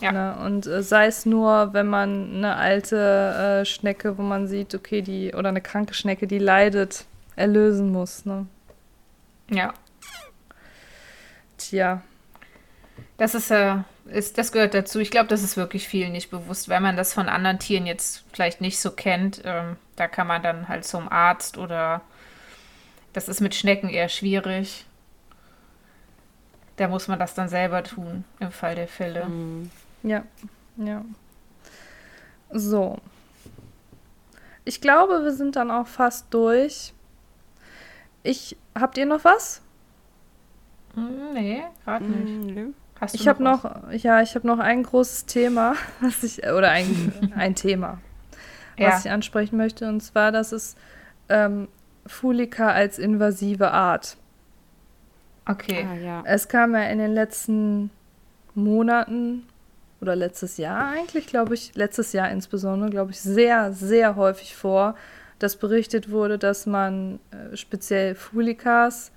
Ja. 0.00 0.12
Ne? 0.12 0.36
Und 0.44 0.66
äh, 0.66 0.82
sei 0.82 1.06
es 1.06 1.26
nur, 1.26 1.72
wenn 1.72 1.86
man 1.86 2.34
eine 2.34 2.56
alte 2.56 3.60
äh, 3.62 3.64
Schnecke, 3.64 4.18
wo 4.18 4.22
man 4.22 4.46
sieht, 4.46 4.74
okay, 4.74 5.02
die, 5.02 5.34
oder 5.34 5.48
eine 5.50 5.60
kranke 5.60 5.94
Schnecke, 5.94 6.26
die 6.26 6.38
leidet, 6.38 7.06
erlösen 7.36 7.92
muss. 7.92 8.24
Ne? 8.24 8.46
Ja. 9.50 9.74
Tja, 11.58 12.02
Das 13.18 13.34
ist 13.34 13.50
ja, 13.50 13.84
ist, 14.06 14.38
das 14.38 14.52
gehört 14.52 14.72
dazu. 14.72 14.98
Ich 14.98 15.10
glaube, 15.10 15.28
das 15.28 15.42
ist 15.42 15.56
wirklich 15.58 15.86
vielen 15.86 16.12
nicht 16.12 16.30
bewusst, 16.30 16.68
weil 16.68 16.80
man 16.80 16.96
das 16.96 17.12
von 17.12 17.28
anderen 17.28 17.58
Tieren 17.58 17.86
jetzt 17.86 18.24
vielleicht 18.32 18.60
nicht 18.60 18.80
so 18.80 18.92
kennt. 18.92 19.42
Ähm, 19.44 19.76
da 19.96 20.08
kann 20.08 20.26
man 20.26 20.42
dann 20.42 20.68
halt 20.68 20.86
zum 20.86 21.10
Arzt 21.10 21.58
oder 21.58 22.00
das 23.12 23.28
ist 23.28 23.40
mit 23.40 23.54
Schnecken 23.54 23.88
eher 23.88 24.08
schwierig. 24.08 24.86
Da 26.76 26.88
muss 26.88 27.08
man 27.08 27.18
das 27.18 27.34
dann 27.34 27.48
selber 27.48 27.82
tun, 27.82 28.24
im 28.38 28.50
Fall 28.50 28.74
der 28.74 28.88
Fälle. 28.88 29.26
ja, 30.02 30.24
ja. 30.76 31.04
So. 32.52 32.98
Ich 34.64 34.80
glaube, 34.80 35.22
wir 35.24 35.32
sind 35.32 35.56
dann 35.56 35.70
auch 35.70 35.86
fast 35.86 36.26
durch. 36.32 36.92
Ich, 38.22 38.56
habt 38.74 38.96
ihr 38.98 39.06
noch 39.06 39.24
was? 39.24 39.60
Hm, 40.94 41.32
nee, 41.34 41.62
gerade 41.84 42.04
nicht. 42.04 42.32
Mm, 42.32 42.46
nö. 42.54 42.72
Hast 43.00 43.14
du 43.14 43.18
Ich 43.20 43.28
habe 43.28 43.42
noch, 43.42 43.64
ja, 43.92 44.20
ich 44.20 44.34
habe 44.34 44.46
noch 44.46 44.58
ein 44.58 44.82
großes 44.82 45.26
Thema, 45.26 45.74
was 46.00 46.22
ich, 46.22 46.42
oder 46.44 46.70
ein, 46.70 47.32
ein 47.36 47.54
Thema, 47.54 47.98
Ja. 48.76 48.88
was 48.88 49.04
ich 49.04 49.10
ansprechen 49.10 49.56
möchte, 49.56 49.88
und 49.88 50.00
zwar, 50.02 50.32
das 50.32 50.52
ist 50.52 50.76
ähm, 51.28 51.68
Fulica 52.12 52.70
als 52.70 52.98
invasive 52.98 53.70
Art. 53.70 54.16
Okay. 55.46 55.86
Ah, 55.90 55.94
ja. 55.94 56.22
Es 56.26 56.48
kam 56.48 56.74
ja 56.74 56.82
in 56.84 56.98
den 56.98 57.12
letzten 57.12 57.90
Monaten 58.54 59.44
oder 60.00 60.16
letztes 60.16 60.56
Jahr 60.56 60.88
eigentlich, 60.88 61.26
glaube 61.26 61.54
ich, 61.54 61.74
letztes 61.74 62.12
Jahr 62.12 62.30
insbesondere, 62.30 62.90
glaube 62.90 63.10
ich, 63.10 63.20
sehr, 63.20 63.72
sehr 63.72 64.16
häufig 64.16 64.54
vor, 64.56 64.94
dass 65.38 65.56
berichtet 65.56 66.10
wurde, 66.10 66.38
dass 66.38 66.66
man 66.66 67.18
äh, 67.30 67.56
speziell 67.56 68.14
Fulicas 68.14 69.12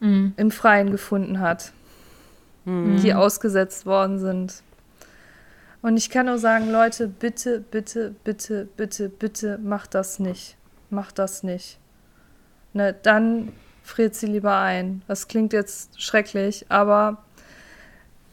Mhm. 0.00 0.32
im 0.36 0.50
Freien 0.50 0.90
gefunden 0.90 1.40
hat. 1.40 1.72
die 2.66 3.14
ausgesetzt 3.14 3.84
worden 3.86 4.18
sind. 4.18 4.62
Und 5.82 5.96
ich 5.96 6.08
kann 6.10 6.26
nur 6.26 6.38
sagen, 6.38 6.70
Leute, 6.70 7.08
bitte, 7.08 7.58
bitte, 7.58 8.14
bitte, 8.22 8.68
bitte, 8.76 9.08
bitte, 9.08 9.58
macht 9.58 9.94
das 9.94 10.18
nicht. 10.18 10.56
Macht 10.90 11.18
das 11.18 11.42
nicht. 11.42 11.78
Ne, 12.72 12.94
dann 13.02 13.52
friert 13.82 14.14
sie 14.14 14.26
lieber 14.26 14.56
ein. 14.56 15.02
Das 15.08 15.28
klingt 15.28 15.52
jetzt 15.52 16.00
schrecklich, 16.00 16.66
aber 16.68 17.18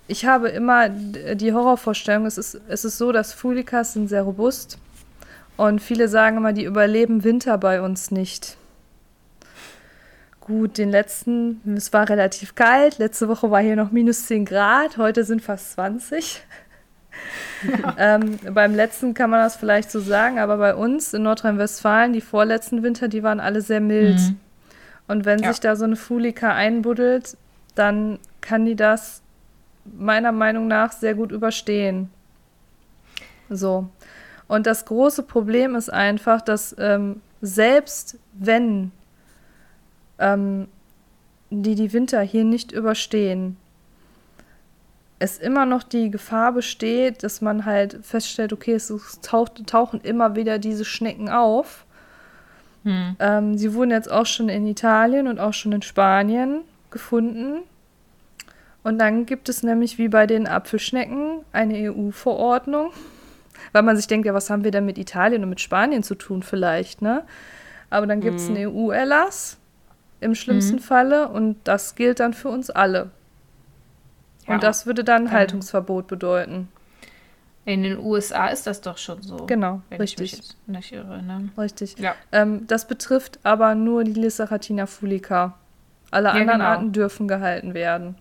ich 0.07 0.25
habe 0.25 0.49
immer 0.49 0.89
die 0.89 1.53
Horrorvorstellung, 1.53 2.25
es 2.25 2.37
ist, 2.37 2.59
es 2.67 2.85
ist 2.85 2.97
so, 2.97 3.11
dass 3.11 3.33
Fulikas 3.33 3.93
sind 3.93 4.07
sehr 4.07 4.23
robust 4.23 4.77
und 5.57 5.81
viele 5.81 6.07
sagen 6.07 6.37
immer, 6.37 6.53
die 6.53 6.63
überleben 6.63 7.23
Winter 7.23 7.57
bei 7.57 7.81
uns 7.81 8.11
nicht. 8.11 8.57
Gut, 10.39 10.77
den 10.77 10.91
letzten, 10.91 11.61
es 11.75 11.91
war 11.91 12.07
relativ 12.07 12.55
kalt. 12.55 12.99
Letzte 12.99 13.27
Woche 13.27 13.51
war 13.51 13.59
hier 13.61 13.75
noch 13.75 13.91
minus 13.91 14.27
10 14.27 14.45
Grad, 14.45 14.97
heute 14.97 15.25
sind 15.25 15.41
fast 15.41 15.73
20. 15.73 16.41
ähm, 17.97 18.37
beim 18.53 18.75
letzten 18.75 19.13
kann 19.13 19.29
man 19.29 19.41
das 19.41 19.55
vielleicht 19.55 19.91
so 19.91 19.99
sagen, 19.99 20.39
aber 20.39 20.57
bei 20.57 20.75
uns 20.75 21.13
in 21.13 21.23
Nordrhein-Westfalen, 21.23 22.13
die 22.13 22.21
vorletzten 22.21 22.83
Winter, 22.83 23.07
die 23.07 23.23
waren 23.23 23.39
alle 23.39 23.61
sehr 23.61 23.81
mild. 23.81 24.19
Mhm. 24.19 24.39
Und 25.07 25.25
wenn 25.25 25.39
Ja. 25.39 25.49
sich 25.51 25.59
da 25.59 25.75
so 25.75 25.85
eine 25.85 25.95
Fulika 25.95 26.53
einbuddelt, 26.53 27.37
dann 27.75 28.19
kann 28.41 28.65
die 28.65 28.75
das 28.75 29.21
meiner 29.85 30.31
Meinung 30.31 30.67
nach 30.67 30.91
sehr 30.91 31.15
gut 31.15 31.31
überstehen. 31.31 32.09
So. 33.49 33.87
Und 34.47 34.67
das 34.67 34.85
große 34.85 35.23
Problem 35.23 35.75
ist 35.75 35.91
einfach, 35.91 36.41
dass 36.41 36.75
ähm, 36.77 37.21
selbst 37.41 38.17
wenn 38.33 38.91
ähm, 40.19 40.67
die 41.49 41.75
die 41.75 41.93
Winter 41.93 42.21
hier 42.21 42.43
nicht 42.43 42.71
überstehen, 42.71 43.57
es 45.19 45.39
immer 45.39 45.65
noch 45.65 45.83
die 45.83 46.11
Gefahr 46.11 46.51
besteht, 46.51 47.23
dass 47.23 47.41
man 47.41 47.65
halt 47.65 47.99
feststellt, 48.03 48.53
okay, 48.53 48.73
es 48.73 48.91
taucht, 49.21 49.65
tauchen 49.67 50.01
immer 50.01 50.35
wieder 50.35 50.59
diese 50.59 50.85
Schnecken 50.85 51.29
auf. 51.29 51.85
Hm. 52.83 53.15
Ähm, 53.19 53.57
sie 53.57 53.73
wurden 53.73 53.91
jetzt 53.91 54.11
auch 54.11 54.25
schon 54.25 54.49
in 54.49 54.67
Italien 54.67 55.27
und 55.27 55.39
auch 55.39 55.53
schon 55.53 55.71
in 55.71 55.81
Spanien 55.81 56.61
gefunden. 56.91 57.63
Und 58.83 58.99
dann 58.99 59.25
gibt 59.25 59.49
es 59.49 59.63
nämlich 59.63 59.97
wie 59.97 60.07
bei 60.07 60.27
den 60.27 60.47
Apfelschnecken 60.47 61.39
eine 61.51 61.91
EU-Verordnung, 61.91 62.91
weil 63.73 63.83
man 63.83 63.97
sich 63.97 64.07
denkt, 64.07 64.27
ja, 64.27 64.33
was 64.33 64.49
haben 64.49 64.63
wir 64.63 64.71
denn 64.71 64.85
mit 64.85 64.97
Italien 64.97 65.43
und 65.43 65.49
mit 65.49 65.59
Spanien 65.59 66.03
zu 66.03 66.15
tun 66.15 66.43
vielleicht, 66.43 67.01
ne? 67.01 67.23
Aber 67.89 68.05
dann 68.05 68.21
gibt 68.21 68.39
es 68.39 68.49
einen 68.49 68.67
EU-Erlass 68.67 69.57
im 70.19 70.35
schlimmsten 70.35 70.79
Falle 70.79 71.29
und 71.29 71.57
das 71.63 71.95
gilt 71.95 72.19
dann 72.19 72.33
für 72.33 72.49
uns 72.49 72.69
alle. 72.69 73.11
Ja. 74.47 74.53
Und 74.55 74.63
das 74.63 74.85
würde 74.85 75.03
dann 75.03 75.25
Dann- 75.25 75.33
Haltungsverbot 75.33 76.07
bedeuten. 76.07 76.69
In 77.65 77.83
den 77.83 77.99
USA 77.99 78.47
ist 78.47 78.65
das 78.65 78.79
doch 78.79 78.97
schon 78.97 79.21
so. 79.21 79.45
Genau, 79.45 79.81
wenn 79.89 80.01
ich 80.01 80.17
mich 80.17 80.31
richtig. 80.33 80.55
nicht 80.67 80.93
irre. 80.93 81.21
Ne? 81.21 81.49
Richtig. 81.57 81.99
Ja. 81.99 82.15
Ähm, 82.31 82.65
das 82.67 82.87
betrifft 82.87 83.39
aber 83.43 83.75
nur 83.75 84.05
die 84.05 84.13
Lissaratina 84.13 84.85
fulica. 84.85 85.55
Alle 86.09 86.29
Ja, 86.29 86.35
anderen 86.35 86.59
genau. 86.59 86.69
Arten 86.69 86.91
dürfen 86.93 87.27
gehalten 87.27 87.73
werden. 87.73 88.15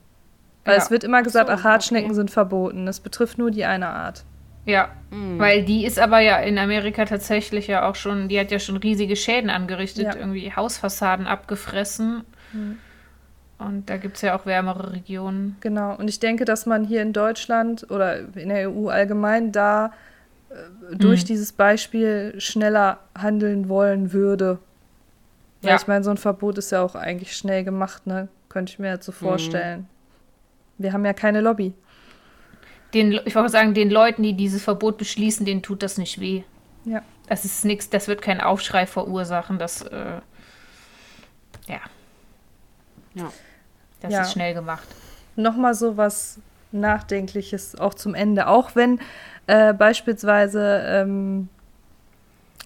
Weil 0.64 0.78
Ja. 0.78 0.82
es 0.82 0.90
wird 0.90 1.04
immer 1.04 1.22
gesagt, 1.22 1.48
Ach 1.48 1.58
so, 1.58 1.60
ach, 1.60 1.70
Hartschnecken 1.70 2.06
okay. 2.10 2.16
sind 2.16 2.32
verboten. 2.32 2.86
Das 2.86 2.98
betrifft 2.98 3.38
nur 3.38 3.52
die 3.52 3.64
eine 3.64 3.86
Art. 3.86 4.24
Ja, 4.64 4.88
mhm. 5.12 5.38
weil 5.38 5.64
die 5.64 5.86
ist 5.86 6.00
aber 6.00 6.18
ja 6.18 6.38
in 6.38 6.58
Amerika 6.58 7.04
tatsächlich 7.04 7.68
ja 7.68 7.88
auch 7.88 7.94
schon, 7.94 8.26
die 8.28 8.40
hat 8.40 8.50
ja 8.50 8.58
schon 8.58 8.76
riesige 8.78 9.14
Schäden 9.14 9.48
angerichtet, 9.48 10.06
ja. 10.06 10.16
irgendwie 10.16 10.52
Hausfassaden 10.52 11.28
abgefressen. 11.28 12.24
Mhm. 12.52 12.78
Und 13.58 13.88
da 13.88 13.96
gibt 13.96 14.16
es 14.16 14.22
ja 14.22 14.38
auch 14.38 14.44
wärmere 14.44 14.92
Regionen. 14.92 15.56
Genau, 15.60 15.96
und 15.96 16.08
ich 16.08 16.20
denke, 16.20 16.44
dass 16.44 16.66
man 16.66 16.84
hier 16.84 17.00
in 17.02 17.12
Deutschland 17.12 17.90
oder 17.90 18.18
in 18.36 18.50
der 18.50 18.70
EU 18.70 18.88
allgemein 18.88 19.50
da 19.50 19.92
äh, 20.50 20.96
durch 20.96 21.22
mhm. 21.22 21.26
dieses 21.26 21.52
Beispiel 21.52 22.34
schneller 22.38 22.98
handeln 23.16 23.68
wollen 23.68 24.12
würde. 24.12 24.58
Ja. 25.62 25.70
Weil 25.70 25.76
ich 25.76 25.86
meine, 25.86 26.04
so 26.04 26.10
ein 26.10 26.18
Verbot 26.18 26.58
ist 26.58 26.70
ja 26.70 26.82
auch 26.82 26.94
eigentlich 26.94 27.34
schnell 27.34 27.64
gemacht, 27.64 28.06
ne? 28.06 28.28
Könnte 28.50 28.72
ich 28.72 28.78
mir 28.78 28.90
jetzt 28.90 29.06
so 29.06 29.12
mhm. 29.12 29.16
vorstellen. 29.16 29.80
Mhm. 29.80 29.86
Wir 30.78 30.92
haben 30.92 31.04
ja 31.06 31.14
keine 31.14 31.40
Lobby. 31.40 31.72
Den, 32.92 33.20
ich 33.24 33.34
wollte 33.34 33.50
sagen, 33.50 33.72
den 33.72 33.90
Leuten, 33.90 34.22
die 34.22 34.34
dieses 34.34 34.62
Verbot 34.62 34.98
beschließen, 34.98 35.46
denen 35.46 35.62
tut 35.62 35.82
das 35.82 35.96
nicht 35.96 36.20
weh. 36.20 36.42
Ja. 36.84 37.02
Das 37.28 37.44
ist 37.44 37.64
nichts, 37.64 37.90
das 37.90 38.06
wird 38.06 38.22
keinen 38.22 38.40
Aufschrei 38.40 38.86
verursachen, 38.86 39.58
das, 39.58 39.82
äh, 39.82 40.20
ja. 41.66 41.80
Ja. 43.14 43.32
Das 44.00 44.12
ja. 44.12 44.22
ist 44.22 44.32
schnell 44.32 44.54
gemacht. 44.54 44.86
Nochmal 45.36 45.74
so 45.74 45.96
was 45.96 46.38
Nachdenkliches 46.72 47.78
auch 47.78 47.94
zum 47.94 48.14
Ende. 48.14 48.48
Auch 48.48 48.74
wenn 48.74 49.00
äh, 49.46 49.72
beispielsweise 49.72 50.82
ähm, 50.84 51.48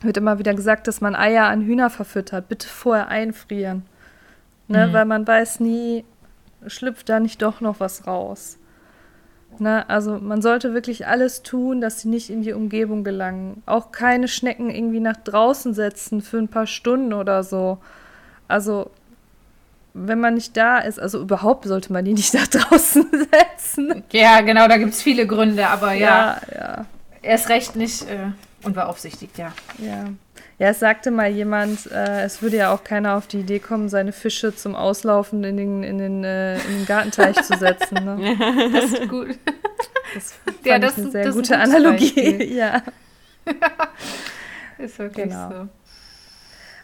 wird 0.03 0.17
immer 0.17 0.39
wieder 0.39 0.55
gesagt, 0.55 0.89
dass 0.89 1.01
man 1.01 1.15
Eier 1.15 1.45
an 1.47 1.63
Hühner 1.63 1.91
verfüttert. 1.91 2.49
Bitte 2.49 2.69
vorher 2.69 3.09
einfrieren. 3.09 3.85
Ne? 4.69 4.87
Mhm. 4.87 4.93
Weil 4.93 5.05
man 5.05 5.27
weiß 5.27 5.61
nie, 5.61 6.05
schlüpft 6.67 7.09
da 7.09 7.21
nicht 7.21 7.43
doch 7.43 7.61
noch 7.61 7.81
was 7.81 8.07
raus. 8.07 8.59
Ne? 9.59 9.89
Also 9.89 10.19
man 10.19 10.43
sollte 10.43 10.75
wirklich 10.75 11.07
alles 11.07 11.43
tun, 11.43 11.81
dass 11.81 12.01
sie 12.01 12.09
nicht 12.09 12.31
in 12.31 12.43
die 12.43 12.53
Umgebung 12.53 13.05
gelangen. 13.05 13.63
Auch 13.67 13.93
keine 13.93 14.29
Schnecken 14.29 14.71
irgendwie 14.71 15.01
nach 15.01 15.17
draußen 15.17 15.75
setzen 15.75 16.23
für 16.23 16.39
ein 16.39 16.49
paar 16.49 16.67
Stunden 16.67 17.13
oder 17.13 17.43
so. 17.43 17.79
Also 18.49 18.91
wenn 19.95 20.21
man 20.21 20.35
nicht 20.35 20.57
da 20.57 20.79
ist, 20.79 21.01
also 21.01 21.21
überhaupt 21.21 21.65
sollte 21.65 21.93
man 21.93 22.05
die 22.05 22.15
nicht 22.15 22.35
nach 22.35 22.47
draußen 22.47 23.07
setzen. 23.11 24.05
Ja, 24.13 24.41
genau, 24.41 24.69
da 24.69 24.77
gibt 24.77 24.95
es 24.95 25.03
viele 25.03 25.27
Gründe, 25.27 25.67
aber 25.69 25.93
ja. 25.93 26.41
Ja, 26.53 26.55
ja. 26.55 26.87
Erst 27.23 27.49
recht 27.49 27.77
nicht 27.77 28.03
äh, 28.03 28.31
unbeaufsichtigt, 28.65 29.39
ja. 29.39 29.53
Ja. 29.79 30.07
Ja, 30.59 30.69
es 30.69 30.79
sagte 30.79 31.11
mal 31.11 31.31
jemand, 31.31 31.91
äh, 31.91 32.23
es 32.23 32.43
würde 32.43 32.59
ja 32.59 32.75
auch 32.75 32.85
keiner 32.85 33.17
auf 33.17 33.27
die 33.27 33.41
Idee 33.41 33.61
kommen, 33.61 33.89
seine 33.89 34.13
Fische 34.13 34.55
zum 34.55 34.77
Auslaufen 34.77 35.43
in 35.43 35.57
den, 35.57 35.83
in 35.83 35.97
den, 35.97 36.23
äh, 36.23 36.57
in 36.59 36.77
den 36.77 36.87
Gartenteich 36.87 37.43
zu 37.43 37.57
setzen. 37.57 38.05
Ne? 38.05 38.37
Das 38.73 38.93
ist 38.93 39.09
gut. 39.09 39.39
Das 40.15 40.35
ja, 40.65 40.79
das 40.79 40.99
ist 40.99 41.05
eine 41.05 41.11
sehr 41.13 41.33
gute 41.33 41.59
Analogie. 41.59 42.55
ja. 42.55 42.83
ist 44.77 44.99
wirklich 44.99 45.31
genau. 45.31 45.49
so. 45.51 45.69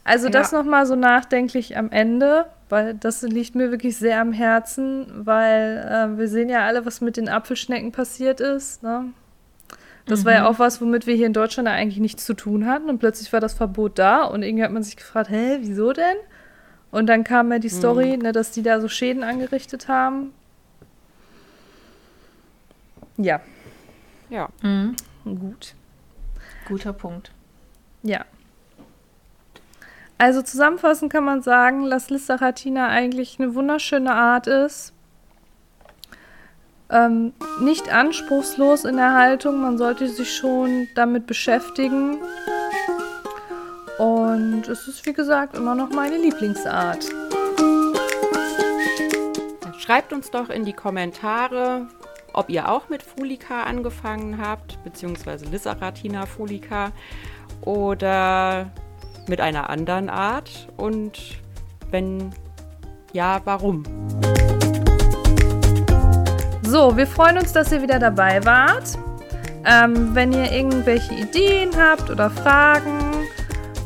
Also 0.07 0.29
das 0.29 0.53
ja. 0.53 0.59
nochmal 0.59 0.87
so 0.87 0.95
nachdenklich 0.95 1.77
am 1.77 1.91
Ende, 1.91 2.47
weil 2.69 2.95
das 2.95 3.23
liegt 3.23 3.57
mir 3.57 3.73
wirklich 3.73 3.97
sehr 3.97 4.21
am 4.21 4.33
Herzen, 4.33 5.07
weil 5.27 5.85
äh, 5.85 6.17
wir 6.17 6.29
sehen 6.29 6.49
ja 6.49 6.65
alle, 6.65 6.87
was 6.87 7.01
mit 7.01 7.17
den 7.17 7.29
Apfelschnecken 7.29 7.91
passiert 7.91 8.39
ist. 8.39 8.85
Ne? 8.85 9.07
Das 10.07 10.21
mhm. 10.21 10.27
war 10.27 10.33
ja 10.35 10.41
mhm. 10.43 10.47
auch 10.47 10.59
was, 10.61 10.81
womit 10.81 11.09
wir 11.09 11.17
hier 11.17 11.27
in 11.27 11.33
Deutschland 11.33 11.69
eigentlich 11.69 11.99
nichts 11.99 12.25
zu 12.25 12.35
tun 12.35 12.67
hatten 12.67 12.89
und 12.89 13.01
plötzlich 13.01 13.33
war 13.33 13.41
das 13.41 13.55
Verbot 13.55 13.99
da 13.99 14.23
und 14.23 14.45
irgendwie 14.45 14.63
hat 14.63 14.71
man 14.71 14.85
sich 14.85 14.97
gefragt, 14.97 15.29
hä, 15.29 15.59
wieso 15.63 15.93
denn? 15.93 16.17
Und 16.93 17.09
dann 17.09 17.25
kam 17.25 17.51
ja 17.51 17.59
die 17.59 17.69
Story, 17.69 18.17
mhm. 18.17 18.23
ne, 18.23 18.33
dass 18.33 18.53
die 18.53 18.63
da 18.63 18.81
so 18.81 18.87
Schäden 18.87 19.25
angerichtet 19.25 19.89
haben. 19.89 20.33
Ja. 23.17 23.41
Ja. 24.31 24.51
Mhm. 24.63 24.95
Gut. 25.25 25.75
Guter 26.69 26.93
Punkt. 26.93 27.33
Ja. 28.05 28.25
Also 30.19 30.41
zusammenfassend 30.41 31.13
kann 31.13 31.25
man 31.25 31.43
sagen, 31.43 31.91
dass 31.91 32.09
Listeratina 32.09 32.89
eigentlich 32.89 33.39
eine 33.39 33.55
wunderschöne 33.55 34.13
Art 34.13 34.47
ist. 34.47 34.95
Ähm, 36.89 37.33
nicht 37.61 37.93
anspruchslos 37.93 38.85
in 38.85 38.97
der 38.97 39.13
Haltung, 39.13 39.61
man 39.61 39.77
sollte 39.77 40.09
sich 40.09 40.35
schon 40.35 40.89
damit 40.95 41.27
beschäftigen. 41.27 42.19
Und 43.99 44.69
es 44.69 44.89
ist, 44.89 45.05
wie 45.05 45.13
gesagt, 45.13 45.57
immer 45.57 45.75
noch 45.75 45.91
meine 45.91 46.17
Lieblingsart. 46.17 47.07
Schreibt 49.79 50.13
uns 50.13 50.31
doch 50.31 50.49
in 50.49 50.65
die 50.65 50.73
Kommentare, 50.73 51.89
ob 52.33 52.51
ihr 52.51 52.69
auch 52.69 52.89
mit 52.89 53.03
Fulika 53.03 53.65
angefangen 53.65 54.39
habt, 54.41 54.83
beziehungsweise 54.85 55.47
Lissaratina 55.47 56.27
Fulika 56.27 56.93
oder 57.63 58.71
mit 59.29 59.41
einer 59.41 59.71
anderen 59.71 60.09
Art 60.09 60.69
und 60.77 61.19
wenn 61.91 62.33
ja, 63.13 63.41
warum? 63.45 63.85
So, 66.63 66.97
wir 66.97 67.07
freuen 67.07 67.39
uns, 67.39 67.53
dass 67.53 67.71
ihr 67.73 67.81
wieder 67.81 67.99
dabei 67.99 68.45
wart. 68.45 68.99
Ähm, 69.65 70.15
wenn 70.15 70.35
ihr 70.35 70.53
irgendwelche 70.53 71.15
Ideen 71.15 71.71
habt 71.77 72.11
oder 72.11 72.29
Fragen 72.29 73.15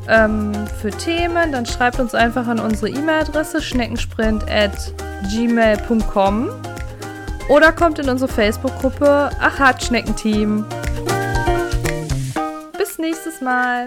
ähm, 0.09 0.51
für 0.81 0.91
Themen, 0.91 1.53
dann 1.53 1.65
schreibt 1.65 2.01
uns 2.01 2.13
einfach 2.15 2.49
an 2.49 2.59
unsere 2.59 2.89
E-Mail-Adresse 2.89 3.63
schneckensprint.gmail.com 3.63 6.51
oder 7.49 7.71
kommt 7.73 8.01
in 8.01 8.09
unsere 8.09 8.33
Facebook-Gruppe 8.33 9.31
Achat 9.41 9.85
Schneckenteam. 9.85 10.67
Bis 12.77 12.99
nächstes 12.99 13.41
Mal. 13.41 13.87